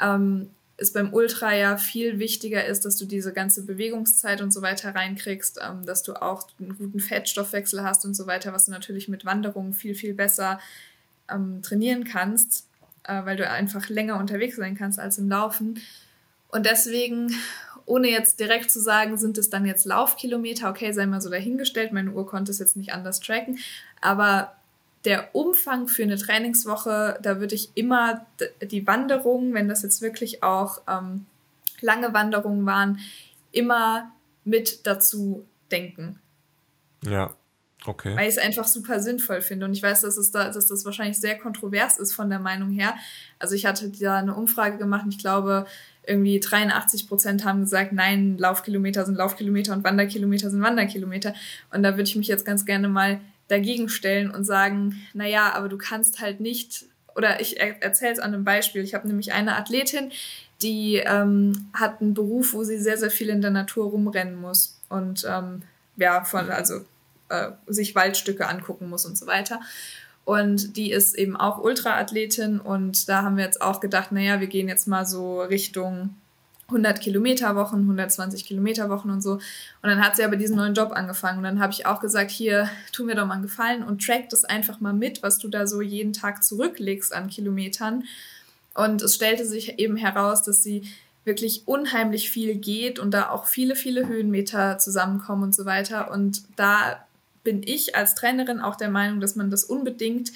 ähm, 0.00 0.50
es 0.76 0.92
beim 0.92 1.12
Ultra 1.12 1.54
ja 1.54 1.76
viel 1.76 2.18
wichtiger 2.18 2.64
ist, 2.64 2.84
dass 2.84 2.96
du 2.96 3.04
diese 3.04 3.32
ganze 3.32 3.64
Bewegungszeit 3.64 4.40
und 4.40 4.52
so 4.52 4.62
weiter 4.62 4.94
reinkriegst, 4.94 5.60
ähm, 5.62 5.84
dass 5.86 6.02
du 6.02 6.14
auch 6.14 6.48
einen 6.58 6.76
guten 6.76 7.00
Fettstoffwechsel 7.00 7.82
hast 7.82 8.04
und 8.04 8.14
so 8.14 8.26
weiter, 8.26 8.52
was 8.52 8.66
du 8.66 8.72
natürlich 8.72 9.08
mit 9.08 9.24
Wanderungen 9.24 9.72
viel, 9.72 9.94
viel 9.94 10.14
besser 10.14 10.58
ähm, 11.30 11.62
trainieren 11.62 12.04
kannst, 12.04 12.66
äh, 13.04 13.24
weil 13.24 13.36
du 13.36 13.48
einfach 13.48 13.88
länger 13.88 14.18
unterwegs 14.18 14.56
sein 14.56 14.76
kannst 14.76 14.98
als 14.98 15.18
im 15.18 15.28
Laufen. 15.28 15.80
Und 16.54 16.66
deswegen, 16.66 17.34
ohne 17.84 18.08
jetzt 18.08 18.38
direkt 18.38 18.70
zu 18.70 18.78
sagen, 18.78 19.16
sind 19.16 19.38
es 19.38 19.50
dann 19.50 19.66
jetzt 19.66 19.86
Laufkilometer, 19.86 20.70
okay, 20.70 20.92
sei 20.92 21.04
mal 21.04 21.20
so 21.20 21.28
dahingestellt, 21.28 21.92
meine 21.92 22.12
Uhr 22.12 22.26
konnte 22.26 22.52
es 22.52 22.60
jetzt 22.60 22.76
nicht 22.76 22.92
anders 22.92 23.18
tracken, 23.18 23.58
aber 24.00 24.54
der 25.04 25.34
Umfang 25.34 25.88
für 25.88 26.04
eine 26.04 26.16
Trainingswoche, 26.16 27.18
da 27.20 27.40
würde 27.40 27.56
ich 27.56 27.70
immer 27.74 28.24
die 28.62 28.86
Wanderungen, 28.86 29.52
wenn 29.52 29.66
das 29.66 29.82
jetzt 29.82 30.00
wirklich 30.00 30.44
auch 30.44 30.80
ähm, 30.88 31.26
lange 31.80 32.14
Wanderungen 32.14 32.64
waren, 32.66 33.00
immer 33.50 34.12
mit 34.44 34.86
dazu 34.86 35.44
denken. 35.72 36.20
Ja, 37.02 37.34
okay. 37.86 38.16
Weil 38.16 38.28
ich 38.28 38.36
es 38.36 38.38
einfach 38.38 38.66
super 38.66 39.00
sinnvoll 39.00 39.40
finde. 39.40 39.66
Und 39.66 39.72
ich 39.72 39.82
weiß, 39.82 40.00
dass, 40.02 40.16
es 40.16 40.30
da, 40.30 40.50
dass 40.50 40.68
das 40.68 40.84
wahrscheinlich 40.84 41.18
sehr 41.18 41.38
kontrovers 41.38 41.98
ist 41.98 42.12
von 42.12 42.30
der 42.30 42.38
Meinung 42.38 42.70
her. 42.70 42.94
Also 43.38 43.54
ich 43.54 43.66
hatte 43.66 43.90
da 43.90 44.18
eine 44.18 44.34
Umfrage 44.34 44.78
gemacht 44.78 45.04
und 45.04 45.12
ich 45.12 45.18
glaube, 45.18 45.66
irgendwie 46.06 46.40
83 46.40 47.08
Prozent 47.08 47.44
haben 47.44 47.60
gesagt, 47.60 47.92
nein, 47.92 48.36
Laufkilometer 48.38 49.04
sind 49.04 49.16
Laufkilometer 49.16 49.72
und 49.72 49.84
Wanderkilometer 49.84 50.50
sind 50.50 50.62
Wanderkilometer. 50.62 51.34
Und 51.72 51.82
da 51.82 51.92
würde 51.92 52.08
ich 52.08 52.16
mich 52.16 52.28
jetzt 52.28 52.44
ganz 52.44 52.64
gerne 52.64 52.88
mal 52.88 53.20
dagegen 53.48 53.88
stellen 53.88 54.30
und 54.30 54.44
sagen, 54.44 55.00
naja, 55.12 55.52
aber 55.54 55.68
du 55.68 55.78
kannst 55.78 56.20
halt 56.20 56.40
nicht, 56.40 56.86
oder 57.14 57.40
ich 57.40 57.60
erzähle 57.60 58.12
es 58.12 58.18
an 58.18 58.34
einem 58.34 58.44
Beispiel. 58.44 58.82
Ich 58.82 58.94
habe 58.94 59.06
nämlich 59.06 59.32
eine 59.32 59.56
Athletin, 59.56 60.10
die 60.62 60.96
ähm, 60.96 61.68
hat 61.72 62.00
einen 62.00 62.14
Beruf, 62.14 62.54
wo 62.54 62.64
sie 62.64 62.78
sehr, 62.78 62.96
sehr 62.96 63.10
viel 63.10 63.28
in 63.28 63.42
der 63.42 63.50
Natur 63.50 63.90
rumrennen 63.90 64.36
muss 64.36 64.80
und 64.88 65.26
ähm, 65.28 65.62
ja, 65.96 66.24
von, 66.24 66.50
also 66.50 66.80
äh, 67.28 67.50
sich 67.66 67.94
Waldstücke 67.94 68.48
angucken 68.48 68.88
muss 68.88 69.06
und 69.06 69.18
so 69.18 69.26
weiter. 69.26 69.60
Und 70.24 70.76
die 70.76 70.90
ist 70.90 71.16
eben 71.16 71.36
auch 71.36 71.58
Ultraathletin 71.58 72.58
und 72.58 73.08
da 73.08 73.22
haben 73.22 73.36
wir 73.36 73.44
jetzt 73.44 73.60
auch 73.60 73.80
gedacht, 73.80 74.10
naja, 74.10 74.40
wir 74.40 74.46
gehen 74.46 74.68
jetzt 74.68 74.88
mal 74.88 75.04
so 75.04 75.42
Richtung 75.42 76.14
100 76.68 77.00
Kilometer 77.00 77.54
Wochen, 77.56 77.80
120 77.80 78.46
Kilometer 78.46 78.88
Wochen 78.88 79.10
und 79.10 79.22
so. 79.22 79.32
Und 79.32 79.42
dann 79.82 80.02
hat 80.02 80.16
sie 80.16 80.24
aber 80.24 80.36
diesen 80.36 80.56
neuen 80.56 80.72
Job 80.72 80.92
angefangen. 80.92 81.38
Und 81.38 81.44
dann 81.44 81.60
habe 81.60 81.72
ich 81.72 81.84
auch 81.84 82.00
gesagt, 82.00 82.30
hier, 82.30 82.70
tu 82.92 83.04
mir 83.04 83.14
doch 83.14 83.26
mal 83.26 83.34
einen 83.34 83.42
Gefallen 83.42 83.82
und 83.82 84.04
track 84.04 84.30
das 84.30 84.44
einfach 84.44 84.80
mal 84.80 84.94
mit, 84.94 85.22
was 85.22 85.38
du 85.38 85.48
da 85.48 85.66
so 85.66 85.82
jeden 85.82 86.14
Tag 86.14 86.42
zurücklegst 86.42 87.12
an 87.12 87.28
Kilometern. 87.28 88.04
Und 88.74 89.02
es 89.02 89.14
stellte 89.14 89.44
sich 89.44 89.78
eben 89.78 89.96
heraus, 89.96 90.42
dass 90.42 90.62
sie 90.62 90.88
wirklich 91.24 91.62
unheimlich 91.66 92.30
viel 92.30 92.54
geht 92.54 92.98
und 92.98 93.12
da 93.12 93.30
auch 93.30 93.46
viele, 93.46 93.76
viele 93.76 94.06
Höhenmeter 94.08 94.78
zusammenkommen 94.78 95.44
und 95.44 95.54
so 95.54 95.66
weiter. 95.66 96.10
Und 96.10 96.42
da 96.56 97.04
bin 97.44 97.62
ich 97.62 97.94
als 97.94 98.14
Trainerin 98.14 98.60
auch 98.60 98.76
der 98.76 98.90
Meinung, 98.90 99.20
dass 99.20 99.36
man 99.36 99.50
das 99.50 99.64
unbedingt 99.64 100.32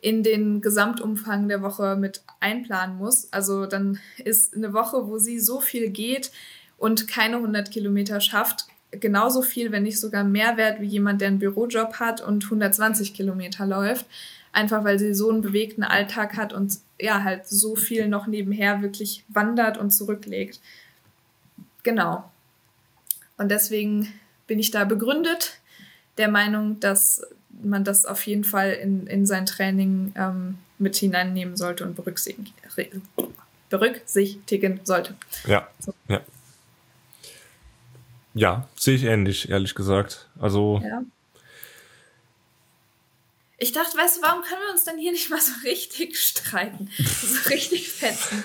in 0.00 0.22
den 0.22 0.60
Gesamtumfang 0.60 1.48
der 1.48 1.62
Woche 1.62 1.96
mit 1.96 2.22
einplanen 2.40 2.98
muss. 2.98 3.32
Also 3.32 3.66
dann 3.66 3.98
ist 4.18 4.54
eine 4.54 4.72
Woche, 4.72 5.08
wo 5.08 5.18
sie 5.18 5.40
so 5.40 5.60
viel 5.60 5.90
geht 5.90 6.30
und 6.76 7.08
keine 7.08 7.36
100 7.36 7.70
Kilometer 7.70 8.20
schafft, 8.20 8.66
genauso 8.90 9.42
viel, 9.42 9.72
wenn 9.72 9.84
nicht 9.84 10.00
sogar 10.00 10.24
mehr 10.24 10.56
wert 10.56 10.80
wie 10.80 10.86
jemand, 10.86 11.20
der 11.20 11.28
einen 11.28 11.38
Bürojob 11.38 11.94
hat 11.94 12.20
und 12.20 12.44
120 12.44 13.14
Kilometer 13.14 13.64
läuft. 13.64 14.06
Einfach 14.52 14.84
weil 14.84 14.98
sie 14.98 15.14
so 15.14 15.30
einen 15.30 15.40
bewegten 15.40 15.82
Alltag 15.84 16.36
hat 16.36 16.52
und 16.52 16.78
ja, 17.00 17.22
halt 17.22 17.46
so 17.46 17.74
viel 17.74 18.08
noch 18.08 18.26
nebenher 18.26 18.82
wirklich 18.82 19.24
wandert 19.28 19.78
und 19.78 19.92
zurücklegt. 19.92 20.60
Genau. 21.84 22.30
Und 23.38 23.50
deswegen 23.50 24.12
bin 24.46 24.58
ich 24.58 24.70
da 24.70 24.84
begründet 24.84 25.61
der 26.18 26.28
Meinung, 26.28 26.80
dass 26.80 27.22
man 27.62 27.84
das 27.84 28.06
auf 28.06 28.26
jeden 28.26 28.44
Fall 28.44 28.72
in, 28.72 29.06
in 29.06 29.26
sein 29.26 29.46
Training 29.46 30.12
ähm, 30.16 30.58
mit 30.78 30.96
hineinnehmen 30.96 31.56
sollte 31.56 31.84
und 31.84 31.94
berücksichtigen, 31.94 32.52
berücksichtigen 33.68 34.80
sollte. 34.84 35.14
Ja, 35.46 35.68
so. 35.78 35.94
ja. 36.08 36.20
Ja, 38.34 38.68
sehe 38.76 38.94
ich 38.96 39.04
ähnlich, 39.04 39.50
ehrlich 39.50 39.74
gesagt. 39.74 40.28
Also. 40.40 40.80
Ja. 40.84 41.02
Ich 43.58 43.72
dachte, 43.72 43.96
weißt 43.96 44.16
du, 44.16 44.22
warum 44.22 44.42
können 44.42 44.62
wir 44.66 44.72
uns 44.72 44.84
denn 44.84 44.98
hier 44.98 45.12
nicht 45.12 45.30
mal 45.30 45.40
so 45.40 45.52
richtig 45.64 46.18
streiten? 46.18 46.90
So 46.98 47.48
richtig 47.50 47.90
fetzen. 47.90 48.42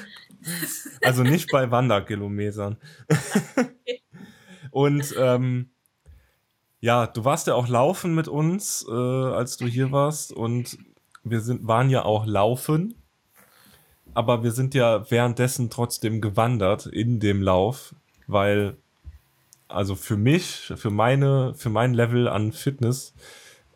Also 1.02 1.24
nicht 1.24 1.50
bei 1.50 1.72
Wanderkilometern. 1.72 2.78
Und 4.72 5.16
ähm, 5.18 5.72
ja, 6.80 7.08
du 7.08 7.26
warst 7.26 7.48
ja 7.48 7.56
auch 7.56 7.68
laufen 7.68 8.14
mit 8.14 8.28
uns, 8.28 8.86
äh, 8.88 8.92
als 8.92 9.58
du 9.58 9.66
hier 9.66 9.92
warst. 9.92 10.32
Und 10.32 10.78
wir 11.24 11.42
sind, 11.42 11.68
waren 11.68 11.90
ja 11.90 12.06
auch 12.06 12.26
laufen. 12.26 12.96
Aber 14.14 14.44
wir 14.44 14.52
sind 14.52 14.74
ja 14.74 15.10
währenddessen 15.12 15.70
trotzdem 15.70 16.22
gewandert 16.22 16.88
in 16.88 17.20
dem 17.20 17.42
Lauf, 17.42 17.94
weil, 18.26 18.78
also 19.68 19.96
für 19.96 20.18
mich, 20.18 20.74
für 20.76 20.90
meine, 20.90 21.54
für 21.56 21.70
mein 21.70 21.94
Level 21.94 22.28
an 22.28 22.52
Fitness, 22.52 23.14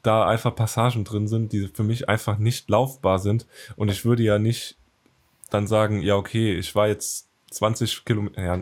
da 0.01 0.27
einfach 0.27 0.55
Passagen 0.55 1.03
drin 1.03 1.27
sind, 1.27 1.53
die 1.53 1.67
für 1.67 1.83
mich 1.83 2.09
einfach 2.09 2.37
nicht 2.39 2.69
laufbar 2.69 3.19
sind. 3.19 3.45
Und 3.75 3.91
ich 3.91 4.03
würde 4.03 4.23
ja 4.23 4.39
nicht 4.39 4.77
dann 5.51 5.67
sagen, 5.67 6.01
ja, 6.01 6.15
okay, 6.15 6.55
ich 6.57 6.73
war 6.73 6.87
jetzt 6.87 7.27
20 7.51 8.05
Kilometer, 8.05 8.41
ja, 8.41 8.59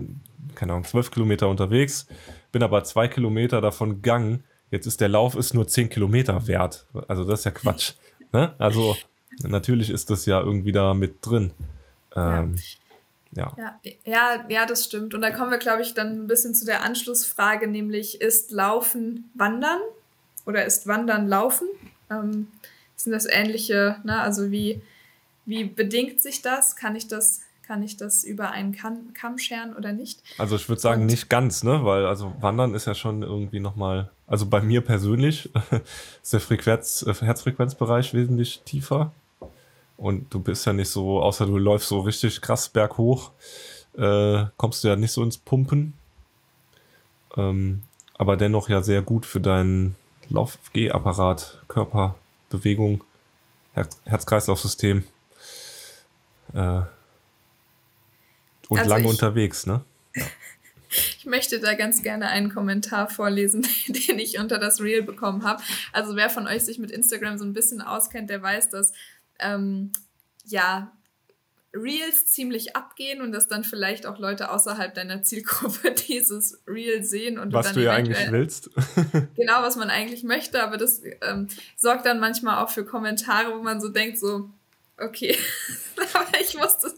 keine 0.56 0.74
Ahnung, 0.74 0.84
12 0.84 1.12
Kilometer 1.12 1.48
unterwegs, 1.48 2.08
bin 2.52 2.64
aber 2.64 2.84
zwei 2.84 3.08
Kilometer 3.08 3.62
davon 3.62 4.02
gegangen. 4.02 4.44
Jetzt 4.72 4.86
ist 4.86 5.02
der 5.02 5.10
Lauf 5.10 5.36
ist 5.36 5.54
nur 5.54 5.68
10 5.68 5.90
Kilometer 5.90 6.48
wert. 6.48 6.86
Also 7.08 7.24
das 7.24 7.40
ist 7.40 7.46
ja 7.46 7.52
Quatsch. 7.52 7.94
ne? 8.34 8.54
Also 8.58 8.96
natürlich 9.42 9.90
ist 9.90 10.10
das 10.10 10.26
ja 10.26 10.40
irgendwie 10.40 10.72
da 10.72 10.94
mit 10.94 11.26
drin. 11.26 11.52
Ähm, 12.16 12.56
ja. 13.32 13.56
Ja. 13.58 13.80
ja. 14.06 14.46
ja, 14.48 14.66
das 14.66 14.86
stimmt. 14.86 15.14
Und 15.14 15.22
da 15.22 15.32
kommen 15.32 15.52
wir, 15.52 15.58
glaube 15.58 15.82
ich, 15.82 15.94
dann 15.94 16.24
ein 16.24 16.28
bisschen 16.28 16.56
zu 16.56 16.66
der 16.66 16.84
Anschlussfrage, 16.84 17.68
nämlich 17.68 18.22
ist 18.22 18.52
Laufen 18.52 19.30
Wandern 19.36 19.80
oder 20.46 20.66
ist 20.66 20.88
Wandern 20.88 21.28
Laufen? 21.28 21.68
Ähm, 22.10 22.48
sind 22.96 23.14
das 23.14 23.26
ähnliche, 23.26 23.98
ne? 24.04 24.20
also 24.20 24.52
wie, 24.52 24.82
wie 25.46 25.64
bedingt 25.64 26.22
sich 26.22 26.42
das? 26.42 26.76
Kann 26.76 26.96
ich 26.96 27.08
das 27.08 27.42
kann 27.70 27.84
ich 27.84 27.98
das 27.98 28.24
über 28.24 28.50
einen 28.50 28.72
Kamm, 28.72 29.14
Kamm 29.14 29.38
scheren 29.38 29.76
oder 29.76 29.94
nicht? 29.94 30.24
Also 30.40 30.56
ich 30.56 30.68
würde 30.68 30.82
sagen, 30.82 31.02
und, 31.04 31.08
nicht 31.08 31.30
ganz, 31.30 31.64
ne? 31.64 31.86
Weil 31.86 32.08
also 32.08 32.34
Wandern 32.40 32.74
ist 32.74 32.86
ja 32.86 32.96
schon 32.96 33.22
irgendwie 33.22 33.60
nochmal, 33.60 34.10
also 34.26 34.48
bei 34.48 34.60
mir 34.60 34.82
persönlich 34.82 35.52
ist 36.24 36.34
der 36.34 36.40
Frequenz, 36.40 37.04
äh, 37.04 37.14
Herzfrequenzbereich 37.14 38.16
wesentlich 38.16 38.64
tiefer. 38.66 39.12
Und 39.98 40.34
du 40.34 40.40
bist 40.40 40.66
ja 40.66 40.74
nicht 40.74 40.90
so, 40.90 41.22
außer 41.22 41.46
du 41.46 41.60
läufst 41.60 41.90
so 41.90 42.00
richtig 42.00 42.42
krass 42.42 42.70
berghoch, 42.70 43.34
äh, 43.96 44.46
kommst 44.58 44.84
du 44.84 44.88
ja 44.88 44.96
nicht 44.96 45.12
so 45.12 45.22
ins 45.22 45.38
Pumpen. 45.38 45.94
Ähm, 47.38 47.84
aber 48.18 48.36
dennoch 48.36 48.68
ja 48.68 48.82
sehr 48.82 49.04
gut 49.04 49.28
für 49.28 49.42
deinen 49.42 49.96
Lauf-G-Apparat, 50.30 51.62
Körperbewegung, 51.68 53.04
Herz-Kreislauf-System. 54.06 55.04
Äh, 56.56 56.82
und 58.70 58.80
also 58.80 58.90
lange 58.90 59.04
ich, 59.04 59.10
unterwegs, 59.10 59.66
ne? 59.66 59.84
Ich 60.92 61.26
möchte 61.28 61.60
da 61.60 61.76
ganz 61.76 62.02
gerne 62.02 62.30
einen 62.30 62.52
Kommentar 62.52 63.10
vorlesen, 63.10 63.62
den 63.88 64.18
ich 64.18 64.40
unter 64.40 64.58
das 64.58 64.82
Reel 64.82 65.04
bekommen 65.04 65.44
habe. 65.44 65.62
Also 65.94 66.16
wer 66.16 66.32
von 66.32 66.48
euch 66.48 66.66
sich 66.66 66.80
mit 66.80 66.90
Instagram 66.90 67.38
so 67.38 67.46
ein 67.46 67.54
bisschen 67.54 67.82
auskennt, 67.82 68.32
der 68.32 68.42
weiß, 68.42 68.70
dass 68.70 68.94
ähm, 69.38 69.92
ja 70.46 70.92
Reels 71.76 72.26
ziemlich 72.26 72.76
abgehen 72.76 73.22
und 73.22 73.32
dass 73.32 73.48
dann 73.48 73.64
vielleicht 73.64 74.08
auch 74.08 74.18
Leute 74.18 74.50
außerhalb 74.50 74.94
deiner 74.96 75.22
Zielgruppe 75.24 75.92
dieses 75.92 76.60
Reel 76.68 77.04
sehen 77.04 77.38
und 77.38 77.54
was 77.54 77.68
du, 77.68 77.76
du 77.76 77.86
ja 77.86 77.94
eigentlich 77.94 78.32
willst. 78.32 78.72
genau, 79.36 79.62
was 79.62 79.76
man 79.76 79.92
eigentlich 79.92 80.24
möchte, 80.24 80.64
aber 80.64 80.78
das 80.78 81.04
ähm, 81.22 81.48
sorgt 81.76 82.08
dann 82.08 82.20
manchmal 82.20 82.64
auch 82.64 82.72
für 82.72 82.84
Kommentare, 82.84 83.56
wo 83.56 83.62
man 83.62 83.80
so 83.80 83.90
denkt, 83.90 84.18
so 84.18 84.50
okay, 84.98 85.38
aber 86.14 86.42
ich 86.42 86.58
wusste 86.58 86.94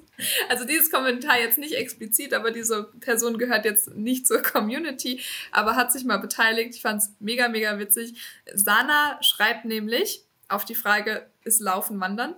also 0.49 0.65
dieses 0.65 0.91
Kommentar 0.91 1.39
jetzt 1.39 1.57
nicht 1.57 1.76
explizit, 1.76 2.34
aber 2.34 2.51
diese 2.51 2.84
Person 2.99 3.38
gehört 3.38 3.65
jetzt 3.65 3.95
nicht 3.95 4.28
zur 4.28 4.41
Community, 4.41 5.22
aber 5.51 5.76
hat 5.76 5.91
sich 5.91 6.03
mal 6.03 6.17
beteiligt. 6.17 6.76
Ich 6.76 6.82
fand 6.82 7.01
es 7.01 7.11
mega, 7.19 7.47
mega 7.47 7.78
witzig. 7.80 8.15
Sana 8.53 9.17
schreibt 9.22 9.65
nämlich 9.65 10.24
auf 10.47 10.65
die 10.65 10.76
Frage, 10.76 11.28
ist 11.43 11.61
Laufen 11.61 11.99
Wandern? 11.99 12.36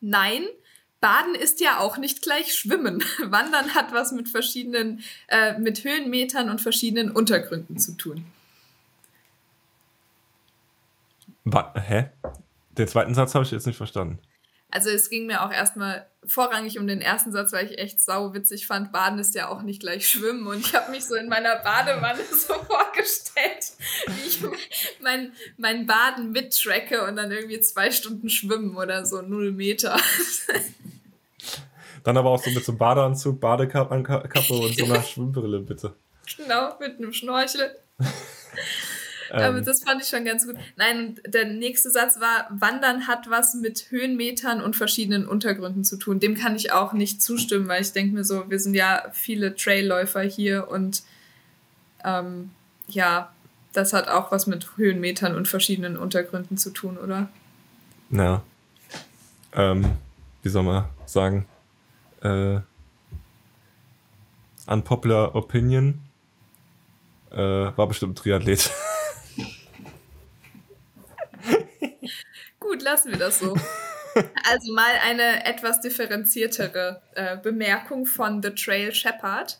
Nein, 0.00 0.44
Baden 1.00 1.34
ist 1.34 1.60
ja 1.60 1.78
auch 1.80 1.98
nicht 1.98 2.22
gleich 2.22 2.54
Schwimmen. 2.54 3.02
Wandern 3.24 3.74
hat 3.74 3.92
was 3.92 4.12
mit 4.12 4.28
verschiedenen, 4.28 5.02
äh, 5.28 5.58
mit 5.58 5.84
Höhenmetern 5.84 6.48
und 6.48 6.60
verschiedenen 6.60 7.10
Untergründen 7.10 7.78
zu 7.78 7.96
tun. 7.96 8.24
Wa 11.44 11.74
hä? 11.74 12.10
Den 12.78 12.88
zweiten 12.88 13.14
Satz 13.14 13.34
habe 13.34 13.44
ich 13.44 13.50
jetzt 13.50 13.66
nicht 13.66 13.76
verstanden. 13.76 14.18
Also 14.72 14.88
es 14.88 15.10
ging 15.10 15.26
mir 15.26 15.44
auch 15.44 15.52
erstmal 15.52 16.06
vorrangig 16.24 16.78
um 16.78 16.86
den 16.86 17.02
ersten 17.02 17.30
Satz, 17.30 17.52
weil 17.52 17.66
ich 17.66 17.78
echt 17.78 18.00
sau 18.00 18.32
witzig 18.32 18.66
fand. 18.66 18.90
Baden 18.90 19.18
ist 19.18 19.34
ja 19.34 19.48
auch 19.48 19.60
nicht 19.60 19.80
gleich 19.80 20.08
Schwimmen. 20.08 20.46
Und 20.46 20.60
ich 20.60 20.74
habe 20.74 20.90
mich 20.90 21.04
so 21.04 21.14
in 21.14 21.28
meiner 21.28 21.56
Badewanne 21.56 22.22
so 22.30 22.54
vorgestellt, 22.54 23.72
wie 24.06 24.26
ich 24.26 24.40
mein, 25.02 25.32
mein 25.58 25.86
Baden 25.86 26.32
mittracke 26.32 27.04
und 27.06 27.16
dann 27.16 27.30
irgendwie 27.30 27.60
zwei 27.60 27.90
Stunden 27.90 28.30
schwimmen 28.30 28.74
oder 28.76 29.04
so, 29.04 29.20
null 29.20 29.52
Meter. 29.52 30.00
Dann 32.02 32.16
aber 32.16 32.30
auch 32.30 32.42
so 32.42 32.50
mit 32.50 32.64
so 32.64 32.72
einem 32.72 32.78
Badeanzug, 32.78 33.40
Badekappe 33.40 34.54
und 34.54 34.74
so 34.74 34.84
einer 34.86 35.02
Schwimmbrille, 35.02 35.60
bitte. 35.60 35.94
Genau, 36.38 36.78
mit 36.80 36.96
einem 36.96 37.12
Schnorchel. 37.12 37.76
Aber 39.32 39.58
ähm. 39.58 39.64
das 39.64 39.82
fand 39.82 40.02
ich 40.02 40.08
schon 40.08 40.24
ganz 40.24 40.46
gut. 40.46 40.56
Nein, 40.76 41.18
der 41.26 41.46
nächste 41.46 41.90
Satz 41.90 42.20
war, 42.20 42.46
Wandern 42.50 43.06
hat 43.06 43.30
was 43.30 43.54
mit 43.54 43.90
Höhenmetern 43.90 44.60
und 44.60 44.76
verschiedenen 44.76 45.26
Untergründen 45.26 45.84
zu 45.84 45.96
tun. 45.96 46.20
Dem 46.20 46.34
kann 46.34 46.54
ich 46.54 46.72
auch 46.72 46.92
nicht 46.92 47.22
zustimmen, 47.22 47.66
weil 47.66 47.80
ich 47.80 47.92
denke 47.92 48.14
mir 48.14 48.24
so, 48.24 48.50
wir 48.50 48.58
sind 48.58 48.74
ja 48.74 49.04
viele 49.12 49.54
Trailläufer 49.54 50.20
hier 50.20 50.68
und 50.68 51.02
ähm, 52.04 52.50
ja, 52.88 53.32
das 53.72 53.94
hat 53.94 54.08
auch 54.08 54.30
was 54.32 54.46
mit 54.46 54.76
Höhenmetern 54.76 55.34
und 55.34 55.48
verschiedenen 55.48 55.96
Untergründen 55.96 56.58
zu 56.58 56.70
tun, 56.70 56.98
oder? 56.98 57.30
Ja. 58.10 58.42
Ähm, 59.54 59.92
wie 60.42 60.48
soll 60.50 60.64
man 60.64 60.84
sagen? 61.06 61.46
Äh, 62.20 62.60
unpopular 64.66 65.34
Opinion 65.34 66.00
äh, 67.30 67.38
war 67.38 67.86
bestimmt 67.86 68.18
Triathlet. 68.18 68.70
Gut, 72.72 72.80
lassen 72.80 73.10
wir 73.10 73.18
das 73.18 73.38
so. 73.38 73.54
Also 74.50 74.74
mal 74.74 74.92
eine 75.06 75.46
etwas 75.46 75.80
differenziertere 75.80 77.00
äh, 77.14 77.38
Bemerkung 77.38 78.04
von 78.04 78.42
The 78.42 78.50
Trail 78.50 78.94
Shepherd. 78.94 79.58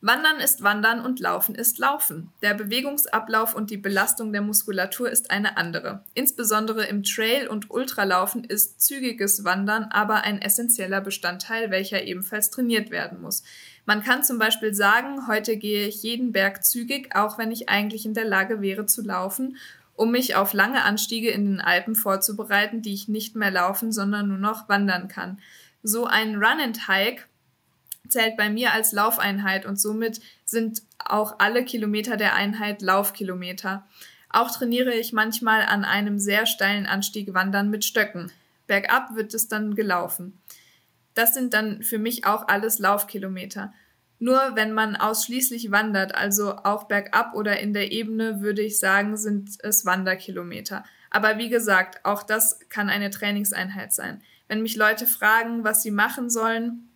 Wandern 0.00 0.38
ist 0.38 0.62
Wandern 0.62 1.04
und 1.04 1.18
Laufen 1.18 1.56
ist 1.56 1.78
Laufen. 1.78 2.30
Der 2.40 2.54
Bewegungsablauf 2.54 3.54
und 3.54 3.70
die 3.70 3.76
Belastung 3.76 4.32
der 4.32 4.42
Muskulatur 4.42 5.10
ist 5.10 5.32
eine 5.32 5.56
andere. 5.56 6.04
Insbesondere 6.14 6.84
im 6.84 7.02
Trail- 7.02 7.48
und 7.48 7.68
Ultralaufen 7.72 8.44
ist 8.44 8.80
zügiges 8.80 9.42
Wandern 9.42 9.84
aber 9.90 10.22
ein 10.22 10.40
essentieller 10.40 11.00
Bestandteil, 11.00 11.72
welcher 11.72 12.04
ebenfalls 12.04 12.50
trainiert 12.50 12.92
werden 12.92 13.20
muss. 13.20 13.42
Man 13.86 14.04
kann 14.04 14.22
zum 14.22 14.38
Beispiel 14.38 14.72
sagen, 14.72 15.26
heute 15.26 15.56
gehe 15.56 15.88
ich 15.88 16.04
jeden 16.04 16.30
Berg 16.30 16.64
zügig, 16.64 17.16
auch 17.16 17.38
wenn 17.38 17.50
ich 17.50 17.68
eigentlich 17.68 18.06
in 18.06 18.14
der 18.14 18.26
Lage 18.26 18.60
wäre 18.60 18.86
zu 18.86 19.02
laufen, 19.02 19.56
um 19.98 20.12
mich 20.12 20.36
auf 20.36 20.52
lange 20.52 20.84
Anstiege 20.84 21.30
in 21.30 21.44
den 21.44 21.60
Alpen 21.60 21.96
vorzubereiten, 21.96 22.82
die 22.82 22.94
ich 22.94 23.08
nicht 23.08 23.34
mehr 23.34 23.50
laufen, 23.50 23.90
sondern 23.90 24.28
nur 24.28 24.38
noch 24.38 24.68
wandern 24.68 25.08
kann. 25.08 25.40
So 25.82 26.06
ein 26.06 26.36
Run 26.36 26.60
and 26.60 26.86
Hike 26.86 27.24
zählt 28.08 28.36
bei 28.36 28.48
mir 28.48 28.72
als 28.72 28.92
Laufeinheit 28.92 29.66
und 29.66 29.78
somit 29.78 30.20
sind 30.44 30.82
auch 31.04 31.40
alle 31.40 31.64
Kilometer 31.64 32.16
der 32.16 32.36
Einheit 32.36 32.80
Laufkilometer. 32.80 33.86
Auch 34.30 34.52
trainiere 34.52 34.94
ich 34.94 35.12
manchmal 35.12 35.62
an 35.62 35.84
einem 35.84 36.20
sehr 36.20 36.46
steilen 36.46 36.86
Anstieg 36.86 37.34
Wandern 37.34 37.68
mit 37.68 37.84
Stöcken. 37.84 38.30
Bergab 38.68 39.16
wird 39.16 39.34
es 39.34 39.48
dann 39.48 39.74
gelaufen. 39.74 40.38
Das 41.14 41.34
sind 41.34 41.54
dann 41.54 41.82
für 41.82 41.98
mich 41.98 42.24
auch 42.24 42.46
alles 42.46 42.78
Laufkilometer. 42.78 43.72
Nur 44.20 44.40
wenn 44.54 44.72
man 44.72 44.96
ausschließlich 44.96 45.70
wandert, 45.70 46.14
also 46.14 46.56
auch 46.56 46.84
bergab 46.84 47.34
oder 47.34 47.60
in 47.60 47.72
der 47.72 47.92
Ebene, 47.92 48.40
würde 48.40 48.62
ich 48.62 48.80
sagen, 48.80 49.16
sind 49.16 49.50
es 49.62 49.86
Wanderkilometer. 49.86 50.84
Aber 51.10 51.38
wie 51.38 51.48
gesagt, 51.48 52.04
auch 52.04 52.22
das 52.22 52.58
kann 52.68 52.88
eine 52.88 53.10
Trainingseinheit 53.10 53.92
sein. 53.92 54.20
Wenn 54.48 54.62
mich 54.62 54.76
Leute 54.76 55.06
fragen, 55.06 55.62
was 55.62 55.82
sie 55.82 55.90
machen 55.90 56.30
sollen, 56.30 56.88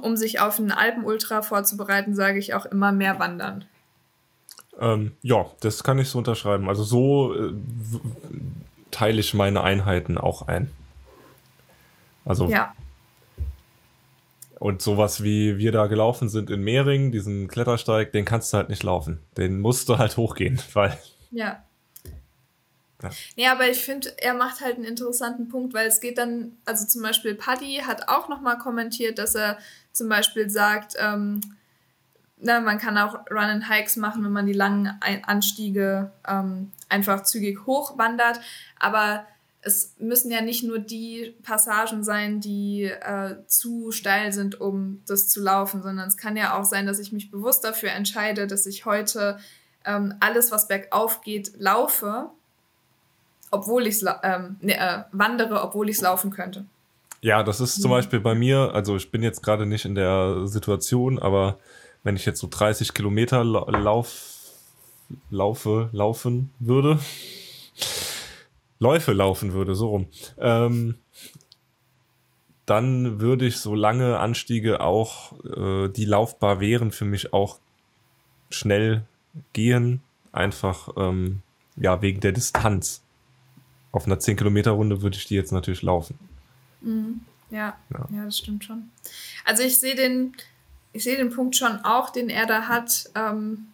um 0.00 0.16
sich 0.16 0.40
auf 0.40 0.58
einen 0.58 0.70
Alpenultra 0.70 1.42
vorzubereiten, 1.42 2.14
sage 2.14 2.38
ich 2.38 2.54
auch 2.54 2.66
immer 2.66 2.92
mehr 2.92 3.18
wandern. 3.18 3.64
Ähm, 4.78 5.12
ja, 5.22 5.46
das 5.60 5.82
kann 5.82 5.98
ich 5.98 6.08
so 6.08 6.18
unterschreiben. 6.18 6.68
Also 6.68 6.84
so 6.84 7.34
äh, 7.34 7.52
teile 8.90 9.20
ich 9.20 9.34
meine 9.34 9.62
Einheiten 9.62 10.18
auch 10.18 10.46
ein. 10.46 10.70
Also. 12.24 12.48
Ja. 12.48 12.74
Und 14.58 14.82
sowas 14.82 15.22
wie 15.22 15.56
wir 15.58 15.70
da 15.70 15.86
gelaufen 15.86 16.28
sind 16.28 16.50
in 16.50 16.62
Mehring, 16.62 17.12
diesen 17.12 17.46
Klettersteig, 17.46 18.10
den 18.10 18.24
kannst 18.24 18.52
du 18.52 18.56
halt 18.56 18.68
nicht 18.68 18.82
laufen. 18.82 19.20
Den 19.36 19.60
musst 19.60 19.88
du 19.88 19.98
halt 19.98 20.16
hochgehen, 20.16 20.60
weil. 20.72 20.98
Ja. 21.30 21.62
Ja. 23.00 23.10
ja, 23.36 23.52
aber 23.52 23.68
ich 23.68 23.84
finde, 23.84 24.12
er 24.18 24.34
macht 24.34 24.60
halt 24.60 24.74
einen 24.74 24.84
interessanten 24.84 25.48
Punkt, 25.48 25.72
weil 25.72 25.86
es 25.86 26.00
geht 26.00 26.18
dann, 26.18 26.56
also 26.64 26.84
zum 26.84 27.00
Beispiel 27.02 27.36
Paddy 27.36 27.82
hat 27.86 28.08
auch 28.08 28.28
nochmal 28.28 28.58
kommentiert, 28.58 29.20
dass 29.20 29.36
er 29.36 29.58
zum 29.92 30.08
Beispiel 30.08 30.50
sagt, 30.50 30.96
ähm, 30.98 31.40
na, 32.40 32.60
man 32.60 32.78
kann 32.78 32.98
auch 32.98 33.14
Run 33.30 33.38
and 33.38 33.70
Hikes 33.70 33.96
machen, 33.96 34.24
wenn 34.24 34.32
man 34.32 34.46
die 34.46 34.52
langen 34.52 34.98
Anstiege 35.26 36.10
ähm, 36.26 36.72
einfach 36.88 37.22
zügig 37.22 37.66
hochwandert, 37.66 38.40
aber 38.80 39.26
es 39.60 39.94
müssen 39.98 40.30
ja 40.30 40.40
nicht 40.40 40.62
nur 40.62 40.78
die 40.78 41.34
Passagen 41.42 42.04
sein, 42.04 42.40
die 42.40 42.84
äh, 42.84 43.36
zu 43.46 43.90
steil 43.90 44.32
sind, 44.32 44.60
um 44.60 45.02
das 45.06 45.28
zu 45.28 45.42
laufen, 45.42 45.82
sondern 45.82 46.06
es 46.08 46.16
kann 46.16 46.36
ja 46.36 46.58
auch 46.58 46.64
sein, 46.64 46.86
dass 46.86 46.98
ich 46.98 47.12
mich 47.12 47.30
bewusst 47.30 47.64
dafür 47.64 47.90
entscheide, 47.90 48.46
dass 48.46 48.66
ich 48.66 48.86
heute 48.86 49.38
ähm, 49.84 50.14
alles, 50.20 50.50
was 50.52 50.68
bergauf 50.68 51.20
geht, 51.22 51.52
laufe 51.58 52.30
obwohl 53.50 53.86
ich 53.86 54.02
ähm, 54.22 54.56
ne, 54.60 54.76
äh, 54.78 55.04
wandere, 55.12 55.62
obwohl 55.62 55.88
ich 55.88 55.96
es 55.96 56.02
laufen 56.02 56.30
könnte. 56.30 56.64
Ja, 57.20 57.42
das 57.42 57.60
ist 57.60 57.80
zum 57.80 57.90
mhm. 57.90 57.96
Beispiel 57.96 58.20
bei 58.20 58.34
mir, 58.34 58.72
also 58.74 58.96
ich 58.96 59.10
bin 59.10 59.22
jetzt 59.22 59.42
gerade 59.42 59.66
nicht 59.66 59.84
in 59.84 59.94
der 59.94 60.46
Situation, 60.46 61.18
aber 61.18 61.58
wenn 62.04 62.16
ich 62.16 62.24
jetzt 62.26 62.40
so 62.40 62.48
30 62.48 62.94
Kilometer 62.94 63.42
lauf, 63.44 64.36
laufe, 65.30 65.88
laufen 65.92 66.50
würde, 66.58 66.98
Läufe 68.78 69.12
laufen 69.12 69.52
würde, 69.52 69.74
so 69.74 69.88
rum, 69.88 70.06
ähm, 70.38 70.96
dann 72.66 73.20
würde 73.20 73.46
ich 73.46 73.58
so 73.58 73.74
lange 73.74 74.18
Anstiege 74.18 74.80
auch, 74.80 75.32
äh, 75.44 75.88
die 75.88 76.04
laufbar 76.04 76.60
wären, 76.60 76.92
für 76.92 77.06
mich 77.06 77.32
auch 77.32 77.58
schnell 78.50 79.04
gehen, 79.52 80.02
einfach 80.32 80.90
ähm, 80.96 81.42
ja 81.76 82.02
wegen 82.02 82.20
der 82.20 82.32
Distanz 82.32 83.02
auf 83.92 84.06
einer 84.06 84.18
10 84.18 84.36
Kilometer 84.36 84.72
Runde 84.72 85.02
würde 85.02 85.16
ich 85.16 85.26
die 85.26 85.34
jetzt 85.34 85.52
natürlich 85.52 85.82
laufen. 85.82 86.18
Mhm. 86.80 87.20
Ja, 87.50 87.78
ja, 87.90 88.08
ja, 88.12 88.24
das 88.26 88.38
stimmt 88.38 88.64
schon. 88.64 88.90
Also 89.44 89.62
ich 89.62 89.80
sehe 89.80 89.94
den, 89.94 90.34
ich 90.92 91.04
sehe 91.04 91.16
den 91.16 91.30
Punkt 91.30 91.56
schon 91.56 91.78
auch, 91.84 92.10
den 92.10 92.28
er 92.28 92.46
da 92.46 92.68
hat. 92.68 93.10
Ähm, 93.14 93.68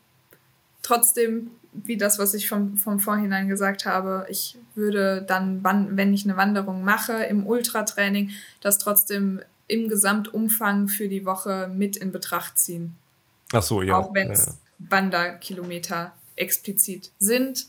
trotzdem, 0.82 1.50
wie 1.74 1.96
das, 1.96 2.18
was 2.18 2.34
ich 2.34 2.48
vom, 2.48 2.76
vom 2.76 3.00
Vorhinein 3.00 3.48
gesagt 3.48 3.84
habe, 3.84 4.26
ich 4.30 4.56
würde 4.74 5.22
dann, 5.26 5.62
wenn 5.96 6.14
ich 6.14 6.24
eine 6.24 6.36
Wanderung 6.36 6.84
mache, 6.84 7.24
im 7.24 7.46
Ultratraining, 7.46 8.30
das 8.60 8.78
trotzdem 8.78 9.40
im 9.66 9.88
Gesamtumfang 9.88 10.88
für 10.88 11.08
die 11.08 11.26
Woche 11.26 11.70
mit 11.74 11.96
in 11.96 12.12
Betracht 12.12 12.58
ziehen. 12.58 12.94
Ach 13.52 13.62
so, 13.62 13.82
ja. 13.82 13.96
Auch 13.96 14.14
wenn 14.14 14.30
es 14.30 14.46
ja. 14.46 14.52
Wanderkilometer 14.78 16.12
explizit 16.36 17.10
sind 17.18 17.66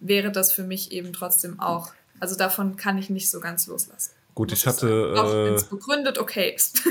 wäre 0.00 0.32
das 0.32 0.52
für 0.52 0.64
mich 0.64 0.92
eben 0.92 1.12
trotzdem 1.12 1.60
auch. 1.60 1.92
Also 2.18 2.36
davon 2.36 2.76
kann 2.76 2.98
ich 2.98 3.10
nicht 3.10 3.30
so 3.30 3.40
ganz 3.40 3.66
loslassen. 3.66 4.12
Gut, 4.34 4.52
ich 4.52 4.66
hatte. 4.66 5.14
Auch 5.16 5.32
wenn 5.32 5.54
es 5.54 5.64
begründet 5.64 6.18
okay 6.18 6.52
ist. 6.54 6.82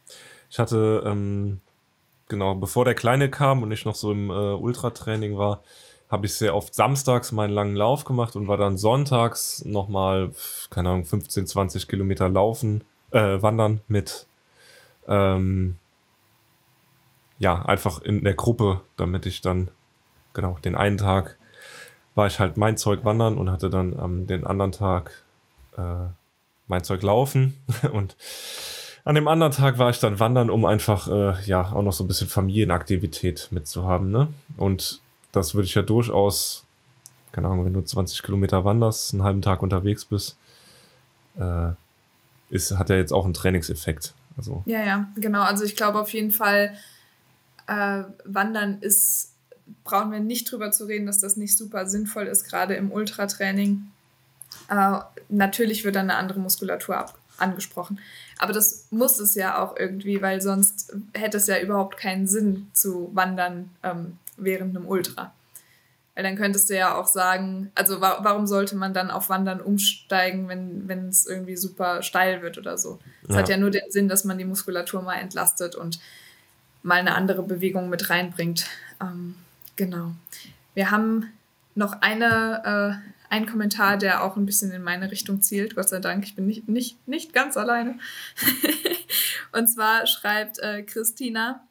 ich 0.50 0.58
hatte, 0.58 1.02
ähm, 1.04 1.60
genau, 2.28 2.54
bevor 2.54 2.84
der 2.84 2.94
Kleine 2.94 3.30
kam 3.30 3.62
und 3.62 3.72
ich 3.72 3.84
noch 3.84 3.94
so 3.94 4.12
im 4.12 4.30
äh, 4.30 4.32
Ultratraining 4.32 5.36
war, 5.36 5.62
habe 6.10 6.26
ich 6.26 6.34
sehr 6.34 6.54
oft 6.54 6.74
samstags 6.74 7.32
meinen 7.32 7.52
langen 7.52 7.76
Lauf 7.76 8.04
gemacht 8.04 8.36
und 8.36 8.48
war 8.48 8.56
dann 8.56 8.78
sonntags 8.78 9.64
nochmal, 9.64 10.32
keine 10.70 10.90
Ahnung, 10.90 11.04
15, 11.04 11.46
20 11.46 11.88
Kilometer 11.88 12.28
laufen, 12.28 12.84
äh, 13.10 13.42
wandern 13.42 13.80
mit, 13.88 14.26
ähm, 15.06 15.76
ja, 17.38 17.62
einfach 17.62 18.00
in 18.00 18.24
der 18.24 18.34
Gruppe, 18.34 18.80
damit 18.96 19.26
ich 19.26 19.40
dann, 19.42 19.70
genau, 20.32 20.58
den 20.64 20.74
einen 20.74 20.96
Tag 20.96 21.38
war 22.14 22.26
ich 22.26 22.40
halt 22.40 22.56
mein 22.56 22.76
Zeug 22.76 23.04
wandern 23.04 23.38
und 23.38 23.50
hatte 23.50 23.70
dann 23.70 23.98
am 23.98 24.20
ähm, 24.20 24.26
den 24.26 24.46
anderen 24.46 24.72
Tag 24.72 25.24
äh, 25.76 26.08
mein 26.66 26.84
Zeug 26.84 27.02
laufen. 27.02 27.56
Und 27.92 28.16
an 29.04 29.14
dem 29.14 29.28
anderen 29.28 29.52
Tag 29.52 29.78
war 29.78 29.90
ich 29.90 30.00
dann 30.00 30.20
wandern, 30.20 30.50
um 30.50 30.64
einfach 30.64 31.08
äh, 31.08 31.42
ja 31.44 31.72
auch 31.72 31.82
noch 31.82 31.92
so 31.92 32.04
ein 32.04 32.08
bisschen 32.08 32.28
Familienaktivität 32.28 33.48
mitzuhaben, 33.50 34.10
ne? 34.10 34.28
Und 34.56 35.00
das 35.32 35.54
würde 35.54 35.66
ich 35.66 35.74
ja 35.74 35.82
durchaus, 35.82 36.64
keine 37.32 37.48
Ahnung, 37.48 37.64
wenn 37.64 37.74
du 37.74 37.82
20 37.82 38.22
Kilometer 38.22 38.64
wanderst, 38.64 39.14
einen 39.14 39.22
halben 39.22 39.42
Tag 39.42 39.62
unterwegs 39.62 40.04
bist, 40.04 40.36
äh, 41.38 41.70
ist, 42.50 42.76
hat 42.78 42.90
ja 42.90 42.96
jetzt 42.96 43.12
auch 43.12 43.24
einen 43.24 43.34
Trainingseffekt. 43.34 44.14
Also. 44.36 44.62
Ja, 44.66 44.82
ja, 44.84 45.08
genau. 45.16 45.42
Also 45.42 45.64
ich 45.64 45.76
glaube 45.76 46.00
auf 46.00 46.12
jeden 46.12 46.30
Fall, 46.30 46.74
äh, 47.66 48.04
Wandern 48.24 48.78
ist 48.80 49.34
brauchen 49.84 50.12
wir 50.12 50.20
nicht 50.20 50.50
drüber 50.50 50.70
zu 50.70 50.84
reden, 50.84 51.06
dass 51.06 51.18
das 51.18 51.36
nicht 51.36 51.56
super 51.56 51.86
sinnvoll 51.86 52.26
ist, 52.26 52.44
gerade 52.44 52.74
im 52.74 52.90
Ultratraining. 52.90 53.90
Äh, 54.70 54.98
natürlich 55.28 55.84
wird 55.84 55.96
dann 55.96 56.10
eine 56.10 56.18
andere 56.18 56.40
Muskulatur 56.40 56.96
ab 56.96 57.18
angesprochen. 57.40 57.98
Aber 58.38 58.52
das 58.52 58.86
muss 58.90 59.18
es 59.18 59.34
ja 59.34 59.62
auch 59.62 59.76
irgendwie, 59.76 60.22
weil 60.22 60.40
sonst 60.40 60.94
hätte 61.14 61.36
es 61.36 61.46
ja 61.46 61.58
überhaupt 61.58 61.96
keinen 61.96 62.26
Sinn 62.26 62.68
zu 62.72 63.10
wandern 63.14 63.70
ähm, 63.82 64.18
während 64.36 64.76
einem 64.76 64.86
Ultra. 64.86 65.32
Weil 66.14 66.24
dann 66.24 66.36
könntest 66.36 66.68
du 66.68 66.76
ja 66.76 66.96
auch 66.96 67.06
sagen, 67.06 67.70
also 67.74 68.00
wa 68.00 68.18
warum 68.22 68.46
sollte 68.46 68.76
man 68.76 68.92
dann 68.92 69.10
auf 69.10 69.28
Wandern 69.28 69.60
umsteigen, 69.60 70.48
wenn 70.48 71.08
es 71.08 71.26
irgendwie 71.26 71.56
super 71.56 72.02
steil 72.02 72.42
wird 72.42 72.58
oder 72.58 72.76
so. 72.76 72.98
Es 73.28 73.34
ja. 73.34 73.36
hat 73.36 73.48
ja 73.48 73.56
nur 73.56 73.70
den 73.70 73.90
Sinn, 73.90 74.08
dass 74.08 74.24
man 74.24 74.38
die 74.38 74.44
Muskulatur 74.44 75.00
mal 75.02 75.14
entlastet 75.14 75.76
und 75.76 76.00
mal 76.82 76.98
eine 76.98 77.14
andere 77.14 77.42
Bewegung 77.42 77.88
mit 77.88 78.10
reinbringt. 78.10 78.66
Ähm, 79.00 79.36
Genau. 79.78 80.10
Wir 80.74 80.90
haben 80.90 81.32
noch 81.76 82.02
eine, 82.02 82.98
äh, 83.00 83.17
einen 83.30 83.46
Kommentar, 83.46 83.96
der 83.96 84.22
auch 84.24 84.36
ein 84.36 84.46
bisschen 84.46 84.70
in 84.72 84.82
meine 84.82 85.10
Richtung 85.10 85.42
zielt. 85.42 85.74
Gott 85.74 85.88
sei 85.88 86.00
Dank, 86.00 86.24
ich 86.24 86.34
bin 86.34 86.46
nicht, 86.46 86.68
nicht, 86.68 87.06
nicht 87.06 87.32
ganz 87.32 87.56
alleine. 87.56 87.98
und 89.52 89.66
zwar 89.68 90.06
schreibt 90.06 90.58
äh, 90.58 90.82
Christina, 90.82 91.66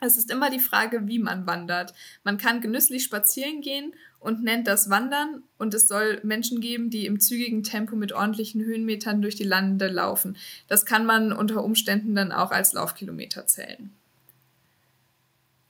es 0.00 0.16
ist 0.16 0.30
immer 0.30 0.50
die 0.50 0.60
Frage, 0.60 1.06
wie 1.06 1.18
man 1.18 1.46
wandert. 1.46 1.94
Man 2.22 2.36
kann 2.36 2.60
genüsslich 2.60 3.04
spazieren 3.04 3.62
gehen 3.62 3.94
und 4.20 4.42
nennt 4.42 4.66
das 4.66 4.90
Wandern 4.90 5.42
und 5.56 5.72
es 5.72 5.88
soll 5.88 6.20
Menschen 6.22 6.60
geben, 6.60 6.90
die 6.90 7.06
im 7.06 7.20
zügigen 7.20 7.62
Tempo 7.62 7.96
mit 7.96 8.12
ordentlichen 8.12 8.62
Höhenmetern 8.62 9.22
durch 9.22 9.36
die 9.36 9.44
Lande 9.44 9.88
laufen. 9.88 10.36
Das 10.68 10.84
kann 10.84 11.06
man 11.06 11.32
unter 11.32 11.64
Umständen 11.64 12.14
dann 12.14 12.32
auch 12.32 12.50
als 12.50 12.72
Laufkilometer 12.72 13.46
zählen. 13.46 13.90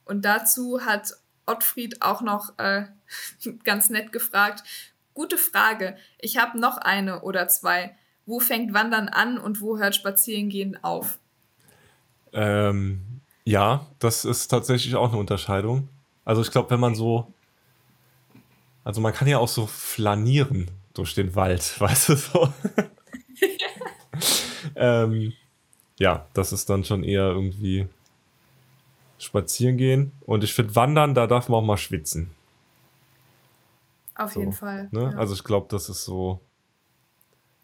Und 0.05 0.25
dazu 0.25 0.85
hat 0.85 1.13
Ottfried 1.47 2.03
auch 2.03 2.23
noch 2.23 2.59
äh, 2.59 2.87
ganz 3.65 3.91
nett 3.91 4.13
gefragt. 4.13 4.65
Gute 5.17 5.39
Frage. 5.39 5.97
Ich 6.19 6.37
habe 6.37 6.61
noch 6.61 6.77
eine 6.77 7.23
oder 7.23 7.49
zwei. 7.49 7.97
Wo 8.27 8.39
fängt 8.39 8.75
Wandern 8.75 9.09
an 9.09 9.39
und 9.39 9.63
wo 9.63 9.79
hört 9.79 9.95
Spazierengehen 9.95 10.85
auf? 10.85 11.19
Ähm, 12.35 13.01
Ja, 13.45 13.87
das 13.99 14.27
ist 14.27 14.49
tatsächlich 14.49 14.95
auch 14.95 15.09
eine 15.09 15.19
Unterscheidung. 15.19 15.89
Also 16.27 16.43
ich 16.43 16.51
glaube, 16.51 16.69
wenn 16.69 16.81
man 16.81 16.95
so, 16.95 17.33
also 18.85 19.01
man 19.01 19.15
kann 19.15 19.27
ja 19.27 19.39
auch 19.39 19.49
so 19.49 19.67
flanieren 19.67 20.71
durch 20.93 21.15
den 21.15 21.35
Wald, 21.35 21.63
weißt 21.81 22.11
du 22.11 22.17
so. 22.17 22.53
ähm, 24.77 25.33
ja, 25.99 26.27
das 26.35 26.53
ist 26.53 26.69
dann 26.69 26.85
schon 26.85 27.03
eher 27.03 27.29
irgendwie 27.29 27.87
spazieren 29.19 29.79
gehen. 29.79 30.13
Und 30.27 30.45
ich 30.45 30.53
finde, 30.53 30.77
wandern, 30.77 31.15
da 31.15 31.27
darf 31.27 31.49
man 31.49 31.61
auch 31.61 31.67
mal 31.67 31.79
schwitzen. 31.79 32.36
Auf 34.17 34.33
so, 34.33 34.41
jeden 34.41 34.53
Fall. 34.53 34.89
Ne? 34.91 35.13
Ja. 35.13 35.19
Also 35.19 35.35
ich 35.35 35.45
glaube, 35.45 35.67
das 35.71 35.89
ist 35.89 36.05
so. 36.05 36.41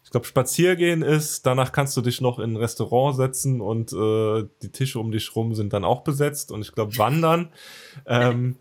Ich 0.03 0.09
glaube, 0.09 0.27
Spaziergehen 0.27 1.01
ist, 1.01 1.45
danach 1.45 1.71
kannst 1.71 1.95
du 1.97 2.01
dich 2.01 2.19
noch 2.21 2.37
in 2.37 2.53
ein 2.53 2.57
Restaurant 2.57 3.15
setzen 3.15 3.61
und 3.61 3.93
äh, 3.93 4.47
die 4.61 4.71
Tische 4.71 4.99
um 4.99 5.11
dich 5.11 5.35
rum 5.35 5.55
sind 5.55 5.73
dann 5.73 5.85
auch 5.85 6.03
besetzt. 6.03 6.51
Und 6.51 6.61
ich 6.61 6.73
glaube, 6.73 6.97
Wandern, 6.97 7.51
ähm, 8.05 8.57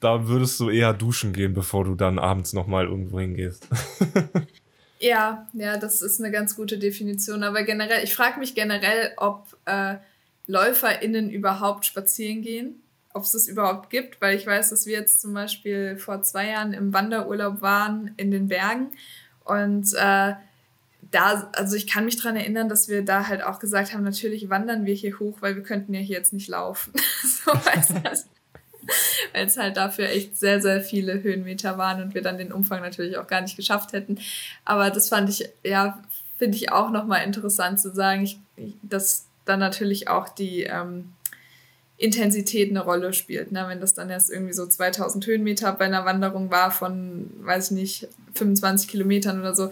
da 0.00 0.26
würdest 0.26 0.58
du 0.58 0.70
eher 0.70 0.94
duschen 0.94 1.32
gehen, 1.32 1.52
bevor 1.52 1.84
du 1.84 1.94
dann 1.94 2.18
abends 2.18 2.54
nochmal 2.54 2.86
irgendwo 2.86 3.20
hingehst. 3.20 3.68
ja, 4.98 5.46
ja, 5.52 5.76
das 5.76 6.02
ist 6.02 6.18
eine 6.20 6.32
ganz 6.32 6.56
gute 6.56 6.78
Definition. 6.78 7.42
Aber 7.42 7.62
generell, 7.62 8.02
ich 8.02 8.14
frage 8.14 8.40
mich 8.40 8.54
generell, 8.54 9.12
ob 9.18 9.56
äh, 9.66 9.96
LäuferInnen 10.46 11.30
überhaupt 11.30 11.84
spazieren 11.86 12.42
gehen, 12.42 12.82
ob 13.16 13.24
es 13.24 13.32
das 13.32 13.48
überhaupt 13.48 13.90
gibt, 13.90 14.20
weil 14.20 14.36
ich 14.36 14.46
weiß, 14.46 14.70
dass 14.70 14.86
wir 14.86 14.92
jetzt 14.92 15.20
zum 15.20 15.34
Beispiel 15.34 15.96
vor 15.96 16.22
zwei 16.22 16.48
Jahren 16.48 16.72
im 16.72 16.92
Wanderurlaub 16.92 17.62
waren 17.62 18.12
in 18.16 18.30
den 18.30 18.48
Bergen 18.48 18.92
und 19.44 19.92
äh, 19.94 20.34
da, 21.10 21.50
also 21.54 21.76
ich 21.76 21.86
kann 21.86 22.04
mich 22.04 22.16
daran 22.16 22.36
erinnern, 22.36 22.68
dass 22.68 22.88
wir 22.88 23.04
da 23.04 23.28
halt 23.28 23.42
auch 23.42 23.58
gesagt 23.58 23.92
haben, 23.92 24.02
natürlich 24.02 24.50
wandern 24.50 24.86
wir 24.86 24.94
hier 24.94 25.18
hoch, 25.18 25.38
weil 25.40 25.54
wir 25.54 25.62
könnten 25.62 25.94
ja 25.94 26.00
hier 26.00 26.16
jetzt 26.16 26.32
nicht 26.32 26.48
laufen. 26.48 26.92
so 27.22 27.52
weil 29.32 29.46
es 29.46 29.56
halt 29.56 29.76
dafür 29.76 30.08
echt 30.08 30.36
sehr, 30.36 30.60
sehr 30.60 30.80
viele 30.80 31.22
Höhenmeter 31.22 31.78
waren 31.78 32.02
und 32.02 32.14
wir 32.14 32.22
dann 32.22 32.38
den 32.38 32.52
Umfang 32.52 32.80
natürlich 32.80 33.18
auch 33.18 33.26
gar 33.26 33.40
nicht 33.40 33.56
geschafft 33.56 33.92
hätten. 33.92 34.18
Aber 34.64 34.90
das 34.90 35.08
fand 35.08 35.28
ich, 35.28 35.48
ja, 35.64 36.02
finde 36.36 36.56
ich 36.56 36.72
auch 36.72 36.90
nochmal 36.90 37.24
interessant 37.24 37.80
zu 37.80 37.92
sagen, 37.94 38.24
ich, 38.24 38.38
dass 38.82 39.26
dann 39.44 39.60
natürlich 39.60 40.08
auch 40.08 40.28
die 40.28 40.64
ähm, 40.64 41.12
Intensität 41.98 42.70
eine 42.70 42.84
Rolle 42.84 43.12
spielt. 43.12 43.52
Ne? 43.52 43.64
Wenn 43.68 43.80
das 43.80 43.94
dann 43.94 44.10
erst 44.10 44.30
irgendwie 44.30 44.52
so 44.52 44.66
2000 44.66 45.26
Höhenmeter 45.26 45.72
bei 45.72 45.86
einer 45.86 46.04
Wanderung 46.04 46.50
war 46.50 46.70
von, 46.70 47.30
weiß 47.40 47.70
ich 47.70 47.76
nicht, 47.76 48.08
25 48.34 48.88
Kilometern 48.88 49.40
oder 49.40 49.54
so, 49.54 49.70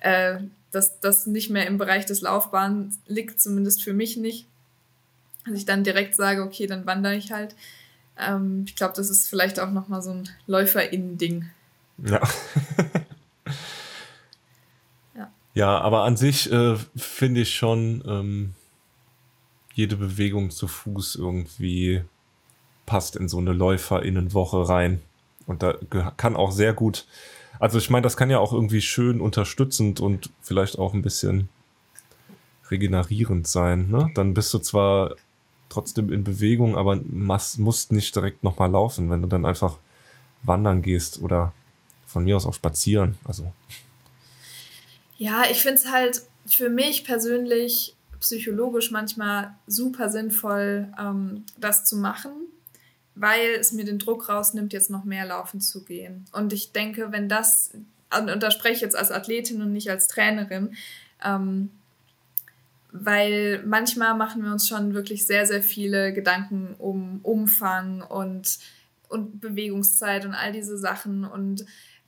äh, 0.00 0.38
dass 0.70 1.00
das 1.00 1.26
nicht 1.26 1.50
mehr 1.50 1.66
im 1.66 1.78
Bereich 1.78 2.06
des 2.06 2.20
Laufbahns 2.20 2.98
liegt, 3.06 3.40
zumindest 3.40 3.82
für 3.82 3.92
mich 3.92 4.16
nicht. 4.16 4.46
Dass 5.46 5.56
ich 5.56 5.66
dann 5.66 5.84
direkt 5.84 6.14
sage, 6.14 6.42
okay, 6.42 6.66
dann 6.66 6.86
wandere 6.86 7.16
ich 7.16 7.32
halt. 7.32 7.54
Ähm, 8.18 8.64
ich 8.66 8.76
glaube, 8.76 8.94
das 8.96 9.10
ist 9.10 9.28
vielleicht 9.28 9.58
auch 9.60 9.70
nochmal 9.70 10.02
so 10.02 10.10
ein 10.10 10.28
LäuferInnen-Ding. 10.46 11.46
Ja. 11.98 12.20
ja. 15.16 15.32
Ja, 15.54 15.78
aber 15.80 16.04
an 16.04 16.16
sich 16.16 16.50
äh, 16.50 16.76
finde 16.96 17.40
ich 17.42 17.54
schon, 17.54 18.02
ähm, 18.06 18.54
jede 19.74 19.96
Bewegung 19.96 20.50
zu 20.50 20.68
Fuß 20.68 21.16
irgendwie 21.16 22.02
passt 22.86 23.16
in 23.16 23.28
so 23.28 23.38
eine 23.38 23.52
LäuferInnenwoche 23.52 24.68
rein. 24.68 25.02
Und 25.46 25.62
da 25.62 25.74
kann 26.16 26.36
auch 26.36 26.52
sehr 26.52 26.72
gut, 26.72 27.06
also 27.58 27.78
ich 27.78 27.90
meine, 27.90 28.02
das 28.02 28.16
kann 28.16 28.30
ja 28.30 28.38
auch 28.38 28.52
irgendwie 28.52 28.80
schön 28.80 29.20
unterstützend 29.20 30.00
und 30.00 30.30
vielleicht 30.40 30.78
auch 30.78 30.94
ein 30.94 31.02
bisschen 31.02 31.48
regenerierend 32.70 33.46
sein. 33.46 33.90
Ne? 33.90 34.10
Dann 34.14 34.32
bist 34.32 34.54
du 34.54 34.58
zwar 34.58 35.16
trotzdem 35.68 36.12
in 36.12 36.24
Bewegung, 36.24 36.76
aber 36.76 36.96
musst 36.96 37.92
nicht 37.92 38.14
direkt 38.14 38.44
nochmal 38.44 38.70
laufen, 38.70 39.10
wenn 39.10 39.22
du 39.22 39.28
dann 39.28 39.44
einfach 39.44 39.78
wandern 40.42 40.82
gehst 40.82 41.20
oder 41.20 41.52
von 42.06 42.24
mir 42.24 42.36
aus 42.36 42.46
auch 42.46 42.54
spazieren. 42.54 43.18
Also. 43.24 43.52
Ja, 45.18 45.44
ich 45.50 45.62
finde 45.62 45.76
es 45.76 45.90
halt 45.90 46.22
für 46.46 46.68
mich 46.68 47.04
persönlich 47.04 47.94
psychologisch 48.20 48.90
manchmal 48.90 49.54
super 49.66 50.08
sinnvoll, 50.10 50.92
ähm, 50.98 51.44
das 51.58 51.84
zu 51.84 51.96
machen, 51.96 52.32
weil 53.14 53.54
es 53.58 53.72
mir 53.72 53.84
den 53.84 53.98
Druck 53.98 54.28
rausnimmt, 54.28 54.72
jetzt 54.72 54.90
noch 54.90 55.04
mehr 55.04 55.26
laufen 55.26 55.60
zu 55.60 55.84
gehen. 55.84 56.24
Und 56.32 56.52
ich 56.52 56.72
denke, 56.72 57.12
wenn 57.12 57.28
das, 57.28 57.72
und, 58.18 58.30
und 58.30 58.42
da 58.42 58.50
spreche 58.50 58.74
ich 58.74 58.80
jetzt 58.80 58.96
als 58.96 59.10
Athletin 59.10 59.62
und 59.62 59.72
nicht 59.72 59.90
als 59.90 60.08
Trainerin, 60.08 60.74
ähm, 61.24 61.70
weil 62.96 63.62
manchmal 63.66 64.14
machen 64.14 64.44
wir 64.44 64.52
uns 64.52 64.68
schon 64.68 64.94
wirklich 64.94 65.26
sehr, 65.26 65.46
sehr 65.46 65.62
viele 65.62 66.12
Gedanken 66.12 66.74
um 66.78 67.18
Umfang 67.24 68.02
und, 68.02 68.58
und 69.08 69.40
Bewegungszeit 69.40 70.24
und 70.24 70.34
all 70.34 70.52
diese 70.52 70.78
Sachen 70.78 71.24
und 71.24 71.66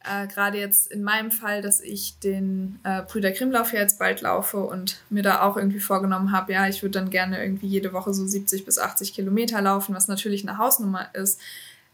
äh, 0.09 0.27
gerade 0.27 0.59
jetzt 0.59 0.91
in 0.91 1.03
meinem 1.03 1.31
Fall, 1.31 1.63
dass 1.63 1.81
ich 1.81 2.19
den 2.19 2.79
äh, 2.85 3.03
Brüder 3.03 3.33
Grimmlauf 3.33 3.73
jetzt 3.73 3.99
bald 3.99 4.21
laufe 4.21 4.59
und 4.59 4.99
mir 5.11 5.23
da 5.23 5.43
auch 5.43 5.57
irgendwie 5.57 5.81
vorgenommen 5.81 6.33
habe, 6.33 6.53
ja, 6.53 6.69
ich 6.69 6.83
würde 6.83 6.99
dann 6.99 7.11
gerne 7.11 7.43
irgendwie 7.43 7.67
jede 7.67 7.93
Woche 7.93 8.15
so 8.15 8.27
70 8.27 8.65
bis 8.65 8.79
80 8.79 9.15
Kilometer 9.15 9.61
laufen, 9.61 9.95
was 9.95 10.09
natürlich 10.09 10.47
eine 10.47 10.59
Hausnummer 10.59 11.15
ist. 11.15 11.41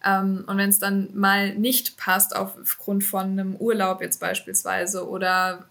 Ähm, 0.04 0.44
und 0.46 0.56
wenn 0.56 0.70
es 0.70 0.78
dann 0.78 1.10
mal 1.14 1.54
nicht 1.54 1.96
passt 1.96 2.34
aufgrund 2.34 3.04
von 3.04 3.30
einem 3.32 3.56
Urlaub 3.56 4.00
jetzt 4.00 4.20
beispielsweise 4.20 5.08
oder 5.08 5.66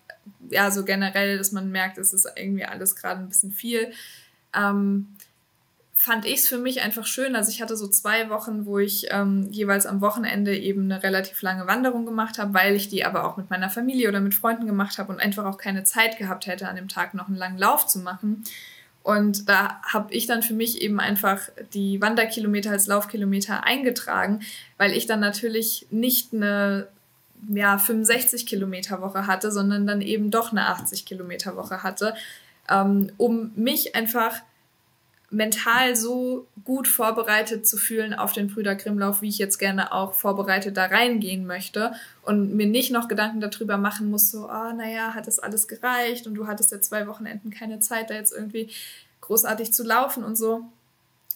ja, 0.49 0.71
so 0.71 0.85
generell, 0.85 1.37
dass 1.37 1.51
man 1.51 1.71
merkt, 1.71 1.97
es 1.97 2.13
ist 2.13 2.27
irgendwie 2.35 2.65
alles 2.65 2.95
gerade 2.95 3.19
ein 3.19 3.29
bisschen 3.29 3.51
viel, 3.51 3.91
ähm, 4.53 5.15
fand 6.02 6.26
ich 6.26 6.39
es 6.39 6.47
für 6.47 6.58
mich 6.58 6.82
einfach 6.82 7.06
schön. 7.06 7.36
Also 7.36 7.52
ich 7.52 7.62
hatte 7.62 7.78
so 7.78 7.88
zwei 7.88 8.32
Wochen, 8.32 8.66
wo 8.66 8.80
ich 8.80 9.10
ähm, 9.12 9.47
jeweils 9.52 9.86
am 9.86 10.02
Wochenende 10.02 10.58
eben 10.58 10.86
eine 10.86 11.04
relativ 11.04 11.39
lange 11.43 11.68
Wanderung 11.68 12.08
gemacht 12.08 12.39
habe, 12.39 12.56
weil 12.56 12.76
ich 12.76 12.89
die 12.89 13.06
aber 13.06 13.24
auch 13.24 13.38
mit 13.38 13.52
meiner 13.52 13.70
Familie 13.70 14.10
oder 14.10 14.20
mit 14.20 14.34
Freunden 14.34 14.66
gemacht 14.66 14.97
habe 14.97 15.14
und 15.14 15.20
einfach 15.20 15.45
auch 15.45 15.60
keine 15.60 15.84
Zeit 15.84 16.18
gehabt 16.18 16.47
hätte, 16.47 16.68
an 16.68 16.76
dem 16.76 16.88
Tag 16.88 17.14
noch 17.14 17.28
einen 17.28 17.36
langen 17.36 17.60
Lauf 17.60 17.86
zu 17.86 17.99
machen. 17.99 18.43
Und 19.04 19.47
da 19.47 19.80
habe 19.84 20.12
ich 20.12 20.26
dann 20.26 20.41
für 20.41 20.56
mich 20.56 20.82
eben 20.82 20.99
einfach 20.99 21.39
die 21.76 22.02
Wanderkilometer 22.02 22.72
als 22.72 22.88
Laufkilometer 22.88 23.64
eingetragen, 23.64 24.39
weil 24.80 24.93
ich 24.93 25.06
dann 25.06 25.20
natürlich 25.20 25.86
nicht 25.91 26.34
eine 26.34 26.88
ja, 27.47 27.78
65 27.78 28.47
Kilometer 28.47 29.02
Woche 29.02 29.28
hatte, 29.28 29.52
sondern 29.52 29.86
dann 29.86 30.02
eben 30.02 30.32
doch 30.32 30.52
eine 30.52 30.66
80 30.66 31.06
Kilometer 31.06 31.56
Woche 31.56 31.84
hatte, 31.84 32.16
ähm, 32.68 33.12
um 33.18 33.52
mich 33.56 33.93
einfach 33.93 34.41
mental 35.32 35.95
so 35.95 36.45
gut 36.65 36.88
vorbereitet 36.88 37.65
zu 37.65 37.77
fühlen 37.77 38.13
auf 38.13 38.34
den 38.34 38.47
Brüder 38.47 38.75
Grimmlauf, 38.75 39.21
wie 39.21 39.29
ich 39.29 39.38
jetzt 39.38 39.57
gerne 39.57 39.93
auch 39.93 40.13
vorbereitet 40.13 40.75
da 40.75 40.86
reingehen 40.86 41.47
möchte 41.47 41.93
und 42.23 42.53
mir 42.55 42.67
nicht 42.67 42.91
noch 42.91 43.07
Gedanken 43.07 43.39
darüber 43.39 43.77
machen 43.77 44.11
muss, 44.11 44.29
so, 44.29 44.49
ah, 44.49 44.69
oh, 44.69 44.75
naja, 44.75 45.13
hat 45.13 45.27
das 45.27 45.39
alles 45.39 45.67
gereicht 45.67 46.27
und 46.27 46.36
du 46.36 46.47
hattest 46.47 46.71
ja 46.71 46.82
zwei 46.82 47.07
Wochenenden 47.07 47.49
keine 47.49 47.79
Zeit, 47.79 48.09
da 48.09 48.13
jetzt 48.13 48.34
irgendwie 48.34 48.69
großartig 49.21 49.73
zu 49.73 49.84
laufen 49.84 50.23
und 50.23 50.38
so. 50.38 50.65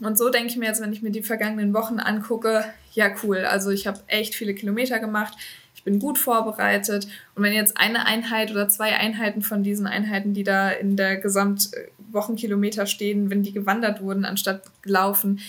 Und 0.01 0.17
so 0.17 0.29
denke 0.29 0.49
ich 0.49 0.57
mir 0.57 0.65
jetzt, 0.65 0.81
wenn 0.81 0.91
ich 0.91 1.01
mir 1.01 1.11
die 1.11 1.23
vergangenen 1.23 1.73
Wochen 1.73 1.99
angucke, 1.99 2.65
ja 2.93 3.09
cool, 3.23 3.45
also 3.45 3.69
ich 3.69 3.87
habe 3.87 4.01
echt 4.07 4.35
viele 4.35 4.53
Kilometer 4.53 4.99
gemacht, 4.99 5.37
bin 5.85 5.99
gut 5.99 6.17
vorbereitet. 6.17 7.07
Und 7.35 7.43
wenn 7.43 7.53
jetzt 7.53 7.77
eine 7.77 8.05
Einheit 8.05 8.51
oder 8.51 8.67
zwei 8.67 8.97
Einheiten 8.97 9.41
von 9.41 9.63
diesen 9.63 9.87
Einheiten, 9.87 10.33
die 10.33 10.43
da 10.43 10.69
in 10.69 10.97
der 10.97 11.17
Gesamtwochenkilometer 11.17 12.87
stehen, 12.87 13.29
wenn 13.29 13.43
die 13.43 13.53
gewandert 13.53 14.01
wurden, 14.01 14.25
anstatt 14.25 14.63
gelaufen, 14.81 15.39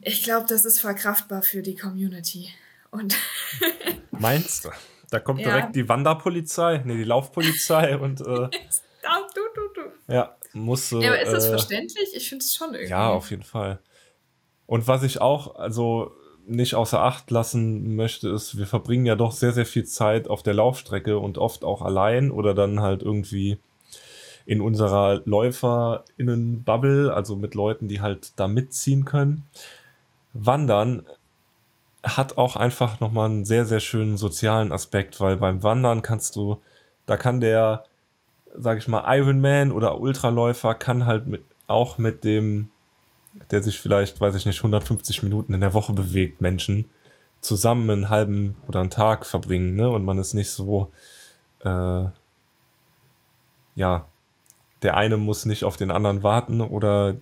ich 0.00 0.22
glaube, 0.22 0.46
das 0.48 0.64
ist 0.64 0.80
verkraftbar 0.80 1.42
für 1.42 1.60
die 1.60 1.76
Community. 1.76 2.48
Und 2.90 3.16
Meinst 4.12 4.64
du? 4.64 4.70
Da 5.10 5.18
kommt 5.18 5.40
direkt 5.40 5.66
ja. 5.66 5.72
die 5.72 5.88
Wanderpolizei, 5.88 6.82
nee, 6.84 6.96
die 6.96 7.04
Laufpolizei 7.04 7.96
und 7.98 8.20
äh, 8.20 8.24
du, 8.24 8.48
du, 9.54 9.68
du. 9.74 10.12
Ja, 10.12 10.36
muss. 10.52 10.90
ja, 10.92 10.98
aber 10.98 11.20
ist 11.20 11.32
das 11.32 11.46
äh, 11.46 11.50
verständlich? 11.50 12.10
Ich 12.14 12.28
finde 12.28 12.44
es 12.44 12.54
schon 12.54 12.74
irgendwie. 12.74 12.90
Ja, 12.90 13.10
auf 13.10 13.30
jeden 13.30 13.42
Fall. 13.42 13.80
Und 14.66 14.86
was 14.86 15.02
ich 15.02 15.20
auch, 15.20 15.56
also 15.56 16.12
nicht 16.46 16.74
außer 16.74 17.00
Acht 17.00 17.30
lassen 17.30 17.96
möchte, 17.96 18.28
ist, 18.28 18.58
wir 18.58 18.66
verbringen 18.66 19.06
ja 19.06 19.16
doch 19.16 19.32
sehr, 19.32 19.52
sehr 19.52 19.66
viel 19.66 19.84
Zeit 19.84 20.28
auf 20.28 20.42
der 20.42 20.54
Laufstrecke 20.54 21.18
und 21.18 21.38
oft 21.38 21.64
auch 21.64 21.82
allein 21.82 22.30
oder 22.30 22.54
dann 22.54 22.80
halt 22.80 23.02
irgendwie 23.02 23.58
in 24.46 24.60
unserer 24.60 25.22
LäuferInnen-Bubble, 25.24 27.14
also 27.14 27.36
mit 27.36 27.54
Leuten, 27.54 27.88
die 27.88 28.00
halt 28.00 28.32
da 28.36 28.48
mitziehen 28.48 29.04
können. 29.04 29.44
Wandern 30.32 31.06
hat 32.02 32.38
auch 32.38 32.56
einfach 32.56 33.00
nochmal 33.00 33.26
einen 33.26 33.44
sehr, 33.44 33.66
sehr 33.66 33.80
schönen 33.80 34.16
sozialen 34.16 34.72
Aspekt, 34.72 35.20
weil 35.20 35.36
beim 35.36 35.62
Wandern 35.62 36.02
kannst 36.02 36.34
du, 36.36 36.60
da 37.06 37.16
kann 37.16 37.40
der, 37.40 37.84
sag 38.56 38.78
ich 38.78 38.88
mal, 38.88 39.04
Ironman 39.06 39.70
oder 39.70 40.00
Ultraläufer 40.00 40.74
kann 40.74 41.06
halt 41.06 41.26
mit, 41.26 41.42
auch 41.66 41.98
mit 41.98 42.24
dem 42.24 42.70
der 43.50 43.62
sich 43.62 43.78
vielleicht, 43.78 44.20
weiß 44.20 44.34
ich 44.34 44.46
nicht, 44.46 44.58
150 44.58 45.22
Minuten 45.22 45.54
in 45.54 45.60
der 45.60 45.74
Woche 45.74 45.92
bewegt, 45.92 46.40
Menschen 46.40 46.86
zusammen 47.40 47.88
einen 47.90 48.08
halben 48.10 48.56
oder 48.68 48.80
einen 48.80 48.90
Tag 48.90 49.24
verbringen, 49.24 49.74
ne? 49.76 49.88
Und 49.88 50.04
man 50.04 50.18
ist 50.18 50.34
nicht 50.34 50.50
so, 50.50 50.92
äh, 51.64 52.04
ja, 53.74 54.06
der 54.82 54.96
eine 54.96 55.16
muss 55.16 55.46
nicht 55.46 55.64
auf 55.64 55.76
den 55.76 55.90
anderen 55.90 56.22
warten 56.22 56.60
oder 56.60 57.16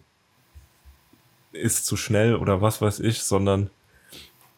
ist 1.52 1.86
zu 1.86 1.96
schnell 1.96 2.36
oder 2.36 2.60
was 2.60 2.80
weiß 2.80 3.00
ich, 3.00 3.22
sondern 3.22 3.70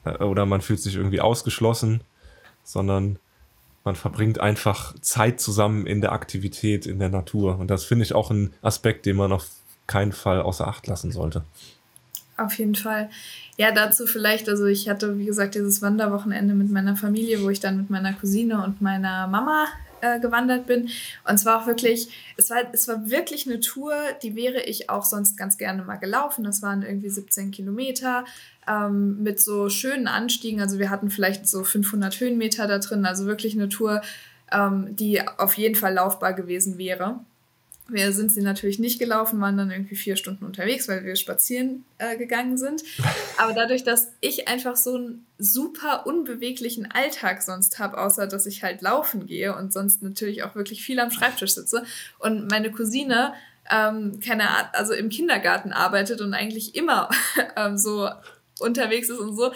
äh, 0.04 0.22
oder 0.24 0.46
man 0.46 0.60
fühlt 0.60 0.80
sich 0.80 0.96
irgendwie 0.96 1.20
ausgeschlossen, 1.20 2.02
sondern 2.62 3.18
man 3.84 3.96
verbringt 3.96 4.40
einfach 4.40 4.94
Zeit 5.00 5.40
zusammen 5.40 5.86
in 5.86 6.00
der 6.00 6.12
Aktivität, 6.12 6.86
in 6.86 6.98
der 6.98 7.08
Natur. 7.08 7.58
Und 7.58 7.68
das 7.68 7.84
finde 7.84 8.04
ich 8.04 8.14
auch 8.14 8.30
ein 8.30 8.52
Aspekt, 8.60 9.06
den 9.06 9.16
man 9.16 9.32
auf 9.32 9.46
keinen 9.90 10.12
Fall 10.12 10.40
außer 10.40 10.66
Acht 10.66 10.86
lassen 10.86 11.10
sollte. 11.10 11.42
Auf 12.36 12.58
jeden 12.58 12.76
Fall. 12.76 13.10
Ja, 13.58 13.72
dazu 13.72 14.06
vielleicht, 14.06 14.48
also 14.48 14.64
ich 14.64 14.88
hatte, 14.88 15.18
wie 15.18 15.26
gesagt, 15.26 15.56
dieses 15.56 15.82
Wanderwochenende 15.82 16.54
mit 16.54 16.70
meiner 16.70 16.96
Familie, 16.96 17.42
wo 17.42 17.50
ich 17.50 17.60
dann 17.60 17.76
mit 17.76 17.90
meiner 17.90 18.14
Cousine 18.14 18.64
und 18.64 18.80
meiner 18.80 19.26
Mama 19.26 19.66
äh, 20.00 20.20
gewandert 20.20 20.66
bin. 20.66 20.88
Und 21.28 21.38
zwar 21.38 21.60
auch 21.60 21.66
wirklich, 21.66 22.08
es 22.38 22.48
war, 22.48 22.62
es 22.72 22.88
war 22.88 23.10
wirklich 23.10 23.46
eine 23.46 23.60
Tour, 23.60 23.92
die 24.22 24.36
wäre 24.36 24.62
ich 24.62 24.88
auch 24.88 25.04
sonst 25.04 25.36
ganz 25.36 25.58
gerne 25.58 25.82
mal 25.82 25.96
gelaufen. 25.96 26.44
Das 26.44 26.62
waren 26.62 26.82
irgendwie 26.82 27.10
17 27.10 27.50
Kilometer 27.50 28.24
ähm, 28.66 29.22
mit 29.22 29.40
so 29.40 29.68
schönen 29.68 30.06
Anstiegen. 30.06 30.60
Also 30.60 30.78
wir 30.78 30.88
hatten 30.88 31.10
vielleicht 31.10 31.46
so 31.46 31.64
500 31.64 32.18
Höhenmeter 32.20 32.66
da 32.66 32.78
drin. 32.78 33.04
Also 33.04 33.26
wirklich 33.26 33.54
eine 33.54 33.68
Tour, 33.68 34.00
ähm, 34.52 34.96
die 34.96 35.20
auf 35.20 35.54
jeden 35.58 35.74
Fall 35.74 35.94
laufbar 35.94 36.32
gewesen 36.32 36.78
wäre. 36.78 37.20
Wir 37.92 38.12
sind 38.12 38.32
sie 38.32 38.42
natürlich 38.42 38.78
nicht 38.78 38.98
gelaufen, 38.98 39.40
waren 39.40 39.56
dann 39.56 39.70
irgendwie 39.70 39.96
vier 39.96 40.16
Stunden 40.16 40.44
unterwegs, 40.44 40.88
weil 40.88 41.04
wir 41.04 41.16
spazieren 41.16 41.84
äh, 41.98 42.16
gegangen 42.16 42.56
sind. 42.58 42.82
Aber 43.38 43.52
dadurch, 43.52 43.84
dass 43.84 44.12
ich 44.20 44.48
einfach 44.48 44.76
so 44.76 44.94
einen 44.94 45.26
super 45.38 46.06
unbeweglichen 46.06 46.90
Alltag 46.90 47.42
sonst 47.42 47.78
habe, 47.78 47.98
außer 47.98 48.26
dass 48.26 48.46
ich 48.46 48.62
halt 48.62 48.82
laufen 48.82 49.26
gehe 49.26 49.56
und 49.56 49.72
sonst 49.72 50.02
natürlich 50.02 50.42
auch 50.42 50.54
wirklich 50.54 50.82
viel 50.82 51.00
am 51.00 51.10
Schreibtisch 51.10 51.54
sitze 51.54 51.84
und 52.18 52.50
meine 52.50 52.70
Cousine 52.70 53.34
ähm, 53.70 54.20
keine 54.20 54.50
Art, 54.50 54.74
also 54.74 54.92
im 54.92 55.08
Kindergarten 55.08 55.72
arbeitet 55.72 56.20
und 56.20 56.34
eigentlich 56.34 56.74
immer 56.74 57.08
ähm, 57.56 57.78
so 57.78 58.08
unterwegs 58.58 59.08
ist 59.08 59.18
und 59.18 59.36
so, 59.36 59.52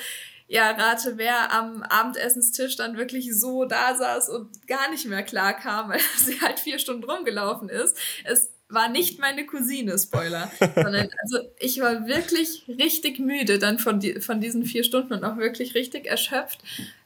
ja, 0.46 0.70
rate, 0.70 1.16
wer 1.16 1.52
am 1.52 1.82
Abendessenstisch 1.82 2.76
dann 2.76 2.96
wirklich 2.96 3.34
so 3.34 3.64
da 3.64 3.94
saß 3.94 4.28
und 4.28 4.66
gar 4.66 4.90
nicht 4.90 5.06
mehr 5.06 5.22
klar 5.22 5.54
kam, 5.54 5.88
weil 5.90 6.00
sie 6.16 6.40
halt 6.40 6.60
vier 6.60 6.78
Stunden 6.78 7.04
rumgelaufen 7.04 7.68
ist. 7.68 7.96
Es 8.24 8.53
war 8.68 8.88
nicht 8.88 9.20
meine 9.20 9.46
Cousine, 9.46 9.96
Spoiler, 9.98 10.50
sondern 10.74 11.08
also 11.22 11.38
ich 11.58 11.80
war 11.80 12.06
wirklich 12.06 12.64
richtig 12.68 13.18
müde 13.18 13.58
dann 13.58 13.78
von, 13.78 14.00
die, 14.00 14.20
von 14.20 14.40
diesen 14.40 14.64
vier 14.64 14.84
Stunden 14.84 15.12
und 15.12 15.24
auch 15.24 15.36
wirklich 15.36 15.74
richtig 15.74 16.06
erschöpft. 16.06 16.60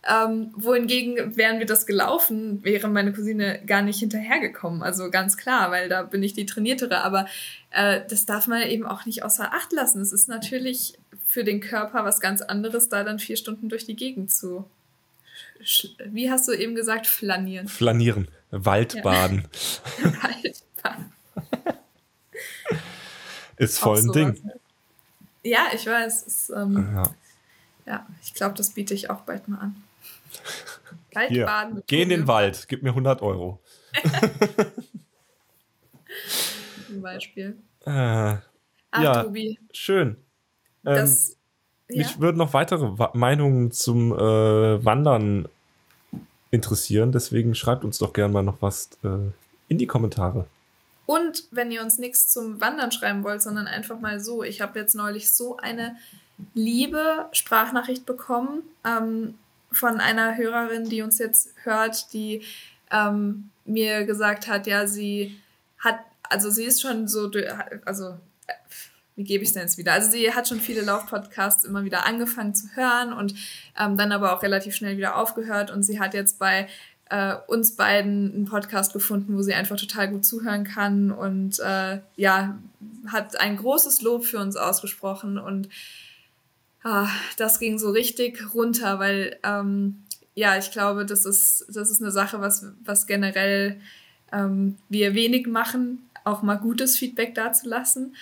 Ähm, 0.08 0.52
wohingegen 0.56 1.36
wären 1.36 1.58
wir 1.58 1.66
das 1.66 1.84
gelaufen, 1.84 2.64
wäre 2.64 2.88
meine 2.88 3.12
Cousine 3.12 3.60
gar 3.66 3.82
nicht 3.82 3.98
hinterhergekommen. 3.98 4.82
Also 4.82 5.10
ganz 5.10 5.36
klar, 5.36 5.70
weil 5.70 5.88
da 5.88 6.02
bin 6.02 6.22
ich 6.22 6.32
die 6.32 6.46
Trainiertere. 6.46 7.02
Aber 7.02 7.26
äh, 7.70 8.00
das 8.08 8.24
darf 8.24 8.46
man 8.46 8.62
eben 8.62 8.86
auch 8.86 9.04
nicht 9.04 9.24
außer 9.24 9.52
Acht 9.52 9.72
lassen. 9.72 10.00
Es 10.00 10.12
ist 10.12 10.28
natürlich 10.28 10.94
für 11.26 11.44
den 11.44 11.60
Körper 11.60 12.04
was 12.04 12.20
ganz 12.20 12.40
anderes, 12.40 12.88
da 12.88 13.04
dann 13.04 13.18
vier 13.18 13.36
Stunden 13.36 13.68
durch 13.68 13.84
die 13.84 13.96
Gegend 13.96 14.30
zu. 14.30 14.64
Wie 16.06 16.30
hast 16.30 16.48
du 16.48 16.52
eben 16.52 16.74
gesagt, 16.74 17.06
flanieren? 17.06 17.68
Flanieren, 17.68 18.28
Waldbaden. 18.50 19.48
Ja. 19.98 20.04
Waldbaden. 20.22 20.67
Ist 23.58 23.78
voll 23.78 23.98
ein 23.98 24.12
Ding. 24.12 24.50
Ja, 25.42 25.66
ich 25.74 25.86
weiß. 25.86 26.22
Ist, 26.22 26.50
ähm, 26.50 26.88
ja. 26.94 27.02
ja. 27.86 28.06
ich 28.22 28.34
glaube, 28.34 28.54
das 28.54 28.70
biete 28.70 28.94
ich 28.94 29.10
auch 29.10 29.20
bald 29.22 29.48
mal 29.48 29.58
an. 29.58 29.82
Waldbaden. 31.14 31.74
Hier, 31.74 31.84
geh 31.86 32.02
in 32.02 32.08
den 32.10 32.26
Wald, 32.26 32.66
gib 32.68 32.82
mir 32.82 32.90
100 32.90 33.22
Euro. 33.22 33.60
Zum 36.86 37.02
Beispiel. 37.02 37.56
Äh, 37.84 37.90
Ach, 37.90 39.02
ja, 39.02 39.22
Tobi. 39.22 39.58
Schön. 39.72 40.16
Ähm, 40.84 40.94
das, 40.96 41.36
ja? 41.88 41.98
Mich 41.98 42.20
würden 42.20 42.36
noch 42.36 42.52
weitere 42.52 42.92
Meinungen 43.14 43.70
zum 43.70 44.12
äh, 44.12 44.84
Wandern 44.84 45.48
interessieren, 46.50 47.12
deswegen 47.12 47.54
schreibt 47.54 47.84
uns 47.84 47.98
doch 47.98 48.12
gerne 48.12 48.32
mal 48.32 48.42
noch 48.42 48.62
was 48.62 48.90
äh, 49.04 49.30
in 49.68 49.78
die 49.78 49.86
Kommentare. 49.86 50.46
Und 51.08 51.44
wenn 51.52 51.70
ihr 51.70 51.80
uns 51.80 51.96
nichts 51.96 52.28
zum 52.28 52.60
Wandern 52.60 52.92
schreiben 52.92 53.24
wollt, 53.24 53.40
sondern 53.40 53.66
einfach 53.66 53.98
mal 53.98 54.20
so, 54.20 54.42
ich 54.42 54.60
habe 54.60 54.78
jetzt 54.78 54.94
neulich 54.94 55.32
so 55.32 55.56
eine 55.56 55.96
liebe 56.52 57.24
Sprachnachricht 57.32 58.04
bekommen 58.04 58.62
ähm, 58.84 59.38
von 59.72 60.00
einer 60.00 60.36
Hörerin, 60.36 60.86
die 60.90 61.00
uns 61.00 61.18
jetzt 61.18 61.54
hört, 61.62 62.12
die 62.12 62.42
ähm, 62.90 63.48
mir 63.64 64.04
gesagt 64.04 64.48
hat, 64.48 64.66
ja, 64.66 64.86
sie 64.86 65.40
hat, 65.78 65.98
also 66.24 66.50
sie 66.50 66.64
ist 66.64 66.82
schon 66.82 67.08
so, 67.08 67.30
also 67.86 68.18
wie 69.16 69.24
gebe 69.24 69.42
ich 69.42 69.48
es 69.48 69.54
denn 69.54 69.62
jetzt 69.62 69.78
wieder? 69.78 69.94
Also 69.94 70.10
sie 70.10 70.34
hat 70.34 70.46
schon 70.46 70.60
viele 70.60 70.82
Laufpodcasts 70.82 71.64
immer 71.64 71.84
wieder 71.84 72.04
angefangen 72.04 72.54
zu 72.54 72.68
hören 72.74 73.14
und 73.14 73.34
ähm, 73.80 73.96
dann 73.96 74.12
aber 74.12 74.36
auch 74.36 74.42
relativ 74.42 74.74
schnell 74.74 74.98
wieder 74.98 75.16
aufgehört 75.16 75.70
und 75.70 75.84
sie 75.84 75.98
hat 75.98 76.12
jetzt 76.12 76.38
bei 76.38 76.68
äh, 77.10 77.36
uns 77.46 77.76
beiden 77.76 78.34
einen 78.34 78.44
Podcast 78.44 78.92
gefunden, 78.92 79.36
wo 79.36 79.42
sie 79.42 79.54
einfach 79.54 79.76
total 79.76 80.08
gut 80.08 80.24
zuhören 80.24 80.64
kann. 80.64 81.10
Und 81.10 81.58
äh, 81.60 82.00
ja, 82.16 82.58
hat 83.06 83.40
ein 83.40 83.56
großes 83.56 84.02
Lob 84.02 84.24
für 84.24 84.38
uns 84.38 84.56
ausgesprochen. 84.56 85.38
Und 85.38 85.68
ah, 86.82 87.08
das 87.36 87.58
ging 87.58 87.78
so 87.78 87.90
richtig 87.90 88.54
runter, 88.54 88.98
weil 88.98 89.38
ähm, 89.42 90.02
ja, 90.34 90.56
ich 90.56 90.70
glaube, 90.70 91.04
das 91.04 91.24
ist, 91.24 91.66
das 91.68 91.90
ist 91.90 92.00
eine 92.00 92.12
Sache, 92.12 92.40
was, 92.40 92.66
was 92.84 93.06
generell 93.06 93.80
ähm, 94.32 94.76
wir 94.88 95.14
wenig 95.14 95.46
machen, 95.46 96.08
auch 96.24 96.42
mal 96.42 96.56
gutes 96.56 96.96
Feedback 96.96 97.34
dazulassen. 97.34 98.14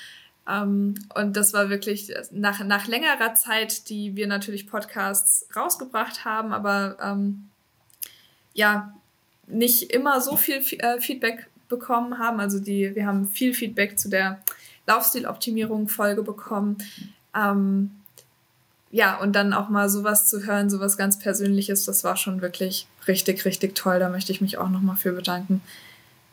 Ähm, 0.48 0.94
und 1.14 1.36
das 1.36 1.52
war 1.52 1.68
wirklich 1.68 2.12
nach, 2.30 2.64
nach 2.64 2.86
längerer 2.86 3.34
Zeit, 3.34 3.88
die 3.90 4.16
wir 4.16 4.28
natürlich 4.28 4.68
Podcasts 4.68 5.46
rausgebracht 5.54 6.24
haben, 6.24 6.52
aber 6.52 6.96
ähm, 7.02 7.48
ja, 8.56 8.92
nicht 9.46 9.92
immer 9.92 10.20
so 10.20 10.36
viel 10.36 10.56
äh, 10.56 11.00
Feedback 11.00 11.46
bekommen 11.68 12.18
haben. 12.18 12.40
Also 12.40 12.58
die, 12.58 12.94
wir 12.94 13.06
haben 13.06 13.28
viel 13.28 13.54
Feedback 13.54 13.98
zu 13.98 14.08
der 14.08 14.40
Laufstiloptimierung 14.86 15.88
Folge 15.88 16.22
bekommen. 16.22 16.78
Ähm, 17.34 17.90
ja, 18.90 19.18
und 19.18 19.34
dann 19.34 19.52
auch 19.52 19.68
mal 19.68 19.88
sowas 19.88 20.28
zu 20.28 20.46
hören, 20.46 20.70
sowas 20.70 20.96
ganz 20.96 21.18
Persönliches, 21.18 21.84
das 21.84 22.02
war 22.02 22.16
schon 22.16 22.40
wirklich 22.40 22.86
richtig, 23.06 23.44
richtig 23.44 23.74
toll. 23.74 23.98
Da 23.98 24.08
möchte 24.08 24.32
ich 24.32 24.40
mich 24.40 24.58
auch 24.58 24.70
nochmal 24.70 24.96
für 24.96 25.12
bedanken. 25.12 25.60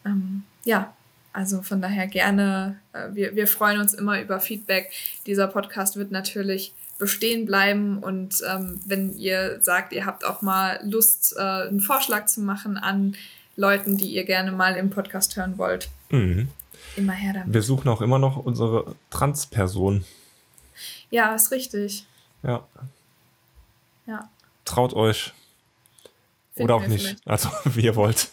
Ähm, 0.05 0.43
ja, 0.63 0.93
also 1.33 1.61
von 1.61 1.81
daher 1.81 2.07
gerne, 2.07 2.79
äh, 2.93 3.09
wir, 3.11 3.35
wir 3.35 3.47
freuen 3.47 3.81
uns 3.81 3.93
immer 3.93 4.21
über 4.21 4.39
Feedback. 4.39 4.91
Dieser 5.25 5.47
Podcast 5.47 5.97
wird 5.97 6.11
natürlich 6.11 6.73
bestehen 6.97 7.45
bleiben 7.45 7.99
und 7.99 8.41
ähm, 8.49 8.79
wenn 8.85 9.17
ihr 9.17 9.61
sagt, 9.61 9.93
ihr 9.93 10.05
habt 10.05 10.25
auch 10.25 10.41
mal 10.41 10.79
Lust, 10.83 11.35
äh, 11.37 11.41
einen 11.41 11.79
Vorschlag 11.79 12.27
zu 12.27 12.41
machen 12.41 12.77
an 12.77 13.15
Leuten, 13.55 13.97
die 13.97 14.07
ihr 14.07 14.23
gerne 14.23 14.51
mal 14.51 14.75
im 14.75 14.89
Podcast 14.89 15.35
hören 15.35 15.57
wollt, 15.57 15.89
mhm. 16.09 16.49
immer 16.95 17.13
her 17.13 17.33
damit. 17.33 17.53
Wir 17.53 17.61
suchen 17.61 17.89
auch 17.89 18.01
immer 18.01 18.19
noch 18.19 18.37
unsere 18.37 18.95
Transperson. 19.09 20.05
Ja, 21.09 21.35
ist 21.35 21.51
richtig. 21.51 22.05
Ja. 22.41 22.65
Ja. 24.05 24.29
Traut 24.65 24.93
euch. 24.93 25.33
Finden 26.53 26.71
Oder 26.71 26.75
auch 26.75 26.87
nicht. 26.87 27.05
Vielleicht. 27.05 27.27
Also, 27.27 27.49
wie 27.65 27.81
ihr 27.81 27.95
wollt. 27.95 28.29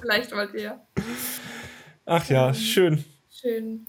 Vielleicht 0.00 0.32
wollt 0.32 0.54
ihr. 0.54 0.80
Ach 2.06 2.28
ja, 2.28 2.48
ähm, 2.48 2.54
schön. 2.54 3.04
Schön. 3.30 3.86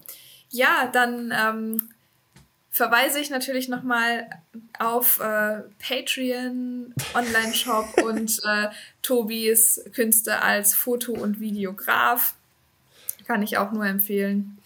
Ja, 0.49 0.89
dann 0.91 1.33
ähm, 1.35 1.89
verweise 2.71 3.19
ich 3.19 3.29
natürlich 3.29 3.67
nochmal 3.67 4.27
auf 4.79 5.19
äh, 5.19 5.61
Patreon, 5.85 6.95
Online-Shop 7.13 7.85
und 8.03 8.39
äh, 8.45 8.69
Tobis 9.01 9.83
Künste 9.93 10.41
als 10.41 10.73
Foto- 10.73 11.13
und 11.13 11.39
Videograf. 11.39 12.33
Kann 13.27 13.43
ich 13.43 13.57
auch 13.57 13.71
nur 13.71 13.85
empfehlen. 13.85 14.57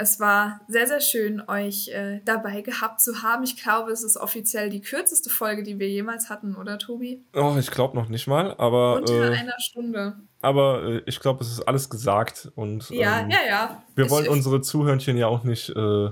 Es 0.00 0.20
war 0.20 0.60
sehr, 0.68 0.86
sehr 0.86 1.00
schön, 1.00 1.42
euch 1.48 1.88
äh, 1.88 2.20
dabei 2.24 2.60
gehabt 2.60 3.00
zu 3.00 3.22
haben. 3.22 3.42
Ich 3.42 3.60
glaube, 3.60 3.90
es 3.90 4.04
ist 4.04 4.16
offiziell 4.16 4.70
die 4.70 4.80
kürzeste 4.80 5.28
Folge, 5.28 5.64
die 5.64 5.80
wir 5.80 5.88
jemals 5.88 6.30
hatten, 6.30 6.54
oder 6.54 6.78
Tobi? 6.78 7.20
Oh, 7.34 7.56
ich 7.58 7.70
glaube 7.70 7.96
noch 7.96 8.08
nicht 8.08 8.28
mal, 8.28 8.54
aber. 8.58 8.96
Unter 8.96 9.32
äh, 9.32 9.36
einer 9.36 9.58
Stunde. 9.58 10.16
Aber 10.40 10.84
äh, 10.84 11.02
ich 11.06 11.18
glaube, 11.18 11.42
es 11.42 11.50
ist 11.50 11.62
alles 11.62 11.90
gesagt 11.90 12.48
und. 12.54 12.88
Ja, 12.90 13.20
ähm, 13.20 13.30
ja, 13.30 13.38
ja. 13.48 13.82
Wir 13.96 14.04
ich, 14.04 14.10
wollen 14.10 14.28
unsere 14.28 14.60
Zuhörnchen 14.60 15.16
ja 15.16 15.26
auch 15.26 15.42
nicht 15.42 15.70
äh, 15.70 16.10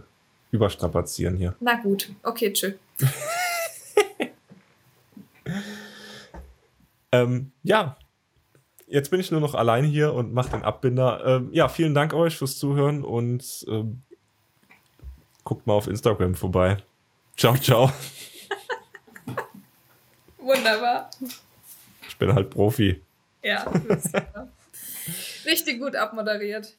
überstrapazieren 0.51 1.37
hier. 1.37 1.55
Na 1.61 1.81
gut, 1.81 2.11
okay, 2.23 2.53
tschö. 2.53 2.73
ähm, 7.13 7.53
ja, 7.63 7.97
jetzt 8.87 9.11
bin 9.11 9.21
ich 9.21 9.31
nur 9.31 9.41
noch 9.41 9.55
allein 9.55 9.85
hier 9.85 10.15
und 10.15 10.33
mache 10.33 10.51
den 10.51 10.63
Abbinder. 10.63 11.25
Ähm, 11.25 11.51
ja, 11.53 11.69
vielen 11.69 11.95
Dank 11.95 12.15
euch 12.15 12.37
fürs 12.37 12.59
Zuhören 12.59 13.05
und 13.05 13.65
ähm, 13.69 14.03
guckt 15.45 15.67
mal 15.67 15.75
auf 15.75 15.87
Instagram 15.87 16.35
vorbei. 16.35 16.79
Ciao, 17.37 17.57
ciao. 17.57 17.93
Wunderbar. 20.39 21.11
Ich 22.09 22.17
bin 22.17 22.35
halt 22.35 22.51
Profi. 22.51 23.03
Ja, 23.43 23.71
richtig 25.45 25.81
gut 25.81 25.95
abmoderiert. 25.95 26.77